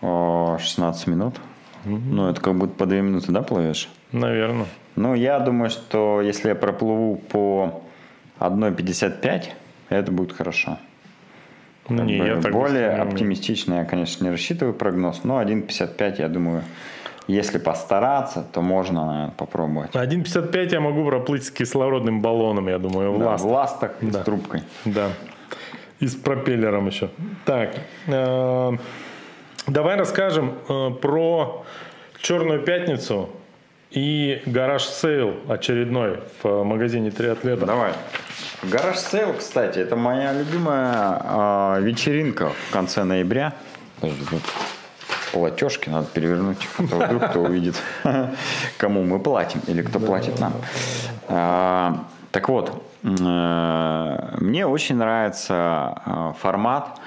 О, 0.00 0.56
16 0.58 1.06
минут. 1.08 1.34
Угу. 1.84 1.94
Ну, 1.94 2.30
это 2.30 2.40
как 2.40 2.54
будто 2.56 2.72
по 2.74 2.86
2 2.86 2.96
минуты, 2.96 3.30
да, 3.32 3.42
плывешь? 3.42 3.88
Наверное. 4.12 4.66
Ну, 4.96 5.14
я 5.14 5.38
думаю, 5.38 5.70
что 5.70 6.22
если 6.22 6.48
я 6.48 6.54
проплыву 6.54 7.16
по 7.16 7.82
1,55, 8.40 9.44
это 9.88 10.12
будет 10.12 10.32
хорошо. 10.32 10.78
Ну, 11.88 12.04
не, 12.04 12.18
я 12.18 12.40
так 12.40 12.52
более 12.52 12.90
оптимистично 12.90 13.74
я, 13.74 13.84
конечно, 13.84 14.24
не 14.24 14.30
рассчитываю 14.30 14.74
прогноз, 14.74 15.24
но 15.24 15.42
1,55, 15.42 16.20
я 16.20 16.28
думаю, 16.28 16.62
если 17.26 17.58
постараться, 17.58 18.44
то 18.52 18.62
можно 18.62 19.06
наверное, 19.06 19.30
попробовать. 19.36 19.94
1,55 19.94 20.72
я 20.72 20.80
могу 20.80 21.04
проплыть 21.06 21.44
с 21.44 21.50
кислородным 21.50 22.22
баллоном, 22.22 22.68
я 22.68 22.78
думаю, 22.78 23.12
в 23.12 23.18
да, 23.18 23.30
ластах. 23.30 23.48
В 23.48 23.52
ластах 23.52 23.92
да. 24.00 24.20
с 24.20 24.24
трубкой. 24.24 24.62
Да. 24.84 25.08
И 25.98 26.06
с 26.06 26.14
пропеллером 26.14 26.86
еще. 26.86 27.10
Так, 27.44 27.74
э, 28.06 28.72
давай 29.66 29.96
расскажем 29.96 30.54
э, 30.68 30.90
про 30.90 31.64
Черную 32.20 32.60
пятницу 32.60 33.30
и 33.90 34.42
garage 34.46 34.84
sale 34.84 35.36
очередной 35.48 36.20
в 36.42 36.62
магазине 36.62 37.10
«Триатлета». 37.10 37.66
Давай. 37.66 37.92
Garage 38.62 38.98
sale, 38.98 39.34
кстати, 39.34 39.78
это 39.78 39.96
моя 39.96 40.32
любимая 40.32 41.20
э, 41.78 41.82
вечеринка 41.82 42.50
в 42.50 42.72
конце 42.72 43.04
ноября. 43.04 43.54
Подожди, 44.00 44.24
тут 44.30 44.42
платежки 45.32 45.88
надо 45.88 46.06
перевернуть, 46.06 46.58
а 46.78 46.86
то 46.86 46.96
вдруг 46.96 47.30
кто 47.30 47.40
увидит, 47.40 47.74
кому 48.78 49.02
мы 49.02 49.18
платим 49.18 49.60
или 49.66 49.82
кто 49.82 49.98
платит 49.98 50.38
нам. 50.38 50.52
А, 51.28 52.04
так 52.30 52.48
вот, 52.48 52.82
э, 53.02 54.36
мне 54.38 54.66
очень 54.66 54.96
нравится 54.96 56.00
э, 56.06 56.32
формат 56.40 56.98
э, 56.98 57.00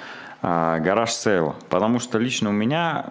гараж 0.43 1.13
сейла, 1.13 1.55
потому 1.69 1.99
что 1.99 2.17
лично 2.19 2.49
у 2.49 2.53
меня 2.53 3.05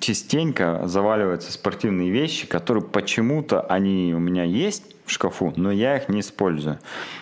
частенько 0.00 0.80
заваливаются 0.84 1.52
спортивные 1.52 2.10
вещи, 2.10 2.48
которые 2.48 2.82
почему-то 2.82 3.60
они 3.60 4.12
у 4.12 4.18
меня 4.18 4.42
есть, 4.42 4.94
в 5.06 5.10
шкафу, 5.10 5.52
но 5.56 5.70
я 5.70 5.96
их 5.96 6.08
не 6.08 6.20
использую. 6.20 6.78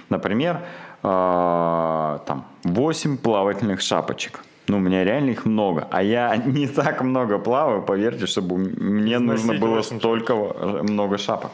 Например, 0.08 0.60
э, 1.02 2.18
там 2.26 2.46
8 2.64 3.16
плавательных 3.18 3.80
шапочек. 3.80 4.44
Ну, 4.68 4.76
у 4.76 4.80
меня 4.80 5.04
реально 5.04 5.30
их 5.30 5.44
много. 5.44 5.88
А 5.90 6.02
я 6.02 6.36
не 6.46 6.66
так 6.66 7.02
много 7.02 7.38
плаваю, 7.38 7.82
поверьте, 7.82 8.26
чтобы 8.26 8.56
мне 8.56 9.18
нужно 9.18 9.54
было 9.54 9.82
столько 9.82 10.34
много 10.82 11.18
шапок. 11.18 11.50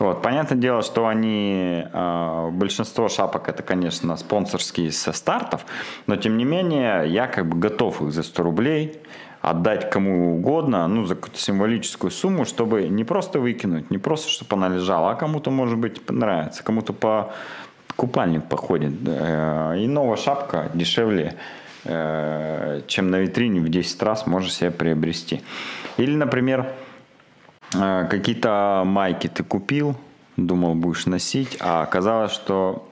Вот. 0.00 0.22
Понятное 0.22 0.56
дело, 0.56 0.82
что 0.82 1.06
они, 1.06 1.84
э, 1.92 2.48
большинство 2.52 3.08
шапок 3.08 3.50
это, 3.50 3.62
конечно, 3.62 4.16
спонсорские 4.16 4.90
со 4.92 5.12
стартов, 5.12 5.66
но 6.06 6.16
тем 6.16 6.38
не 6.38 6.44
менее 6.44 7.06
я 7.06 7.26
как 7.26 7.46
бы 7.46 7.58
готов 7.58 8.00
их 8.00 8.10
за 8.10 8.22
100 8.22 8.42
рублей 8.42 9.02
отдать 9.42 9.90
кому 9.90 10.36
угодно, 10.36 10.88
ну, 10.88 11.04
за 11.04 11.14
какую-то 11.14 11.38
символическую 11.38 12.10
сумму, 12.10 12.46
чтобы 12.46 12.88
не 12.88 13.04
просто 13.04 13.40
выкинуть, 13.40 13.90
не 13.90 13.98
просто, 13.98 14.30
чтобы 14.30 14.56
она 14.56 14.68
лежала, 14.68 15.10
а 15.10 15.14
кому-то, 15.14 15.50
может 15.50 15.78
быть, 15.78 16.00
понравится, 16.00 16.64
кому-то 16.64 16.94
по 16.94 17.32
купальник 17.96 18.44
походит. 18.48 18.94
Э, 19.06 19.76
и 19.78 19.86
новая 19.86 20.16
шапка 20.16 20.70
дешевле, 20.72 21.34
э, 21.84 22.80
чем 22.86 23.10
на 23.10 23.16
витрине 23.16 23.60
в 23.60 23.68
10 23.68 24.02
раз 24.02 24.26
можешь 24.26 24.54
себе 24.54 24.70
приобрести. 24.70 25.42
Или, 25.98 26.16
например, 26.16 26.72
какие-то 27.72 28.82
майки 28.84 29.28
ты 29.28 29.44
купил, 29.44 29.96
думал, 30.36 30.74
будешь 30.74 31.06
носить, 31.06 31.56
а 31.60 31.82
оказалось, 31.82 32.32
что 32.32 32.86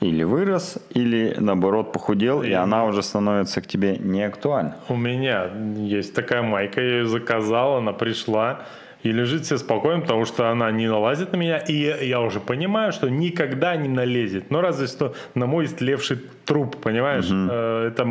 или 0.00 0.22
вырос, 0.22 0.78
или 0.90 1.34
наоборот 1.38 1.92
похудел, 1.92 2.42
и, 2.42 2.48
и 2.48 2.52
она 2.52 2.84
уже 2.84 3.02
становится 3.02 3.60
к 3.60 3.66
тебе 3.66 3.96
не 3.98 4.22
актуальна. 4.22 4.76
У 4.88 4.96
меня 4.96 5.50
есть 5.76 6.14
такая 6.14 6.42
майка, 6.42 6.80
я 6.80 6.98
ее 6.98 7.06
заказал, 7.06 7.78
она 7.78 7.92
пришла 7.92 8.60
и 9.02 9.12
лежит 9.12 9.46
себе 9.46 9.58
спокойно, 9.58 10.02
потому 10.02 10.24
что 10.24 10.50
она 10.50 10.70
не 10.70 10.88
налазит 10.88 11.32
на 11.32 11.36
меня, 11.36 11.58
и 11.58 12.06
я 12.06 12.20
уже 12.20 12.40
понимаю, 12.40 12.92
что 12.92 13.08
никогда 13.08 13.76
не 13.76 13.88
налезет. 13.88 14.50
Но 14.50 14.60
разве 14.60 14.86
что 14.88 15.14
на 15.34 15.46
мой 15.46 15.66
истлевший 15.66 16.18
труп, 16.44 16.76
понимаешь? 16.76 17.30
Угу. 17.30 17.52
Это 17.52 18.02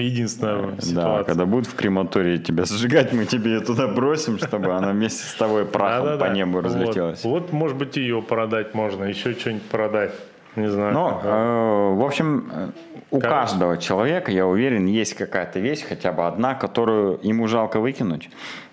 единственная 0.00 0.80
ситуация. 0.80 1.18
Да, 1.18 1.24
когда 1.24 1.44
будут 1.44 1.66
в 1.66 1.74
крематории 1.74 2.38
тебя 2.38 2.64
сжигать, 2.64 3.12
мы 3.12 3.26
тебе 3.26 3.52
ее 3.52 3.60
туда 3.60 3.88
бросим, 3.88 4.38
чтобы 4.38 4.72
она 4.72 4.92
вместе 4.92 5.24
с 5.24 5.34
тобой 5.34 5.64
прахом 5.66 6.18
по 6.18 6.26
небу 6.26 6.60
разлетелась. 6.60 7.22
Вот, 7.24 7.52
может 7.52 7.76
быть, 7.76 7.96
ее 7.96 8.22
продать 8.22 8.74
можно, 8.74 9.04
еще 9.04 9.34
что-нибудь 9.34 9.64
продать. 9.64 10.12
Не 10.56 10.70
знаю. 10.70 10.94
Но, 10.94 11.20
э, 11.22 11.94
в 11.96 12.02
общем, 12.02 12.50
э, 12.50 12.68
у 13.10 13.20
Короче. 13.20 13.40
каждого 13.40 13.76
человека, 13.76 14.32
я 14.32 14.46
уверен, 14.46 14.86
есть 14.86 15.12
какая-то 15.14 15.60
вещь, 15.60 15.84
хотя 15.86 16.12
бы 16.12 16.26
одна, 16.26 16.54
которую 16.54 17.20
ему 17.22 17.46
жалко 17.46 17.78
выкинуть. 17.78 18.30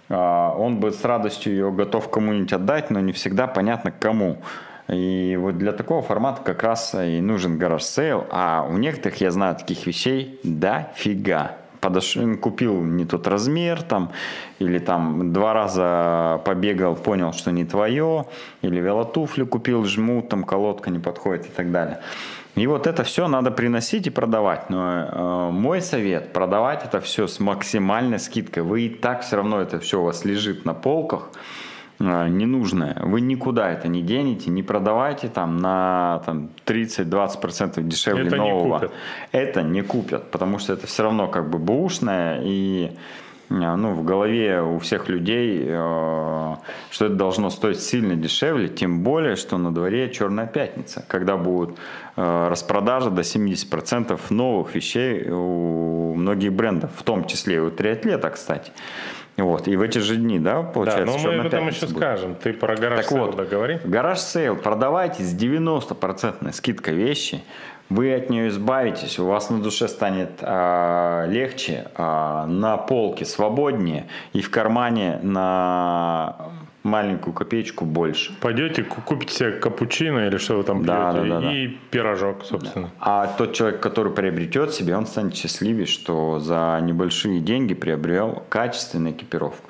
Э, 0.10 0.52
он 0.58 0.80
бы 0.80 0.92
с 0.92 1.04
радостью 1.04 1.54
ее 1.54 1.72
готов 1.72 2.10
кому-нибудь 2.10 2.54
отдать, 2.54 2.90
но 2.90 3.00
не 3.00 3.12
всегда 3.12 3.48
понятно 3.48 3.92
кому. 3.92 4.38
И 4.90 5.38
вот 5.40 5.58
для 5.58 5.72
такого 5.72 6.02
формата 6.02 6.42
как 6.44 6.64
раз 6.64 6.94
и 6.94 7.22
нужен 7.22 7.58
garage 7.58 7.84
sale, 7.84 8.26
а 8.32 8.68
у 8.70 8.78
некоторых, 8.78 9.22
я 9.22 9.32
знаю, 9.32 9.56
таких 9.56 9.86
вещей 9.88 10.40
дофига 10.44 11.56
подошел, 11.84 12.38
купил 12.38 12.82
не 12.82 13.06
тот 13.06 13.28
размер, 13.28 13.82
там, 13.82 14.12
или 14.60 14.80
там 14.80 15.34
два 15.34 15.54
раза 15.54 16.42
побегал, 16.46 16.96
понял, 16.96 17.34
что 17.34 17.52
не 17.52 17.66
твое, 17.66 18.26
или 18.62 18.80
велотуфли 18.80 19.44
купил, 19.44 19.86
жмут, 19.86 20.22
там 20.22 20.44
колодка 20.44 20.90
не 20.90 21.00
подходит 21.00 21.46
и 21.48 21.50
так 21.50 21.72
далее. 21.72 22.00
И 22.56 22.68
вот 22.68 22.86
это 22.86 23.04
все 23.04 23.28
надо 23.28 23.50
приносить 23.50 24.08
и 24.08 24.10
продавать. 24.12 24.70
Но 24.70 24.92
э, 24.92 25.52
мой 25.52 25.82
совет 25.82 26.34
продавать 26.34 26.86
это 26.86 27.00
все 27.00 27.28
с 27.28 27.40
максимальной 27.40 28.20
скидкой. 28.20 28.64
Вы 28.64 28.82
и 28.82 28.90
так 28.90 29.22
все 29.22 29.38
равно 29.38 29.60
это 29.60 29.80
все 29.80 30.00
у 30.00 30.04
вас 30.04 30.24
лежит 30.24 30.64
на 30.64 30.76
полках 30.76 31.32
э, 32.00 32.28
ненужное. 32.28 32.96
Вы 33.02 33.22
никуда 33.22 33.72
это 33.72 33.88
не 33.88 34.04
денете, 34.04 34.52
не 34.52 34.62
продавайте 34.62 35.30
там 35.30 35.58
на 35.58 36.22
там, 36.28 36.50
30-20% 36.68 37.82
дешевле 37.82 38.28
это 38.28 38.36
нового. 38.36 38.66
Не 38.66 38.80
купят. 38.80 38.92
Это 39.32 39.62
не 39.64 39.82
купят, 39.82 40.30
потому 40.30 40.60
что 40.60 40.74
это 40.74 40.86
все 40.86 41.04
равно 41.04 41.28
как 41.28 41.50
бы 41.50 41.58
бушное 41.58 42.40
и 42.44 42.92
ну, 43.50 43.94
в 43.94 44.04
голове 44.04 44.62
у 44.62 44.80
всех 44.80 45.10
людей, 45.10 45.64
э, 45.68 46.56
что 46.92 47.06
это 47.06 47.16
должно 47.16 47.50
стоить 47.50 47.80
сильно 47.82 48.16
дешевле, 48.16 48.68
тем 48.68 49.02
более, 49.04 49.36
что 49.36 49.58
на 49.58 49.74
дворе 49.74 50.10
Черная 50.10 50.48
Пятница, 50.48 51.06
когда 51.08 51.38
будут 51.38 51.78
э, 52.16 52.48
распродажи 52.50 53.10
до 53.12 53.22
70% 53.22 54.20
новых 54.30 54.74
вещей 54.76 55.30
у 55.30 56.14
многих 56.16 56.54
брендов, 56.54 56.92
в 56.96 57.04
том 57.04 57.26
числе 57.26 57.56
и 57.56 57.60
у 57.60 57.70
триатлета, 57.70 58.30
кстати. 58.30 58.72
Вот, 59.36 59.68
и 59.68 59.76
в 59.76 59.82
эти 59.82 59.98
же 59.98 60.16
дни, 60.18 60.38
да, 60.38 60.62
Да, 60.62 60.64
получается, 60.64 61.06
но 61.08 61.14
мы 61.14 61.20
«Черная 61.20 61.40
об 61.40 61.46
этом 61.48 61.60
пятница» 61.66 61.86
еще 61.86 61.88
будет. 61.88 62.04
скажем. 62.04 62.36
Ты 62.36 62.54
про 62.54 62.76
garage 62.76 63.00
Так 63.00 63.10
sale 63.10 63.26
вот, 63.26 63.36
договори. 63.36 63.80
garage 63.84 64.20
sale, 64.20 64.56
продавайте 64.56 65.24
с 65.24 65.34
90% 65.36 66.52
скидкой 66.54 66.94
вещи, 66.94 67.44
вы 67.94 68.14
от 68.16 68.30
нее 68.30 68.48
избавитесь, 68.50 69.20
у 69.20 69.26
вас 69.26 69.50
на 69.50 69.62
душе 69.62 69.88
станет 69.88 70.32
а, 70.42 71.26
легче, 71.28 71.88
а, 71.96 72.46
на 72.48 72.78
полке 72.78 73.26
свободнее 73.26 74.08
и 74.34 74.42
в 74.42 74.50
кармане 74.50 75.20
на 75.22 76.36
маленькую 76.84 77.34
копеечку 77.34 77.86
больше. 77.86 78.34
Пойдете, 78.42 78.84
ку- 78.84 79.02
купите 79.02 79.34
себе 79.34 79.52
капучино 79.52 80.28
или 80.28 80.38
что 80.38 80.58
вы 80.58 80.64
там 80.64 80.84
Да, 80.84 81.14
пьете, 81.14 81.30
да, 81.30 81.40
да, 81.40 81.54
и 81.54 81.68
пирожок, 81.92 82.44
собственно. 82.44 82.90
А 83.00 83.28
тот 83.38 83.54
человек, 83.54 83.80
который 83.80 84.12
приобретет 84.12 84.74
себе, 84.74 84.98
он 84.98 85.06
станет 85.06 85.36
счастливее, 85.36 85.86
что 85.86 86.40
за 86.40 86.80
небольшие 86.82 87.40
деньги 87.40 87.74
приобрел 87.74 88.44
качественную 88.50 89.14
экипировку. 89.14 89.70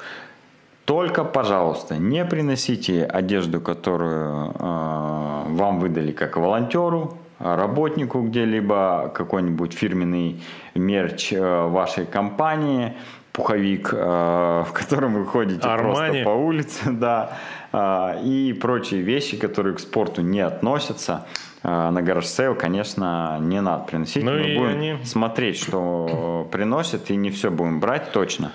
Только, 0.85 1.23
пожалуйста, 1.23 1.97
не 1.97 2.25
приносите 2.25 3.05
одежду, 3.05 3.61
которую 3.61 4.51
э, 4.51 5.43
вам 5.49 5.79
выдали 5.79 6.11
как 6.11 6.35
волонтеру, 6.35 7.17
работнику 7.43 8.21
где-либо, 8.21 9.11
какой-нибудь 9.13 9.73
фирменный 9.73 10.41
мерч 10.75 11.33
э, 11.33 11.67
вашей 11.67 12.05
компании, 12.05 12.93
пуховик, 13.33 13.89
э, 13.93 14.63
в 14.67 14.71
котором 14.73 15.13
вы 15.15 15.25
ходите 15.25 15.67
Армани. 15.67 16.23
просто 16.23 16.23
по 16.23 16.29
улице, 16.29 16.79
да, 16.91 17.37
а, 17.71 18.17
и 18.23 18.53
прочие 18.53 19.01
вещи, 19.01 19.37
которые 19.37 19.75
к 19.75 19.79
спорту 19.79 20.21
не 20.21 20.39
относятся. 20.41 21.25
А, 21.63 21.91
На 21.91 22.01
garage 22.01 22.25
sale, 22.27 22.55
конечно, 22.55 23.37
не 23.41 23.61
надо 23.61 23.83
приносить. 23.85 24.23
Ну 24.23 24.31
Мы 24.33 24.41
и 24.43 24.57
будем 24.57 24.69
они- 24.69 24.97
смотреть, 25.03 25.57
что 25.57 26.47
приносят, 26.51 27.09
и 27.11 27.15
не 27.15 27.29
все 27.29 27.49
будем 27.49 27.79
брать 27.79 28.11
точно. 28.11 28.51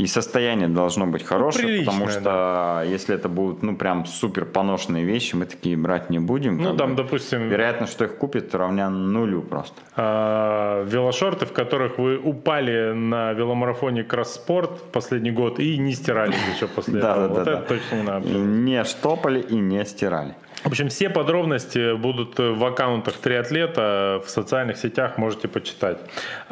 И 0.00 0.06
состояние 0.06 0.68
должно 0.68 1.06
быть 1.06 1.22
хорошее, 1.24 1.66
приличное, 1.66 1.92
потому 1.92 2.08
что 2.10 2.82
если 2.86 3.14
это 3.14 3.28
будут, 3.28 3.62
ну, 3.62 3.76
прям 3.76 4.06
супер 4.06 4.44
поношенные 4.46 5.04
вещи, 5.04 5.34
мы 5.36 5.44
такие 5.44 5.76
брать 5.76 6.10
не 6.10 6.18
будем. 6.18 6.56
Ну, 6.56 6.76
там, 6.76 6.90
бы 6.90 7.02
допустим, 7.02 7.48
Вероятность, 7.48 7.92
что 7.92 8.04
их 8.04 8.16
купят, 8.16 8.54
равня 8.54 8.88
нулю 8.88 9.42
просто. 9.42 9.74
а, 9.96 10.84
велошорты, 10.84 11.44
в 11.44 11.52
которых 11.52 11.98
вы 11.98 12.16
упали 12.18 12.92
на 12.94 13.32
веломарафоне 13.34 14.02
Кросспорт 14.04 14.70
последний 14.92 15.32
год 15.32 15.60
и 15.60 15.76
не 15.78 15.92
стирались 15.92 16.36
еще 16.54 16.66
после 16.66 16.94
Да, 17.00 17.12
этого. 17.12 17.28
да, 17.28 17.34
вот 17.34 17.44
да, 17.44 17.52
это 17.52 17.60
да. 17.60 17.66
точно 17.66 17.94
не 17.96 18.02
надо. 18.02 18.28
Не 18.28 18.84
штопали 18.84 19.40
и 19.40 19.54
не 19.56 19.84
стирали. 19.84 20.34
В 20.62 20.66
общем, 20.66 20.88
все 20.88 21.08
подробности 21.08 21.96
будут 21.96 22.38
в 22.38 22.64
аккаунтах 22.64 23.14
триатлета, 23.14 24.22
в 24.24 24.28
социальных 24.28 24.76
сетях 24.76 25.16
можете 25.16 25.48
почитать. 25.48 25.98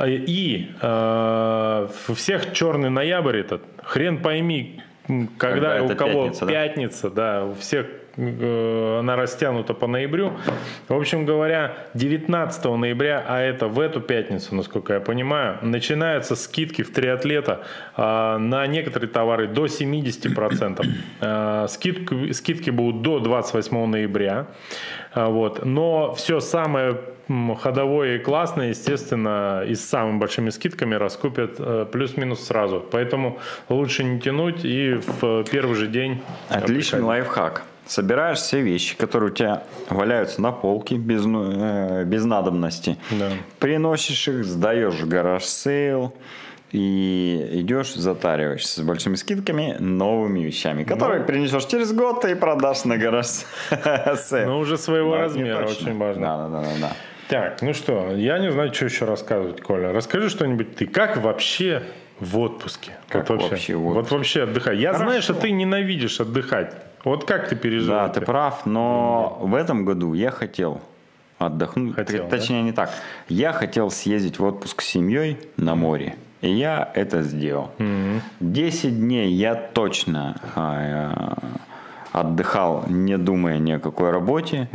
И 0.03 0.71
э, 0.81 1.89
у 2.09 2.15
всех 2.15 2.53
черный 2.53 2.91
ноябрь 2.91 3.39
этот, 3.39 3.63
хрен 3.83 4.23
пойми, 4.23 4.83
когда, 5.39 5.79
Когда 5.79 5.83
у 5.85 5.97
кого 5.97 6.25
пятница, 6.25 6.47
да? 6.47 6.53
пятница, 6.53 7.11
да, 7.11 7.45
у 7.45 7.55
всех 7.55 7.87
она 8.19 9.17
растянута 9.17 9.75
по 9.75 9.87
ноябрю. 9.87 10.33
В 10.89 10.95
общем 10.95 11.25
говоря, 11.25 11.77
19 11.95 12.65
ноября, 12.65 13.25
а 13.27 13.41
это 13.41 13.69
в 13.69 13.79
эту 13.79 14.01
пятницу, 14.01 14.55
насколько 14.55 14.95
я 14.95 15.01
понимаю, 15.01 15.59
начинаются 15.63 16.35
скидки 16.35 16.83
в 16.83 16.93
триатлета 16.93 17.63
а, 17.97 18.39
на 18.39 18.67
некоторые 18.67 19.09
товары 19.09 19.47
до 19.47 19.67
70%. 19.67 20.85
А, 21.21 21.67
скидки, 21.69 22.33
скидки 22.33 22.71
будут 22.71 23.03
до 23.03 23.21
28 23.21 23.87
ноября. 23.87 24.47
А, 25.15 25.29
Вот. 25.29 25.65
Но 25.65 26.13
все 26.15 26.41
самое 26.41 26.97
ходовое 27.61 28.17
и 28.17 28.19
классное, 28.19 28.71
естественно, 28.71 29.63
и 29.67 29.75
с 29.75 29.85
самыми 29.85 30.19
большими 30.19 30.51
скидками 30.51 30.95
раскупят 30.95 31.57
э, 31.59 31.87
плюс-минус 31.93 32.47
сразу. 32.47 32.83
Поэтому 32.91 33.39
лучше 33.69 34.03
не 34.03 34.19
тянуть 34.19 34.65
и 34.65 34.95
в 35.21 35.45
первый 35.45 35.75
же 35.77 35.89
день 35.89 36.23
э, 36.49 36.55
Отличный 36.55 37.01
приходить. 37.01 37.07
лайфхак. 37.07 37.63
Собираешь 37.89 38.39
все 38.39 38.61
вещи, 38.61 38.97
которые 38.97 39.31
у 39.31 39.35
тебя 39.35 39.63
валяются 39.89 40.43
на 40.43 40.53
полке 40.53 40.97
без, 40.97 41.25
ну, 41.25 41.51
э, 41.53 42.05
без 42.05 42.25
надобности. 42.25 42.99
Да. 43.11 43.31
Приносишь 43.59 44.29
их, 44.29 44.45
сдаешь 44.45 44.95
в 44.95 45.09
garage 45.09 45.45
sale 45.45 46.13
и 46.71 47.49
идешь, 47.53 47.95
затариваешься 47.95 48.81
с 48.81 48.85
большими 48.85 49.15
скидками 49.15 49.77
новыми 49.79 50.41
вещами, 50.41 50.85
которые 50.85 51.23
принесешь 51.25 51.65
через 51.65 51.93
год 51.95 52.27
и 52.27 52.35
продашь 52.35 52.85
на 52.85 52.99
garage 52.99 53.27
sale. 54.17 54.47
Но 54.47 54.59
уже 54.59 54.77
своего 54.77 55.13
Да, 55.13 55.21
размера, 55.23 55.65
очень 55.65 55.97
важно. 55.97 56.23
Да, 56.23 56.49
да, 56.49 56.61
да, 56.63 56.69
да. 56.81 56.93
Так, 57.29 57.63
ну 57.63 57.73
что, 57.75 58.13
я 58.15 58.39
не 58.39 58.53
знаю, 58.53 58.73
что 58.75 58.85
еще 58.85 59.07
рассказывать, 59.07 59.61
Коля. 59.63 59.93
Расскажи 59.93 60.29
что-нибудь 60.29 60.77
ты. 60.77 60.87
Как 60.87 61.17
вообще 61.17 61.83
в 62.21 62.39
отпуске? 62.39 62.93
Как 63.09 63.29
вообще 63.31 63.77
в 63.77 63.81
Вот 63.81 63.97
отпуске? 63.97 64.17
вообще 64.17 64.43
отдыхать. 64.43 64.79
Я 64.79 64.93
знаю, 64.95 65.23
что 65.23 65.33
ты 65.35 65.51
ненавидишь 65.51 66.21
отдыхать. 66.21 66.75
Вот 67.05 67.25
как 67.25 67.49
ты 67.49 67.57
переживаешь? 67.57 68.09
Да, 68.09 68.21
ты 68.21 68.21
прав, 68.21 68.67
но 68.67 69.39
в 69.41 69.55
этом 69.55 69.85
году 69.85 70.15
я 70.15 70.31
хотел 70.31 70.81
отдохнуть. 71.39 71.95
Хотел, 71.95 72.29
Точнее, 72.29 72.63
не 72.63 72.73
так. 72.73 72.91
Я 73.29 73.53
хотел 73.53 73.91
съездить 73.91 74.39
в 74.39 74.45
отпуск 74.45 74.83
с 74.83 74.87
семьей 74.87 75.39
на 75.57 75.75
море. 75.75 76.17
И 76.41 76.51
я 76.51 76.91
это 76.95 77.23
сделал. 77.23 77.71
10 78.41 78.99
дней 78.99 79.33
я 79.33 79.55
точно 79.55 80.37
а, 80.55 81.41
э, 82.13 82.19
отдыхал, 82.21 82.85
не 82.89 83.19
думая 83.19 83.59
ни 83.59 83.73
о 83.73 83.79
какой 83.79 84.11
работе. 84.11 84.69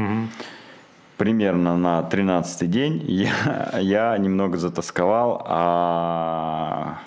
Примерно 1.18 1.78
на 1.78 2.04
13 2.04 2.70
день 2.70 3.04
я, 3.08 3.70
я 3.80 4.18
немного 4.18 4.58
затасковал 4.58 5.46
о 5.48 6.98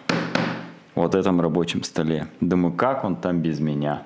вот 0.95 1.15
этом 1.15 1.41
рабочем 1.41 1.83
столе. 1.83 2.27
Думаю, 2.41 2.73
как 2.73 3.05
он 3.05 3.17
там 3.17 3.41
без 3.41 3.61
меня? 3.61 4.03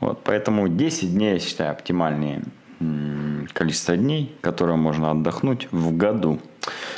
Вот, 0.00 0.20
поэтому 0.24 0.68
10 0.68 1.12
дней, 1.14 1.34
я 1.34 1.38
считаю, 1.40 1.72
оптимальное 1.72 2.42
м, 2.80 3.48
количество 3.52 3.96
дней, 3.96 4.32
которые 4.40 4.76
можно 4.76 5.10
отдохнуть 5.10 5.68
в 5.72 5.96
году. 5.96 6.38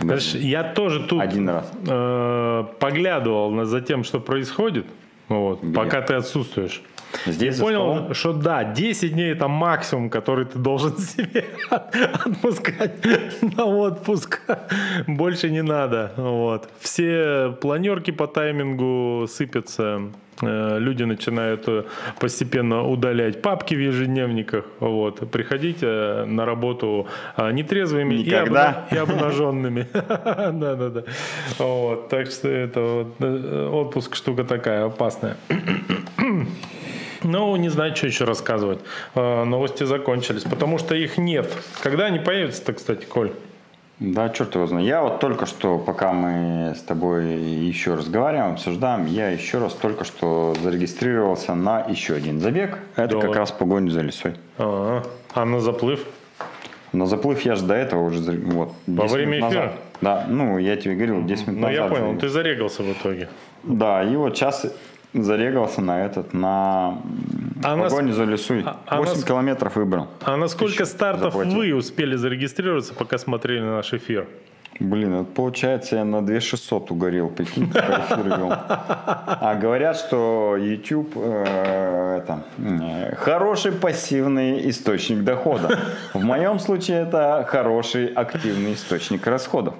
В 0.01 0.05
году. 0.05 0.21
Я 0.35 0.63
тоже 0.65 1.01
тут 1.01 1.21
Один 1.23 1.49
раз. 1.49 1.71
э, 1.89 2.65
поглядывал 2.79 3.51
на- 3.53 3.65
за 3.65 3.81
тем, 3.81 4.05
что 4.05 4.21
происходит, 4.21 4.85
вот, 5.29 5.63
Где? 5.63 5.75
пока 5.75 6.03
ты 6.03 6.15
отсутствуешь. 6.15 6.83
Здесь 7.27 7.57
за 7.57 7.65
Понял, 7.65 7.93
столом? 7.95 8.15
что 8.15 8.33
да, 8.33 8.63
10 8.65 9.15
дней 9.15 9.33
это 9.33 9.49
максимум, 9.49 10.11
который 10.11 10.45
ты 10.45 10.59
должен 10.59 10.97
себе 10.99 11.45
отпускать 11.71 12.93
на 13.57 13.65
отпуск. 13.65 14.41
Больше 15.07 15.51
не 15.51 15.63
надо. 15.63 16.13
Вот. 16.17 16.69
Все 16.81 17.57
планерки 17.61 18.11
по 18.13 18.27
таймингу 18.27 19.27
сыпятся. 19.29 20.03
Э, 20.43 20.79
Люди 20.79 21.03
начинают 21.05 21.65
э, 21.69 21.85
постепенно 22.19 22.83
удалять 22.87 23.43
папки 23.43 23.75
в 23.75 23.79
ежедневниках. 23.81 24.65
Вот. 24.81 25.31
Приходите 25.31 26.25
на 26.27 26.45
работу 26.47 27.07
э, 27.37 27.53
нетрезвыми 27.53 28.15
и, 28.15 28.25
Никогда. 28.25 28.87
обна- 28.91 28.97
и 28.97 28.99
обнаженными. 28.99 29.87
Да, 29.93 30.75
да, 30.75 30.89
да. 30.89 31.03
Вот. 31.59 32.09
Так 32.09 32.27
что 32.31 32.49
это 32.49 33.07
э, 33.21 33.69
отпуск 33.73 34.15
штука 34.17 34.45
такая 34.45 34.87
опасная. 34.87 35.37
Ну, 37.23 37.55
не 37.57 37.69
знаю, 37.69 37.95
что 37.95 38.07
еще 38.07 38.25
рассказывать. 38.25 38.79
Э, 39.15 39.45
Новости 39.45 39.85
закончились, 39.85 40.43
потому 40.45 40.79
что 40.79 40.95
их 40.95 41.19
нет. 41.19 41.53
Когда 41.83 42.07
они 42.07 42.19
появятся-то, 42.19 42.73
кстати, 42.73 43.05
Коль? 43.05 43.33
Да, 44.01 44.31
черт 44.31 44.55
его 44.55 44.67
знает. 44.67 44.87
Я 44.87 45.03
вот 45.03 45.21
только 45.21 45.45
что, 45.45 45.77
пока 45.79 46.13
мы 46.15 46.75
с 46.75 46.81
тобой 46.81 47.27
еще 47.37 47.95
разговариваем, 47.95 48.53
обсуждаем, 48.55 49.05
я 49.05 49.29
еще 49.29 49.59
раз 49.59 49.75
только 49.75 50.05
что 50.05 50.55
зарегистрировался 50.63 51.55
на 51.55 51.81
еще 51.87 52.15
один 52.15 52.41
забег. 52.41 52.79
Это 52.97 53.17
Да 53.17 53.21
как 53.21 53.37
раз 53.37 53.53
погоню 53.53 53.91
за 53.91 54.01
лесой. 54.01 54.37
А, 54.57 55.03
а 55.35 55.45
на 55.45 55.61
заплыв? 55.61 56.07
На 56.93 57.05
заплыв 57.05 57.43
я 57.43 57.57
же 57.57 57.65
до 57.67 57.75
этого 57.75 58.03
уже, 58.05 58.21
вот, 58.41 58.73
10 58.87 59.13
время 59.13 59.37
эфира? 59.39 59.47
назад. 59.49 59.73
Да, 60.01 60.27
ну, 60.31 60.57
я 60.57 60.77
тебе 60.77 60.95
говорил, 60.95 61.23
10 61.23 61.47
минут 61.49 61.61
Ну, 61.61 61.67
назад. 61.69 61.83
я 61.85 61.89
понял, 61.89 62.19
ты 62.19 62.29
зарегался 62.31 62.83
в 62.83 62.91
итоге. 62.91 63.29
Да, 63.65 64.03
и 64.03 64.17
вот 64.17 64.35
сейчас 64.35 64.65
зарегался 65.15 65.81
на 65.83 66.05
этот, 66.05 66.33
на 66.35 66.99
А 67.63 67.77
погоню 67.77 68.13
за 68.13 68.25
лесой. 68.25 68.63
а- 68.65 68.77
а 68.87 68.99
8 68.99 69.15
нас- 69.17 69.25
километров 69.25 69.77
выбрал. 69.77 70.09
А 70.25 70.37
на 70.37 70.49
сколько 70.49 70.85
стартов 70.85 71.33
заплатил. 71.33 71.57
вы 71.59 71.75
успели 71.75 72.17
зарегистрироваться, 72.17 72.95
пока 72.95 73.19
смотрели 73.19 73.61
наш 73.61 73.93
эфир? 73.93 74.27
Блин, 74.81 75.15
это 75.15 75.25
получается 75.25 75.97
я 75.97 76.05
на 76.05 76.25
2600 76.25 76.91
угорел, 76.91 77.29
прикинь, 77.29 77.65
эфир 77.65 78.27
вел. 78.27 78.51
А 78.51 79.55
говорят, 79.61 79.97
что 79.97 80.57
YouTube 80.59 81.13
э, 81.17 82.21
это, 82.23 82.43
э, 82.59 83.15
хороший 83.17 83.73
пассивный 83.73 84.71
источник 84.71 85.23
дохода. 85.23 85.79
В 86.15 86.25
моем 86.25 86.59
случае 86.59 87.03
это 87.03 87.45
хороший 87.47 88.07
активный 88.07 88.73
источник 88.73 89.27
расходов. 89.27 89.75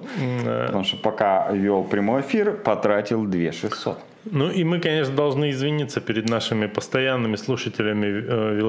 Потому 0.45 0.83
что 0.83 0.97
пока 0.97 1.51
вел 1.51 1.83
прямой 1.83 2.21
эфир, 2.21 2.51
потратил 2.51 3.25
2600. 3.25 3.97
Ну 4.25 4.51
и 4.51 4.63
мы, 4.63 4.79
конечно, 4.79 5.15
должны 5.15 5.49
извиниться 5.49 5.99
перед 5.99 6.29
нашими 6.29 6.67
постоянными 6.67 7.37
слушателями 7.37 8.05
э, 8.05 8.59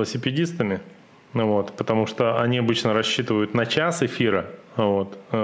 вот, 1.45 1.73
потому 1.73 2.07
что 2.07 2.41
они 2.41 2.59
обычно 2.59 2.95
рассчитывают 2.95 3.55
на 3.55 3.67
час 3.67 4.03
эфира, 4.03 4.47
Вот. 4.77 5.19
Э, 5.33 5.37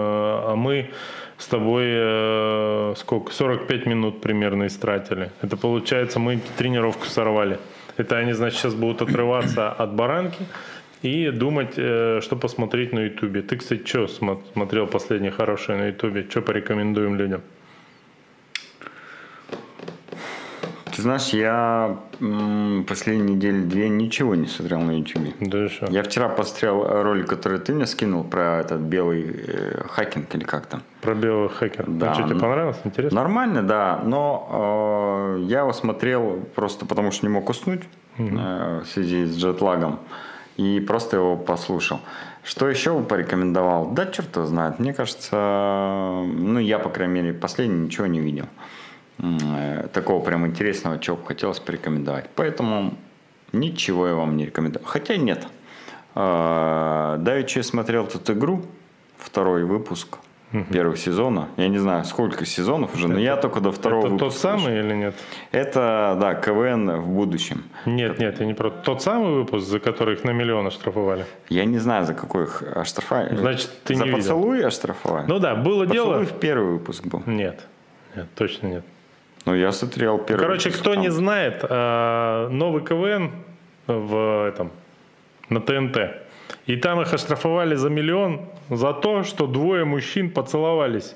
а 0.52 0.54
мы 0.56 0.90
с 1.36 1.46
тобой 1.46 1.84
э, 1.86 2.94
сколько? 2.96 3.32
45 3.32 3.86
минут 3.86 4.20
примерно 4.20 4.66
истратили. 4.66 5.30
Это 5.42 5.56
получается, 5.56 6.18
мы 6.18 6.40
тренировку 6.56 7.06
сорвали. 7.06 7.58
Это 7.96 8.16
они, 8.16 8.32
значит, 8.32 8.60
сейчас 8.60 8.74
будут 8.74 9.02
отрываться 9.02 9.70
от 9.70 9.94
баранки 9.94 10.46
и 11.02 11.30
думать, 11.30 11.74
э, 11.76 12.20
что 12.22 12.36
посмотреть 12.36 12.92
на 12.92 13.00
Ютубе. 13.00 13.42
Ты, 13.42 13.56
кстати, 13.56 13.84
что 13.84 14.08
смотрел 14.08 14.86
последнее 14.86 15.30
хорошее 15.30 15.78
на 15.78 15.86
Ютубе? 15.88 16.26
Что 16.28 16.42
порекомендуем 16.42 17.16
людям? 17.16 17.42
Ты 20.98 21.02
знаешь, 21.02 21.28
я 21.28 21.96
последние 22.88 23.36
недели 23.36 23.60
две 23.60 23.88
ничего 23.88 24.34
не 24.34 24.48
смотрел 24.48 24.80
на 24.80 24.98
YouTube. 24.98 25.32
Да 25.38 25.68
что? 25.68 25.86
Я 25.92 26.02
вчера 26.02 26.28
посмотрел 26.28 27.02
ролик, 27.04 27.28
который 27.28 27.60
ты 27.60 27.72
мне 27.72 27.86
скинул 27.86 28.24
про 28.24 28.58
этот 28.58 28.80
белый 28.80 29.44
э, 29.46 29.82
хакинг 29.90 30.34
или 30.34 30.42
как 30.42 30.66
там. 30.66 30.82
Про 31.00 31.14
белый 31.14 31.50
хакер. 31.50 31.84
Да. 31.86 32.10
А 32.10 32.14
что, 32.14 32.24
тебе 32.24 32.40
понравилось? 32.40 32.80
Интересно? 32.82 33.14
Нормально, 33.14 33.62
да. 33.62 34.02
Но 34.04 35.36
э, 35.38 35.44
я 35.44 35.60
его 35.60 35.72
смотрел 35.72 36.44
просто 36.56 36.84
потому, 36.84 37.12
что 37.12 37.26
не 37.26 37.32
мог 37.32 37.48
уснуть 37.48 37.82
угу. 38.18 38.36
э, 38.36 38.80
в 38.84 38.88
связи 38.88 39.24
с 39.26 39.36
джетлагом. 39.36 40.00
И 40.56 40.80
просто 40.80 41.18
его 41.18 41.36
послушал. 41.36 42.00
Что 42.42 42.68
еще 42.68 42.98
бы 42.98 43.04
порекомендовал? 43.04 43.92
Да 43.92 44.06
черт 44.06 44.34
его 44.34 44.46
знает. 44.46 44.80
Мне 44.80 44.92
кажется, 44.92 46.24
ну 46.26 46.58
я, 46.58 46.80
по 46.80 46.90
крайней 46.90 47.14
мере, 47.14 47.32
последний 47.34 47.84
ничего 47.86 48.08
не 48.08 48.18
видел. 48.18 48.46
Такого 49.92 50.24
прям 50.24 50.46
интересного, 50.46 50.98
чего 50.98 51.16
бы 51.16 51.26
хотелось 51.26 51.58
порекомендовать. 51.60 52.30
Поэтому 52.34 52.94
ничего 53.52 54.06
я 54.06 54.14
вам 54.14 54.36
не 54.36 54.46
рекомендую. 54.46 54.84
Хотя 54.84 55.16
нет. 55.16 55.46
Э, 56.14 57.16
давеча 57.18 57.60
я 57.60 57.62
смотрел 57.62 58.06
тут 58.06 58.28
игру, 58.30 58.62
второй 59.16 59.64
выпуск 59.64 60.18
угу. 60.52 60.64
первого 60.64 60.96
сезона. 60.96 61.48
Я 61.56 61.68
не 61.68 61.78
знаю, 61.78 62.04
сколько 62.04 62.44
сезонов 62.44 62.94
уже, 62.94 63.08
но 63.08 63.14
это, 63.14 63.22
я 63.22 63.36
только 63.36 63.60
до 63.60 63.72
второго 63.72 64.06
это 64.06 64.14
выпуска. 64.14 64.30
тот 64.30 64.58
самый 64.58 64.78
или 64.78 64.94
нет? 64.94 65.14
Это, 65.52 66.16
да, 66.20 66.34
КВН 66.34 67.00
в 67.00 67.08
будущем. 67.08 67.64
Нет, 67.86 68.18
нет, 68.18 68.40
я 68.40 68.46
не 68.46 68.54
про 68.54 68.70
тот 68.70 69.02
самый 69.02 69.34
выпуск, 69.34 69.66
за 69.66 69.80
который 69.80 70.14
их 70.14 70.24
на 70.24 70.30
миллион 70.30 70.66
оштрафовали. 70.66 71.24
Я 71.48 71.64
не 71.64 71.78
знаю, 71.78 72.04
за 72.04 72.14
какой 72.14 72.44
их 72.44 72.62
оштрафовали. 72.62 73.36
Значит, 73.36 73.70
ты 73.84 73.94
за 73.94 74.04
не 74.04 74.12
поцелуй 74.12 74.56
видел. 74.56 74.68
оштрафовали? 74.68 75.26
Ну 75.26 75.38
да, 75.38 75.54
было 75.54 75.84
поцелуй 75.84 75.92
дело. 75.92 76.18
Поцелуй 76.18 76.26
в 76.26 76.40
первый 76.40 76.72
выпуск 76.72 77.06
был. 77.06 77.22
Нет, 77.26 77.66
нет, 78.16 78.26
точно 78.34 78.66
нет. 78.68 78.84
Ну, 79.44 79.54
я 79.54 79.72
смотрел 79.72 80.18
первый. 80.18 80.42
Короче, 80.42 80.70
кто 80.70 80.94
там. 80.94 81.02
не 81.02 81.10
знает, 81.10 81.64
а, 81.68 82.48
новый 82.48 82.82
КВН 82.84 83.32
в 83.86 84.46
этом, 84.46 84.70
на 85.48 85.60
ТНТ. 85.60 85.98
И 86.66 86.76
там 86.76 87.00
их 87.00 87.12
оштрафовали 87.12 87.74
за 87.74 87.88
миллион 87.88 88.42
за 88.68 88.92
то, 88.92 89.22
что 89.22 89.46
двое 89.46 89.84
мужчин 89.84 90.30
поцеловались. 90.30 91.14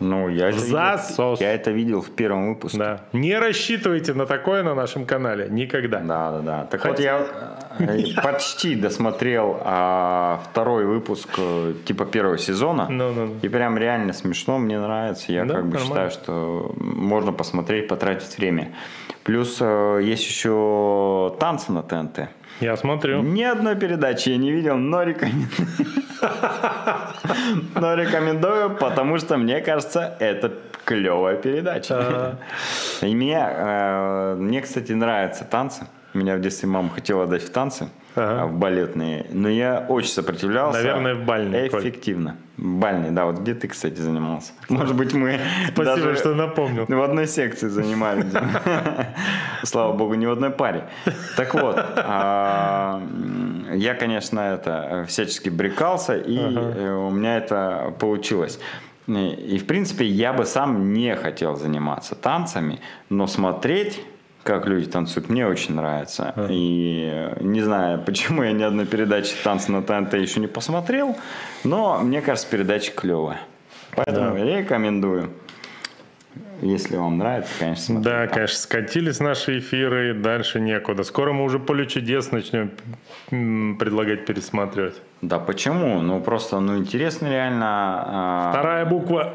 Ну, 0.00 0.28
я 0.28 0.48
это 0.48 0.58
засос. 0.58 1.40
Видел, 1.40 1.50
я 1.50 1.54
это 1.54 1.70
видел 1.70 2.00
в 2.02 2.10
первом 2.10 2.48
выпуске. 2.54 2.78
Да. 2.78 3.00
Не 3.12 3.38
рассчитывайте 3.38 4.12
на 4.12 4.26
такое 4.26 4.62
на 4.62 4.74
нашем 4.74 5.06
канале. 5.06 5.48
Никогда. 5.48 6.00
Да, 6.00 6.32
да, 6.32 6.40
да. 6.40 6.64
Так 6.64 6.80
Хотя... 6.80 7.18
вот 7.18 7.28
я 7.78 7.86
э, 7.86 8.22
почти 8.22 8.74
досмотрел 8.74 9.60
а, 9.60 10.40
второй 10.50 10.84
выпуск 10.84 11.28
э, 11.38 11.74
типа 11.84 12.06
первого 12.06 12.38
сезона. 12.38 12.88
No, 12.90 13.14
no, 13.14 13.28
no. 13.28 13.38
И 13.42 13.48
прям 13.48 13.78
реально 13.78 14.12
смешно, 14.12 14.58
мне 14.58 14.78
нравится. 14.78 15.32
Я 15.32 15.44
да, 15.44 15.54
как 15.54 15.66
бы 15.66 15.78
нормально. 15.78 15.86
считаю, 15.86 16.10
что 16.10 16.74
можно 16.76 17.32
посмотреть, 17.32 17.86
потратить 17.88 18.36
время. 18.36 18.72
Плюс 19.22 19.58
э, 19.60 20.00
есть 20.02 20.26
еще 20.26 21.34
танцы 21.38 21.72
на 21.72 21.82
ТНТ. 21.82 22.28
Я 22.64 22.76
смотрю. 22.78 23.22
Ни 23.22 23.42
одной 23.42 23.76
передачи 23.76 24.30
я 24.30 24.38
не 24.38 24.50
видел, 24.50 24.78
но 24.78 25.02
рекомендую. 25.02 25.68
Но 27.74 27.94
рекомендую, 27.94 28.70
потому 28.76 29.18
что 29.18 29.36
мне 29.36 29.60
кажется, 29.60 30.16
это 30.18 30.50
клевая 30.86 31.36
передача. 31.36 32.38
И 33.02 33.14
мне, 33.14 33.36
э, 33.38 34.36
мне, 34.38 34.62
кстати, 34.62 34.92
нравятся 34.92 35.44
танцы. 35.44 35.86
Меня 36.14 36.36
в 36.36 36.40
детстве 36.40 36.66
мама 36.66 36.88
хотела 36.88 37.26
дать 37.26 37.42
в 37.42 37.50
танцы, 37.50 37.90
ага. 38.14 38.46
в 38.46 38.54
балетные. 38.54 39.26
Но 39.30 39.48
я 39.48 39.84
очень 39.88 40.10
сопротивлялся. 40.10 40.78
Наверное, 40.78 41.14
в 41.14 41.24
бальные. 41.24 41.68
Эффективно. 41.68 42.30
Коль. 42.30 42.44
Бальный, 42.56 43.10
да. 43.10 43.24
Вот 43.24 43.40
где 43.40 43.54
ты, 43.54 43.66
кстати, 43.68 44.00
занимался? 44.00 44.52
Может 44.68 44.94
быть, 44.94 45.12
мы 45.12 45.40
Спасибо, 45.72 46.14
что 46.14 46.34
напомнил. 46.34 46.86
В 46.88 47.02
одной 47.02 47.26
секции 47.26 47.68
занимались. 47.68 48.26
Слава 49.64 49.92
богу, 49.96 50.14
не 50.14 50.26
в 50.26 50.30
одной 50.30 50.50
паре. 50.50 50.84
Так 51.36 51.54
вот, 51.54 51.76
а, 51.78 53.02
я, 53.72 53.94
конечно, 53.94 54.38
это 54.38 55.04
всячески 55.08 55.48
брекался, 55.48 56.16
и 56.16 56.38
э, 56.38 56.92
у 56.92 57.10
меня 57.10 57.38
это 57.38 57.94
получилось. 57.98 58.60
И, 59.06 59.58
в 59.58 59.66
принципе, 59.66 60.06
я 60.06 60.32
бы 60.32 60.44
сам 60.44 60.92
не 60.92 61.14
хотел 61.16 61.56
заниматься 61.56 62.14
танцами, 62.14 62.80
но 63.10 63.26
смотреть 63.26 64.00
как 64.44 64.66
люди 64.66 64.86
танцуют, 64.86 65.28
мне 65.28 65.46
очень 65.46 65.74
нравится. 65.74 66.32
А. 66.36 66.46
И 66.50 67.32
не 67.40 67.62
знаю, 67.62 68.02
почему 68.06 68.42
я 68.42 68.52
ни 68.52 68.62
одной 68.62 68.86
передачи 68.86 69.34
танца 69.42 69.72
на 69.72 69.82
ТНТ 69.82 70.14
еще 70.14 70.40
не 70.40 70.46
посмотрел, 70.46 71.16
но 71.64 71.98
мне 71.98 72.20
кажется, 72.20 72.48
передача 72.48 72.92
клевая. 72.92 73.40
Поэтому 73.96 74.36
да. 74.36 74.44
рекомендую. 74.44 75.30
Если 76.60 76.96
вам 76.96 77.18
нравится, 77.18 77.52
конечно, 77.58 77.84
смотрите. 77.84 78.10
Да, 78.10 78.24
там. 78.26 78.34
конечно, 78.34 78.56
скатились 78.56 79.20
наши 79.20 79.58
эфиры, 79.58 80.14
дальше 80.14 80.60
некуда. 80.60 81.02
Скоро 81.02 81.32
мы 81.32 81.44
уже 81.44 81.58
поле 81.58 81.86
чудес 81.86 82.32
начнем 82.32 82.70
предлагать 83.76 84.24
пересматривать. 84.24 85.00
Да, 85.20 85.38
почему? 85.38 86.00
Ну, 86.00 86.20
просто, 86.20 86.60
ну, 86.60 86.78
интересно 86.78 87.28
реально. 87.28 87.66
А, 87.66 88.50
Вторая 88.52 88.86
буква 88.86 89.34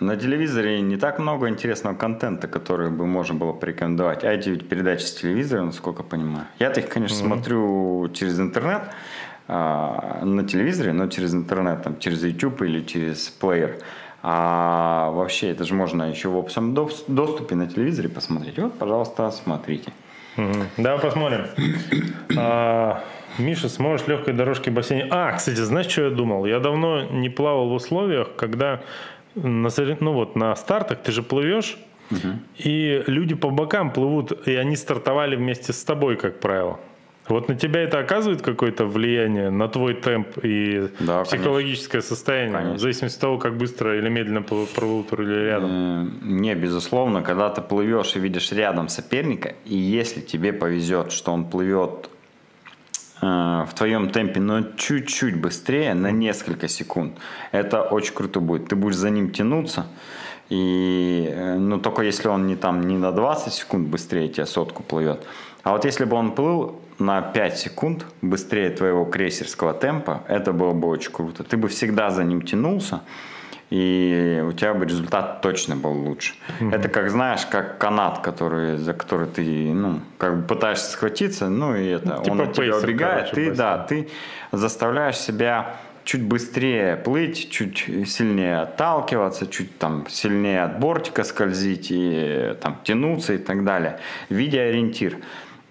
на 0.00 0.16
телевизоре 0.16 0.80
не 0.80 0.96
так 0.96 1.18
много 1.18 1.48
интересного 1.48 1.94
контента, 1.94 2.46
который 2.46 2.90
бы 2.90 3.06
можно 3.06 3.34
было 3.34 3.52
порекомендовать. 3.52 4.24
А 4.24 4.32
эти 4.32 4.50
ведь 4.50 4.68
передачи 4.68 5.02
с 5.02 5.14
телевизора, 5.14 5.62
насколько 5.62 6.02
я 6.02 6.08
понимаю. 6.08 6.46
Я-то 6.58 6.80
их, 6.80 6.88
конечно, 6.88 7.16
mm-hmm. 7.16 7.26
смотрю 7.26 8.08
через 8.14 8.38
интернет 8.38 8.82
а, 9.48 10.24
на 10.24 10.44
телевизоре, 10.44 10.92
но 10.92 11.08
через 11.08 11.34
интернет, 11.34 11.82
там, 11.82 11.98
через 11.98 12.22
YouTube 12.22 12.62
или 12.62 12.82
через 12.82 13.28
плеер. 13.28 13.78
А 14.22 15.10
вообще 15.10 15.50
это 15.50 15.64
же 15.64 15.74
можно 15.74 16.04
еще 16.04 16.28
в 16.28 16.36
общем 16.36 16.74
доступе 16.74 17.54
на 17.54 17.66
телевизоре 17.66 18.08
посмотреть. 18.08 18.58
Вот, 18.58 18.78
пожалуйста, 18.78 19.30
смотрите. 19.30 19.92
Угу. 20.36 20.64
Давай 20.76 21.00
посмотрим. 21.00 21.46
а, 22.36 23.02
Миша, 23.38 23.68
сможешь 23.68 24.06
легкой 24.06 24.34
дорожки 24.34 24.70
в 24.70 24.74
бассейне? 24.74 25.06
А, 25.10 25.32
кстати, 25.32 25.56
знаешь, 25.56 25.86
что 25.86 26.02
я 26.02 26.10
думал? 26.10 26.44
Я 26.46 26.60
давно 26.60 27.02
не 27.02 27.28
плавал 27.28 27.68
в 27.68 27.72
условиях, 27.72 28.34
когда 28.36 28.80
на, 29.34 29.68
ну 30.00 30.12
вот, 30.12 30.36
на 30.36 30.54
стартах 30.56 31.02
ты 31.02 31.12
же 31.12 31.22
плывешь, 31.22 31.78
угу. 32.10 32.28
и 32.56 33.02
люди 33.06 33.34
по 33.34 33.50
бокам 33.50 33.92
плывут, 33.92 34.46
и 34.46 34.54
они 34.54 34.76
стартовали 34.76 35.36
вместе 35.36 35.72
с 35.72 35.82
тобой, 35.84 36.16
как 36.16 36.40
правило. 36.40 36.78
Вот 37.28 37.48
на 37.48 37.54
тебя 37.54 37.82
это 37.82 37.98
оказывает 37.98 38.40
какое-то 38.40 38.86
влияние 38.86 39.50
на 39.50 39.68
твой 39.68 39.92
темп 39.92 40.38
и 40.42 40.88
да, 40.98 41.24
психологическое 41.24 41.98
конечно. 41.98 42.16
состояние, 42.16 42.54
конечно. 42.54 42.74
в 42.76 42.80
зависимости 42.80 43.16
от 43.16 43.20
того, 43.20 43.38
как 43.38 43.58
быстро 43.58 43.98
или 43.98 44.08
медленно 44.08 44.40
плывут 44.40 45.12
или 45.12 45.44
рядом? 45.44 46.20
Не, 46.22 46.54
безусловно, 46.54 47.20
когда 47.22 47.50
ты 47.50 47.60
плывешь 47.60 48.16
и 48.16 48.18
видишь 48.18 48.50
рядом 48.52 48.88
соперника, 48.88 49.54
и 49.66 49.76
если 49.76 50.20
тебе 50.20 50.54
повезет, 50.54 51.12
что 51.12 51.32
он 51.32 51.44
плывет 51.44 52.08
Э, 52.08 52.17
в 53.20 53.70
твоем 53.74 54.10
темпе, 54.10 54.40
но 54.40 54.62
чуть-чуть 54.76 55.40
быстрее, 55.40 55.94
на 55.94 56.12
несколько 56.12 56.68
секунд, 56.68 57.18
это 57.50 57.82
очень 57.82 58.14
круто 58.14 58.40
будет. 58.40 58.68
Ты 58.68 58.76
будешь 58.76 58.96
за 58.96 59.10
ним 59.10 59.30
тянуться, 59.30 59.86
и, 60.48 61.28
э, 61.30 61.58
ну, 61.58 61.78
только 61.78 62.02
если 62.02 62.28
он 62.28 62.46
не 62.46 62.56
там 62.56 62.86
не 62.86 62.96
на 62.96 63.12
20 63.12 63.52
секунд 63.52 63.88
быстрее 63.88 64.28
тебя 64.28 64.46
сотку 64.46 64.82
плывет. 64.82 65.26
А 65.62 65.72
вот 65.72 65.84
если 65.84 66.04
бы 66.04 66.16
он 66.16 66.32
плыл 66.32 66.80
на 66.98 67.20
5 67.20 67.58
секунд 67.58 68.06
быстрее 68.22 68.70
твоего 68.70 69.04
крейсерского 69.04 69.74
темпа, 69.74 70.22
это 70.28 70.52
было 70.52 70.72
бы 70.72 70.88
очень 70.88 71.12
круто. 71.12 71.44
Ты 71.44 71.56
бы 71.56 71.68
всегда 71.68 72.10
за 72.10 72.24
ним 72.24 72.42
тянулся, 72.42 73.02
и 73.70 74.44
у 74.46 74.52
тебя 74.52 74.74
бы 74.74 74.86
результат 74.86 75.40
точно 75.42 75.76
был 75.76 75.92
лучше. 75.92 76.34
Угу. 76.60 76.70
Это 76.70 76.88
как 76.88 77.10
знаешь, 77.10 77.44
как 77.46 77.78
канат, 77.78 78.20
который, 78.20 78.76
за 78.78 78.94
который 78.94 79.26
ты, 79.26 79.42
ну, 79.72 80.00
как 80.16 80.36
бы 80.36 80.42
пытаешься 80.46 80.90
схватиться, 80.90 81.48
ну 81.48 81.76
и 81.76 81.86
это, 81.86 82.16
ну, 82.16 82.22
типа 82.22 82.32
он 82.32 82.40
от 82.40 82.52
тебя 82.54 82.76
убегает, 82.76 83.30
короче, 83.30 83.34
ты, 83.34 83.54
да, 83.54 83.78
ты 83.78 84.08
заставляешь 84.52 85.16
себя 85.16 85.76
чуть 86.04 86.22
быстрее 86.22 86.96
плыть, 86.96 87.50
чуть 87.50 87.84
сильнее 88.06 88.60
отталкиваться, 88.60 89.46
чуть 89.46 89.76
там 89.76 90.06
сильнее 90.08 90.62
от 90.62 90.80
бортика 90.80 91.22
скользить 91.22 91.88
и 91.90 92.54
там 92.62 92.78
тянуться 92.82 93.34
и 93.34 93.38
так 93.38 93.62
далее. 93.62 93.98
Видя 94.30 94.60
ориентир. 94.60 95.18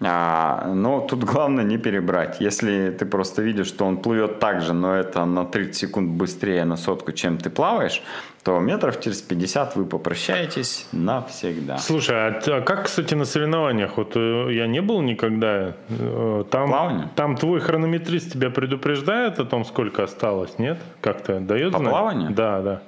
А, 0.00 0.70
но 0.74 1.00
тут 1.00 1.24
главное 1.24 1.64
не 1.64 1.76
перебрать. 1.76 2.40
Если 2.40 2.90
ты 2.90 3.04
просто 3.04 3.42
видишь, 3.42 3.66
что 3.66 3.84
он 3.84 3.96
плывет 3.96 4.38
так 4.38 4.62
же, 4.62 4.72
но 4.72 4.94
это 4.94 5.24
на 5.24 5.44
30 5.44 5.74
секунд 5.74 6.10
быстрее 6.10 6.64
на 6.64 6.76
сотку, 6.76 7.10
чем 7.12 7.36
ты 7.38 7.50
плаваешь, 7.50 8.02
то 8.44 8.60
метров 8.60 9.00
через 9.00 9.20
50 9.22 9.74
вы 9.74 9.84
попрощаетесь 9.86 10.86
навсегда. 10.92 11.78
Слушай, 11.78 12.28
а, 12.28 12.40
а 12.46 12.60
как, 12.60 12.84
кстати, 12.84 13.14
на 13.14 13.24
соревнованиях? 13.24 13.96
Вот 13.96 14.12
э, 14.14 14.48
я 14.52 14.68
не 14.68 14.80
был 14.80 15.02
никогда. 15.02 15.74
Э, 15.88 16.44
там, 16.48 16.68
Плавание? 16.68 17.08
там 17.16 17.36
твой 17.36 17.58
хронометрист 17.60 18.32
тебя 18.32 18.50
предупреждает 18.50 19.40
о 19.40 19.44
том, 19.44 19.64
сколько 19.64 20.04
осталось, 20.04 20.58
нет? 20.58 20.78
Как-то 21.00 21.40
дает 21.40 21.72
По 21.72 21.78
знать? 21.78 21.90
плаванию? 21.90 22.30
Да, 22.30 22.60
да. 22.62 22.82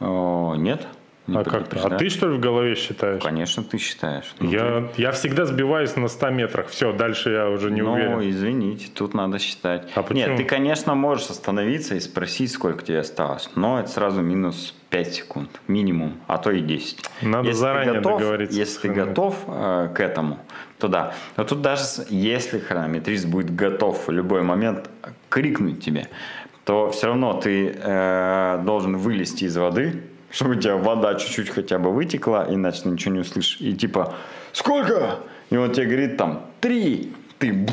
О, 0.00 0.56
нет? 0.56 0.86
Не 1.28 1.38
а 1.38 1.44
как 1.44 1.72
А 1.84 1.90
ты 1.90 2.08
что 2.08 2.28
ли 2.28 2.36
в 2.36 2.40
голове 2.40 2.74
считаешь? 2.74 3.22
Конечно, 3.22 3.62
ты 3.62 3.78
считаешь. 3.78 4.34
Ну, 4.40 4.50
Я, 4.50 4.88
я 4.96 5.12
всегда 5.12 5.44
сбиваюсь 5.46 5.94
на 5.94 6.08
100 6.08 6.30
метрах. 6.30 6.68
Все, 6.68 6.92
дальше 6.92 7.30
я 7.30 7.48
уже 7.48 7.70
не 7.70 7.80
ну, 7.80 7.92
уверен. 7.92 8.28
извините, 8.28 8.88
тут 8.92 9.14
надо 9.14 9.38
считать. 9.38 9.88
А 9.94 10.02
почему? 10.02 10.26
Нет, 10.28 10.36
ты, 10.36 10.44
конечно, 10.44 10.96
можешь 10.96 11.30
остановиться 11.30 11.94
и 11.94 12.00
спросить, 12.00 12.50
сколько 12.50 12.82
тебе 12.84 12.98
осталось, 12.98 13.48
но 13.54 13.78
это 13.78 13.88
сразу 13.88 14.20
минус 14.20 14.74
5 14.90 15.14
секунд, 15.14 15.60
минимум, 15.68 16.14
а 16.26 16.38
то 16.38 16.50
и 16.50 16.60
10. 16.60 16.98
Надо 17.22 17.46
Если 17.46 17.50
ты 17.52 17.58
заранее 17.58 17.94
готов- 17.94 18.18
договориться 18.18 18.58
Если 18.58 18.88
ты 18.88 18.88
готов 18.94 19.36
э, 19.46 19.88
к 19.94 20.00
этому, 20.00 20.40
то 20.78 20.88
да. 20.88 21.14
Но 21.36 21.44
тут 21.44 21.62
даже 21.62 21.84
если 22.08 22.58
хронометрист 22.58 23.26
будет 23.26 23.54
готов 23.54 24.08
в 24.08 24.10
любой 24.10 24.42
момент 24.42 24.90
крикнуть 25.28 25.84
тебе, 25.84 26.08
то 26.64 26.90
все 26.90 27.06
равно 27.06 27.34
ты 27.34 27.74
э, 27.80 28.60
должен 28.64 28.96
вылезти 28.96 29.44
из 29.44 29.56
воды, 29.56 30.02
чтобы 30.32 30.56
у 30.56 30.60
тебя 30.60 30.76
вода 30.76 31.14
чуть-чуть 31.14 31.50
хотя 31.50 31.78
бы 31.78 31.92
вытекла, 31.92 32.46
иначе 32.48 32.82
ты 32.82 32.88
ничего 32.88 33.14
не 33.14 33.20
услышишь. 33.20 33.58
И 33.60 33.74
типа, 33.74 34.14
сколько? 34.52 35.20
И 35.50 35.56
он 35.56 35.70
тебе 35.72 35.86
говорит 35.86 36.16
там, 36.16 36.46
три. 36.60 37.12
Ты 37.42 37.66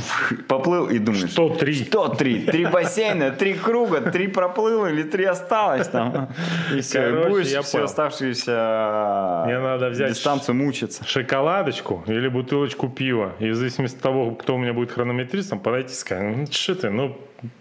поплыл 0.48 0.90
и 0.90 0.98
думаешь, 0.98 1.30
Что 1.30 1.50
три? 1.50 1.86
Что 1.86 2.08
три? 2.08 2.42
Три 2.42 2.66
бассейна, 2.66 3.30
три 3.30 3.54
круга, 3.54 4.02
три 4.02 4.28
проплыл 4.28 4.88
или 4.88 5.04
три 5.04 5.26
осталось 5.26 5.88
там. 5.88 6.30
И 6.76 6.82
все, 6.82 7.08
и 7.08 7.12
Короче, 7.12 7.30
будешь 7.30 7.48
я 7.48 7.62
всю 7.62 7.74
понял. 7.74 7.86
оставшуюся 7.86 9.44
Мне 9.46 9.60
надо 9.60 9.90
взять 9.90 10.10
дистанцию 10.14 10.56
мучиться. 10.56 11.06
шоколадочку 11.06 12.04
или 12.08 12.28
бутылочку 12.30 12.90
пива. 12.90 13.34
И 13.38 13.52
в 13.52 13.56
зависимости 13.56 13.98
от 13.98 14.02
того, 14.02 14.32
кто 14.32 14.56
у 14.56 14.58
меня 14.58 14.74
будет 14.74 14.92
хронометристом, 14.92 15.60
подойти 15.60 15.92
и 15.94 15.96
сказать, 15.96 16.36
ну 16.36 16.48
что 16.50 16.74
ты, 16.74 16.90
ну 16.90 17.16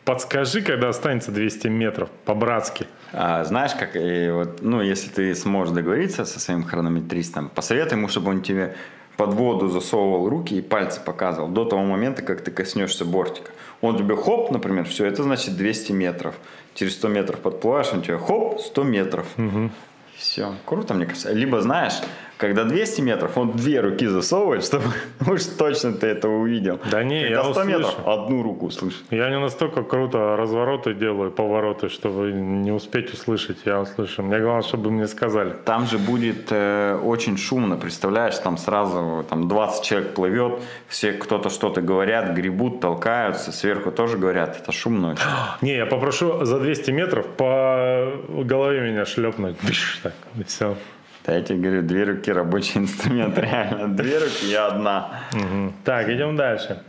подскажи, 0.07 0.63
когда 0.63 0.89
останется 0.89 1.31
200 1.31 1.69
метров, 1.69 2.09
по-братски. 2.25 2.87
А, 3.13 3.45
знаешь, 3.45 3.73
как, 3.79 3.97
и 3.97 4.31
вот, 4.31 4.63
ну, 4.63 4.81
если 4.81 5.11
ты 5.11 5.35
сможешь 5.35 5.75
договориться 5.75 6.25
со 6.25 6.41
своим 6.41 6.65
хронометристом, 6.65 7.49
посоветуй 7.49 7.99
ему, 7.99 8.09
чтобы 8.09 8.31
он 8.31 8.41
тебе 8.43 8.75
под 9.19 9.35
воду 9.35 9.69
засовывал 9.69 10.29
руки 10.29 10.55
и 10.55 10.63
пальцы 10.63 11.01
показывал 11.01 11.49
до 11.49 11.65
того 11.65 11.83
момента, 11.83 12.23
как 12.23 12.41
ты 12.41 12.53
коснешься 12.53 13.05
бортика. 13.05 13.51
Он 13.81 13.99
тебе 13.99 14.15
хоп, 14.17 14.53
например, 14.53 14.85
все, 14.85 15.07
это 15.07 15.25
значит 15.25 15.57
200 15.57 15.91
метров. 15.93 16.37
Через 16.75 16.95
100 16.95 17.09
метров 17.09 17.41
подплываешь, 17.41 17.93
он 17.93 18.03
тебе 18.03 18.17
хоп, 18.17 18.61
100 18.61 18.83
метров. 18.85 19.27
Все, 20.17 20.55
круто, 20.65 20.95
мне 20.95 21.07
кажется. 21.07 21.33
Либо, 21.33 21.61
знаешь, 21.61 21.95
когда 22.39 22.65
200 22.65 23.01
метров, 23.01 23.37
он 23.37 23.53
две 23.53 23.81
руки 23.81 24.07
засовывает, 24.07 24.65
чтобы 24.65 24.85
уж 25.27 25.45
точно 25.45 25.93
ты 25.93 26.07
это 26.07 26.29
увидел. 26.29 26.81
Да 26.91 27.03
не, 27.03 27.23
Когда 27.25 27.43
я 27.43 27.53
100 27.53 27.65
метров, 27.65 27.89
услышу. 27.99 28.11
одну 28.11 28.43
руку 28.43 28.67
услышишь. 28.67 29.03
Я 29.11 29.29
не 29.31 29.39
настолько 29.39 29.83
круто 29.83 30.37
развороты 30.37 30.95
делаю, 30.95 31.31
повороты, 31.31 31.89
чтобы 31.89 32.33
не 32.33 32.71
успеть 32.71 33.13
услышать. 33.13 33.59
Я 33.65 33.81
услышу. 33.81 34.23
Мне 34.23 34.39
главное, 34.39 34.63
чтобы 34.63 34.91
мне 34.91 35.07
сказали. 35.09 35.53
Там 35.65 35.87
же 35.87 35.99
будет 35.99 36.47
э, 36.51 36.99
очень 37.05 37.37
шумно, 37.37 37.77
представляешь, 37.77 38.39
там 38.39 38.57
сразу 38.57 39.27
там 39.29 39.49
20 39.49 39.85
человек 39.85 40.15
плывет, 40.15 40.61
все 40.87 41.13
кто-то 41.13 41.51
что-то 41.51 41.83
говорят, 41.83 42.35
гребут, 42.35 42.81
толкаются, 42.81 43.51
сверху 43.53 43.91
тоже 43.91 44.17
говорят, 44.17 44.57
это 44.61 44.73
шумно 44.73 45.13
очень. 45.13 45.25
Не, 45.61 45.77
я 45.77 45.87
попрошу 45.87 46.45
за 46.45 46.61
200 46.61 46.91
метров 46.93 47.27
по 47.27 48.13
голове 48.29 48.81
меня 48.81 49.05
шлепнуть. 49.05 49.57
Биш, 49.63 50.01
так, 50.03 50.15
и 50.39 50.45
все. 50.45 50.77
Да 51.29 51.35
я 51.35 51.43
тебе 51.43 51.59
говорю, 51.59 51.83
две 51.83 52.05
руки 52.05 52.33
рабочий 52.33 52.79
инструмент, 52.81 53.39
реально, 53.39 53.89
две 53.95 54.19
руки, 54.19 54.47
я 54.47 54.69
одна. 54.69 55.11
Так, 55.85 56.09
идем 56.09 56.37
дальше. 56.37 56.83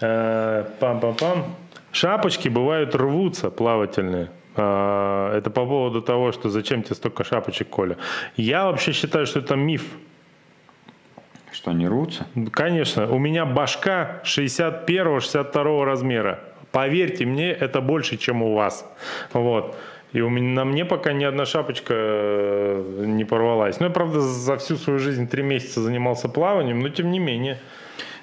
Э, 0.00 0.64
Пам-пам-пам. 0.78 1.42
Шапочки 1.90 2.48
бывают 2.48 2.94
рвутся 2.94 3.50
плавательные. 3.50 4.30
Э, 4.54 5.32
Это 5.36 5.50
по 5.50 5.66
поводу 5.66 6.02
того, 6.02 6.30
что 6.30 6.50
зачем 6.50 6.84
тебе 6.84 6.94
столько 6.94 7.24
шапочек, 7.24 7.68
Коля. 7.68 7.96
Я 8.36 8.66
вообще 8.66 8.92
считаю, 8.92 9.26
что 9.26 9.40
это 9.40 9.56
миф. 9.56 9.82
Что, 11.50 11.72
не 11.72 11.88
рвутся? 11.88 12.26
Конечно, 12.52 13.10
у 13.10 13.18
меня 13.18 13.44
башка 13.44 14.20
61-62 14.22 15.84
размера. 15.84 16.38
Поверьте 16.70 17.26
мне, 17.26 17.50
это 17.50 17.80
больше, 17.80 18.18
чем 18.18 18.40
у 18.42 18.54
вас. 18.54 18.88
Вот. 19.32 19.76
И 20.12 20.20
у 20.20 20.28
меня, 20.28 20.54
на 20.54 20.64
мне 20.64 20.84
пока 20.84 21.12
ни 21.12 21.24
одна 21.24 21.46
шапочка 21.46 21.94
э, 21.96 23.04
не 23.06 23.24
порвалась. 23.24 23.80
Ну, 23.80 23.86
я, 23.86 23.92
правда, 23.92 24.20
за 24.20 24.56
всю 24.56 24.76
свою 24.76 24.98
жизнь 24.98 25.28
три 25.28 25.42
месяца 25.42 25.80
занимался 25.80 26.28
плаванием, 26.28 26.80
но 26.80 26.88
тем 26.88 27.10
не 27.10 27.18
менее. 27.20 27.58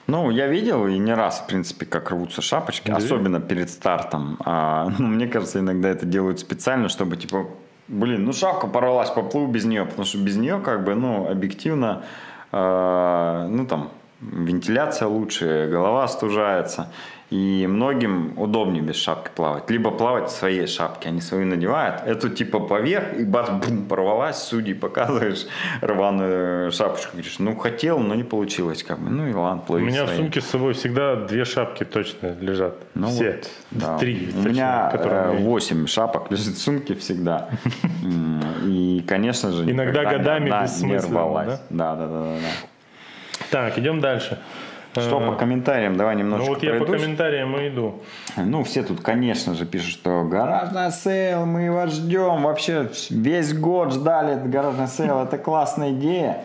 Ну, 0.07 0.31
я 0.31 0.47
видел 0.47 0.87
и 0.87 0.97
не 0.97 1.13
раз, 1.13 1.41
в 1.41 1.47
принципе, 1.47 1.85
как 1.85 2.11
рвутся 2.11 2.41
шапочки, 2.41 2.87
Да? 2.89 2.97
особенно 2.97 3.39
перед 3.41 3.69
стартом. 3.69 4.37
А, 4.45 4.89
ну, 4.99 5.07
мне 5.07 5.27
кажется, 5.27 5.59
иногда 5.59 5.89
это 5.89 6.05
делают 6.05 6.39
специально, 6.39 6.89
чтобы, 6.89 7.17
типа, 7.17 7.47
блин, 7.87 8.25
ну, 8.25 8.33
шапка 8.33 8.67
порвалась, 8.67 9.09
поплыл 9.09 9.47
без 9.47 9.65
нее, 9.65 9.85
потому 9.85 10.05
что 10.05 10.17
без 10.17 10.35
нее, 10.35 10.59
как 10.63 10.83
бы, 10.83 10.95
ну, 10.95 11.29
объективно, 11.29 12.03
а, 12.51 13.47
ну, 13.49 13.65
там, 13.65 13.91
вентиляция 14.21 15.07
лучше, 15.07 15.67
голова 15.71 16.03
остужается. 16.03 16.89
И 17.29 17.67
многим 17.67 18.39
удобнее 18.39 18.81
без 18.81 18.95
шапки 18.95 19.29
плавать. 19.35 19.69
Либо 19.69 19.91
плавать 19.91 20.29
в 20.29 20.31
своей 20.31 20.65
шапке. 20.65 21.09
Они 21.09 21.19
свою 21.19 21.45
надевают. 21.45 22.03
Эту 22.05 22.29
типа 22.29 22.59
поверх, 22.61 23.17
и 23.19 23.25
бац, 23.25 23.49
бум, 23.49 23.85
порвалась. 23.85 24.37
Судьи 24.37 24.73
показываешь 24.73 25.45
рваную 25.81 26.71
шапочку. 26.71 27.11
Говоришь, 27.11 27.39
ну 27.39 27.57
хотел, 27.57 27.99
но 27.99 28.15
не 28.15 28.23
получилось. 28.23 28.81
Как 28.81 28.99
бы. 28.99 29.09
Ну 29.09 29.27
и 29.27 29.33
ладно, 29.33 29.61
У 29.61 29.65
плыви 29.65 29.87
меня 29.87 30.03
в 30.03 30.07
своей. 30.07 30.21
сумке 30.21 30.39
с 30.39 30.45
собой 30.45 30.73
всегда 30.73 31.17
две 31.17 31.43
шапки 31.43 31.83
точно 31.83 32.33
лежат. 32.39 32.75
Ну 32.93 33.07
Все. 33.07 33.31
вот, 33.31 33.49
да. 33.71 33.97
Три. 33.97 34.29
У 34.33 34.47
меня 34.47 34.89
у 34.93 34.97
меня 34.97 35.31
есть. 35.33 35.43
8 35.43 35.87
шапок 35.87 36.31
лежит 36.31 36.55
в 36.55 36.61
сумке 36.61 36.95
всегда. 36.95 37.49
И, 38.65 39.03
конечно 39.05 39.51
же, 39.51 39.69
Иногда 39.69 40.05
годами 40.05 40.49
не 40.49 40.61
бессмысленно, 40.61 41.13
рвалась. 41.13 41.59
Да, 41.69 41.95
да, 41.97 42.07
да, 42.07 42.21
да. 42.21 42.37
Так, 43.51 43.77
идем 43.77 43.99
дальше. 44.01 44.39
Что 44.93 45.21
Э, 45.21 45.27
по 45.27 45.35
комментариям? 45.35 45.95
Давай 45.95 46.15
Ну 46.15 46.21
немножко 46.21 46.47
вот 46.49 46.63
я 46.63 46.71
по 46.73 46.77
пройдусь. 46.85 47.01
комментариям 47.03 47.55
и 47.57 47.67
иду. 47.69 48.01
Ну, 48.35 48.63
все 48.63 48.81
тут, 48.81 49.01
конечно 49.01 49.53
же, 49.53 49.65
пишут, 49.65 49.91
что 49.91 50.23
гаражный 50.23 50.91
сейл, 50.91 51.45
мы 51.45 51.71
вас 51.71 51.91
ждем. 51.93 52.41
Вообще 52.43 52.89
весь 53.11 53.53
год 53.53 53.93
ждали 53.93 54.33
этот 54.33 54.49
гаражный 54.49 54.87
сейл, 54.87 55.19
это 55.19 55.37
классная 55.37 55.91
идея. 55.91 56.43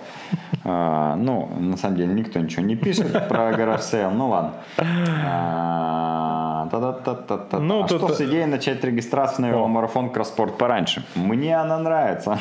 А, 0.64 1.16
ну, 1.16 1.48
на 1.58 1.76
самом 1.76 1.96
деле, 1.96 2.14
никто 2.14 2.38
ничего 2.38 2.62
не 2.62 2.76
пишет 2.76 3.28
про 3.28 3.52
garage 3.52 3.82
sale, 3.82 4.10
ну 4.10 4.28
ладно. 4.28 4.52
А, 4.78 6.68
та-та-та-та-та. 6.70 7.58
Ну, 7.58 7.84
а 7.84 7.88
что 7.88 8.08
с 8.08 8.20
идеей 8.20 8.46
начать 8.46 8.84
регистрацию 8.84 9.42
на 9.42 9.48
О. 9.48 9.50
веломарафон 9.50 10.10
Кросспорт 10.10 10.58
пораньше? 10.58 11.02
Мне 11.16 11.56
она 11.56 11.78
нравится. 11.78 12.38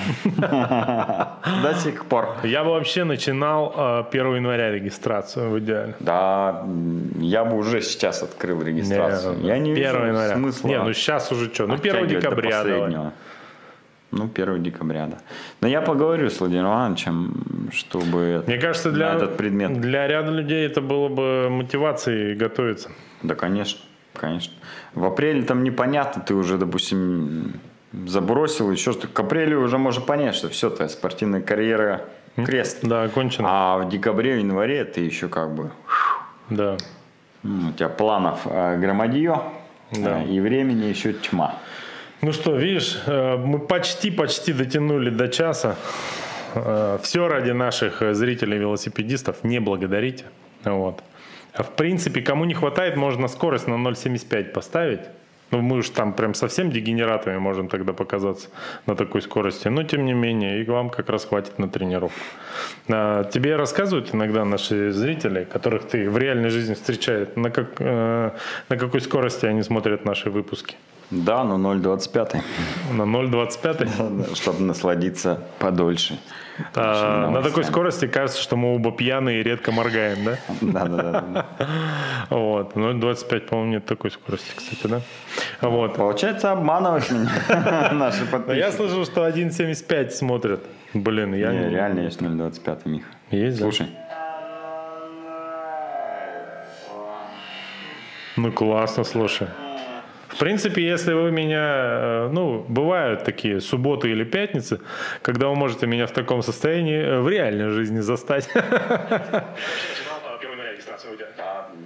До 1.63 1.73
сих 1.73 2.05
пор. 2.05 2.35
Я 2.43 2.63
бы 2.63 2.71
вообще 2.71 3.05
начинал 3.05 3.73
э, 3.75 4.03
1 4.11 4.35
января 4.35 4.71
регистрацию 4.71 5.49
в 5.49 5.59
идеале. 5.59 5.95
Да, 5.99 6.63
я 7.19 7.43
бы 7.43 7.57
уже 7.57 7.81
сейчас 7.81 8.21
открыл 8.21 8.61
регистрацию. 8.61 9.39
Не, 9.39 9.47
я 9.47 9.57
не 9.57 9.71
1 9.71 9.75
вижу 9.75 10.33
смысла. 10.33 10.67
Не, 10.67 10.83
ну 10.83 10.93
сейчас 10.93 11.31
уже 11.31 11.51
что? 11.51 11.65
Ну 11.65 11.73
1 11.73 11.91
оттягивать 11.91 12.09
до 12.09 12.19
декабря. 12.19 13.11
Ну, 14.11 14.29
1 14.33 14.61
декабря, 14.63 15.07
да. 15.07 15.17
Но 15.61 15.67
я 15.67 15.81
поговорю 15.81 16.29
с 16.29 16.39
Владимиром 16.39 16.67
Ивановичем, 16.71 17.69
чтобы 17.71 18.43
Мне 18.45 18.57
кажется, 18.57 18.91
для, 18.91 19.13
этот 19.13 19.37
предмет. 19.37 19.79
для 19.79 20.07
ряда 20.07 20.31
людей 20.31 20.65
это 20.65 20.81
было 20.81 21.07
бы 21.07 21.47
мотивацией 21.49 22.35
готовиться. 22.35 22.91
Да, 23.23 23.35
конечно, 23.35 23.79
конечно. 24.13 24.53
В 24.93 25.05
апреле 25.05 25.43
там 25.43 25.63
непонятно, 25.63 26.21
ты 26.21 26.33
уже, 26.33 26.57
допустим, 26.57 27.53
забросил 28.05 28.69
еще 28.71 28.91
что 28.91 29.07
К 29.07 29.19
апрелю 29.21 29.61
уже 29.61 29.77
можно 29.77 30.01
понять, 30.01 30.35
что 30.35 30.49
все, 30.49 30.69
твоя 30.69 30.89
спортивная 30.89 31.41
карьера 31.41 32.01
крест. 32.35 32.79
Да, 32.83 33.07
кончено. 33.09 33.47
А 33.49 33.77
в 33.77 33.89
декабре, 33.89 34.39
январе 34.39 34.83
ты 34.85 35.01
еще 35.01 35.29
как 35.29 35.53
бы... 35.55 35.71
Да. 36.49 36.75
У 37.43 37.71
тебя 37.77 37.89
планов 37.89 38.41
э, 38.45 38.77
громадье, 38.77 39.39
Да. 39.91 40.21
э, 40.21 40.27
и 40.27 40.39
времени 40.41 40.85
еще 40.85 41.13
тьма. 41.13 41.55
Ну 42.21 42.33
что, 42.33 42.55
видишь, 42.55 43.01
э, 43.07 43.37
мы 43.37 43.59
почти-почти 43.59 44.53
дотянули 44.53 45.09
до 45.09 45.27
часа. 45.27 45.75
Все 47.01 47.27
ради 47.27 47.51
наших 47.51 48.01
э, 48.01 48.13
зрителей-велосипедистов. 48.13 49.43
Не 49.43 49.59
благодарите. 49.59 50.25
Вот. 50.63 51.01
А 51.53 51.63
в 51.63 51.71
принципе, 51.71 52.21
кому 52.21 52.45
не 52.45 52.53
хватает, 52.53 52.95
можно 52.95 53.27
скорость 53.27 53.67
на 53.67 53.73
0,75 53.73 54.51
поставить. 54.51 55.01
Ну, 55.51 55.61
мы 55.61 55.77
уж 55.77 55.89
там 55.89 56.13
прям 56.13 56.33
совсем 56.33 56.71
дегенератами 56.71 57.37
можем 57.37 57.67
тогда 57.67 57.91
показаться 57.91 58.49
на 58.85 58.95
такой 58.95 59.21
скорости. 59.21 59.67
Но, 59.67 59.83
тем 59.83 60.05
не 60.05 60.13
менее, 60.13 60.61
и 60.61 60.65
вам 60.65 60.89
как 60.89 61.09
раз 61.09 61.25
хватит 61.25 61.59
на 61.59 61.67
тренировку. 61.67 62.19
А, 62.87 63.23
тебе 63.25 63.57
рассказывают 63.57 64.13
иногда 64.13 64.45
наши 64.45 64.91
зрители, 64.91 65.43
которых 65.43 65.87
ты 65.87 66.09
в 66.09 66.17
реальной 66.17 66.49
жизни 66.49 66.73
встречаешь, 66.73 67.29
на, 67.35 67.49
как, 67.49 67.67
э, 67.79 68.31
на 68.69 68.77
какой 68.77 69.01
скорости 69.01 69.45
они 69.45 69.63
смотрят 69.63 70.05
наши 70.05 70.29
выпуски? 70.29 70.75
Да, 71.11 71.43
но 71.43 71.73
0,25. 71.73 72.41
На 72.93 73.03
0,25? 73.03 74.35
Чтобы 74.35 74.61
насладиться 74.61 75.39
подольше. 75.59 76.17
А, 76.75 77.29
на 77.29 77.41
такой 77.41 77.63
скорости 77.65 78.07
кажется, 78.07 78.41
что 78.41 78.55
мы 78.55 78.75
оба 78.75 78.91
пьяные 78.91 79.41
и 79.41 79.43
редко 79.43 79.71
моргаем, 79.71 80.23
да? 80.23 80.37
Да, 80.61 80.85
да, 80.85 81.21
да. 81.21 81.45
Вот. 82.29 82.75
0,25, 82.75 83.39
по-моему, 83.41 83.71
нет 83.73 83.85
такой 83.85 84.11
скорости, 84.11 84.51
кстати, 84.55 84.87
да? 84.87 85.01
Вот. 85.59 85.95
Получается, 85.95 86.51
обманывать 86.51 87.11
меня 87.11 87.29
наши 87.91 88.25
подписчики. 88.25 88.59
Я 88.59 88.71
слышал, 88.71 89.03
что 89.05 89.27
1,75 89.27 90.11
смотрят. 90.11 90.63
Блин, 90.93 91.33
я 91.33 91.51
не... 91.51 91.69
Реально 91.69 92.01
есть 92.01 92.21
0,25 92.21 92.81
у 92.85 92.89
них. 92.89 93.05
Есть, 93.31 93.59
Слушай. 93.59 93.87
Ну, 98.37 98.51
классно, 98.51 99.03
слушай. 99.03 99.47
В 100.31 100.39
принципе, 100.39 100.83
если 100.83 101.13
вы 101.13 101.31
меня, 101.31 101.59
э, 101.59 102.29
ну, 102.31 102.65
бывают 102.67 103.23
такие 103.23 103.59
субботы 103.59 104.09
или 104.09 104.23
пятницы, 104.23 104.79
когда 105.21 105.47
вы 105.47 105.55
можете 105.55 105.87
меня 105.87 106.07
в 106.07 106.11
таком 106.11 106.41
состоянии 106.41 107.01
э, 107.01 107.19
в 107.19 107.29
реальной 107.29 107.69
жизни 107.69 107.99
застать. 107.99 108.49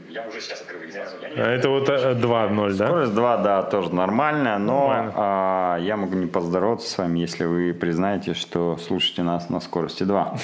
Я 0.10 0.26
уже 0.28 0.40
сейчас 0.40 0.62
открыл 0.62 0.82
регистрацию. 0.82 1.20
А 1.38 1.50
это 1.50 1.70
вот 1.70 1.90
2.0, 1.90 2.70
э, 2.70 2.74
да? 2.78 2.88
Скорость 2.88 3.14
2, 3.14 3.38
да, 3.38 3.64
тоже 3.64 3.94
нормальная, 3.94 4.58
но 4.58 4.88
Нормально. 4.88 5.14
а, 5.16 5.78
я 5.80 5.98
могу 5.98 6.16
не 6.16 6.28
поздороваться 6.28 6.90
с 6.90 6.98
вами, 6.98 7.20
если 7.20 7.46
вы 7.46 7.74
признаете, 7.74 8.34
что 8.34 8.78
слушаете 8.78 9.24
нас 9.24 9.50
на 9.50 9.60
скорости 9.60 10.04
2. 10.04 10.38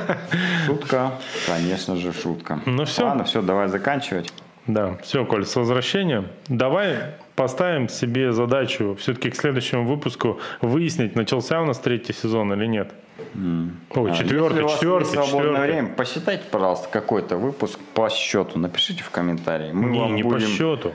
Шутка, 0.66 1.12
конечно 1.46 1.96
же, 1.96 2.12
шутка. 2.12 2.60
Ну 2.64 2.84
все. 2.84 3.04
Ладно, 3.04 3.24
все, 3.24 3.42
давай 3.42 3.68
заканчивать. 3.68 4.32
Да, 4.66 4.96
все, 5.02 5.24
Коль, 5.24 5.44
с 5.44 5.54
возвращением. 5.54 6.28
Давай 6.48 7.14
поставим 7.36 7.88
себе 7.88 8.32
задачу 8.32 8.96
все-таки 8.98 9.30
к 9.30 9.36
следующему 9.36 9.86
выпуску 9.86 10.40
выяснить, 10.60 11.14
начался 11.14 11.60
у 11.60 11.66
нас 11.66 11.78
третий 11.78 12.12
сезон 12.12 12.52
или 12.52 12.66
нет. 12.66 12.92
Mm. 13.34 13.70
Ой, 13.94 14.14
четвертый, 14.14 14.62
Если 14.62 14.74
четвертый, 14.74 15.16
есть 15.16 15.30
свободное 15.30 15.60
время, 15.60 15.88
посчитайте, 15.88 16.44
пожалуйста, 16.50 16.88
какой-то 16.90 17.36
выпуск 17.36 17.78
по 17.94 18.10
счету. 18.10 18.58
Напишите 18.58 19.02
в 19.02 19.10
комментарии. 19.10 19.72
Мы 19.72 19.90
не, 19.90 20.10
не 20.10 20.22
будем... 20.22 20.46
по 20.46 20.52
счету. 20.52 20.92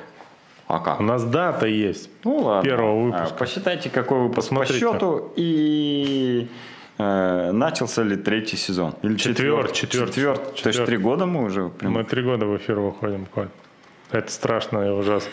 А 0.67 0.79
как? 0.79 0.99
У 0.99 1.03
нас 1.03 1.23
дата 1.23 1.67
есть. 1.67 2.09
Ну 2.23 2.37
ладно. 2.37 2.69
Первого 2.69 2.91
а, 2.91 3.03
выпуска. 3.03 3.35
А, 3.35 3.37
посчитайте, 3.37 3.89
какой 3.89 4.19
выпуск 4.19 4.49
Посмотрите. 4.49 4.85
по 4.85 4.93
счету 4.93 5.33
и 5.35 6.47
начался 7.51 8.03
ли 8.03 8.15
третий 8.15 8.57
сезон. 8.57 8.95
Или 9.01 9.15
четвертый. 9.17 9.73
Четвертый. 9.73 10.13
Четвертый. 10.13 10.61
То 10.61 10.69
есть 10.69 10.85
три 10.85 10.97
года 10.97 11.25
мы 11.25 11.43
уже. 11.43 11.69
Прям... 11.69 11.93
Мы 11.93 12.03
три 12.03 12.23
года 12.23 12.45
в 12.45 12.57
эфир 12.57 12.79
выходим, 12.79 13.25
Коль. 13.25 13.49
Это 14.11 14.31
страшно 14.31 14.79
и 14.79 14.89
ужасно. 14.89 15.29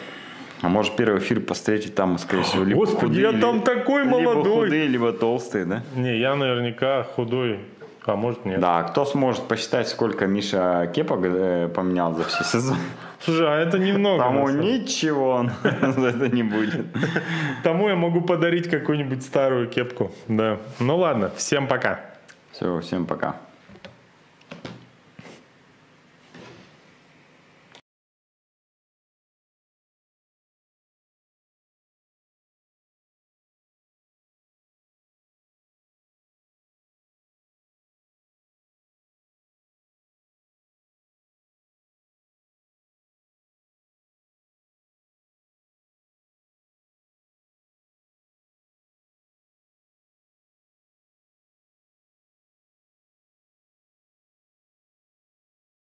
А 0.61 0.69
может 0.69 0.97
первый 0.97 1.21
эфир 1.21 1.41
посмотреть, 1.41 1.95
там, 1.95 2.19
скорее 2.19 2.43
всего, 2.43 2.65
либо 2.65 2.81
Господи, 2.81 3.07
худые, 3.07 3.33
я 3.33 3.41
там 3.41 3.63
такой 3.63 4.05
молодой. 4.05 4.43
Либо 4.43 4.61
худые, 4.61 4.87
либо 4.89 5.13
толстые, 5.13 5.65
да? 5.65 5.83
Не, 5.95 6.19
я 6.19 6.35
наверняка 6.35 7.05
худой, 7.05 7.61
а 8.05 8.17
может 8.17 8.45
нет. 8.45 8.59
Да, 8.61 8.83
кто 8.83 9.05
сможет 9.05 9.47
посчитать, 9.47 9.89
сколько 9.89 10.27
Миша 10.27 10.91
кепок 10.93 11.21
э, 11.23 11.69
поменял 11.69 12.15
за 12.15 12.25
все 12.25 12.43
сезоны? 12.43 12.79
Слушай, 13.21 13.47
а 13.47 13.57
это 13.59 13.79
немного. 13.79 14.23
Тому 14.23 14.49
ничего 14.49 15.51
за 15.63 16.09
это 16.09 16.29
не 16.29 16.43
будет. 16.43 16.87
Тому 17.63 17.89
я 17.89 17.97
могу 17.97 18.21
подарить 18.21 18.71
какую-нибудь 18.71 19.23
старую 19.23 19.69
кепку. 19.69 20.13
Да. 20.29 20.59
Ну 20.79 20.97
ладно, 20.97 21.31
всем 21.37 21.67
пока. 21.67 22.01
Все, 22.53 22.81
всем 22.81 23.07
пока. 23.07 23.37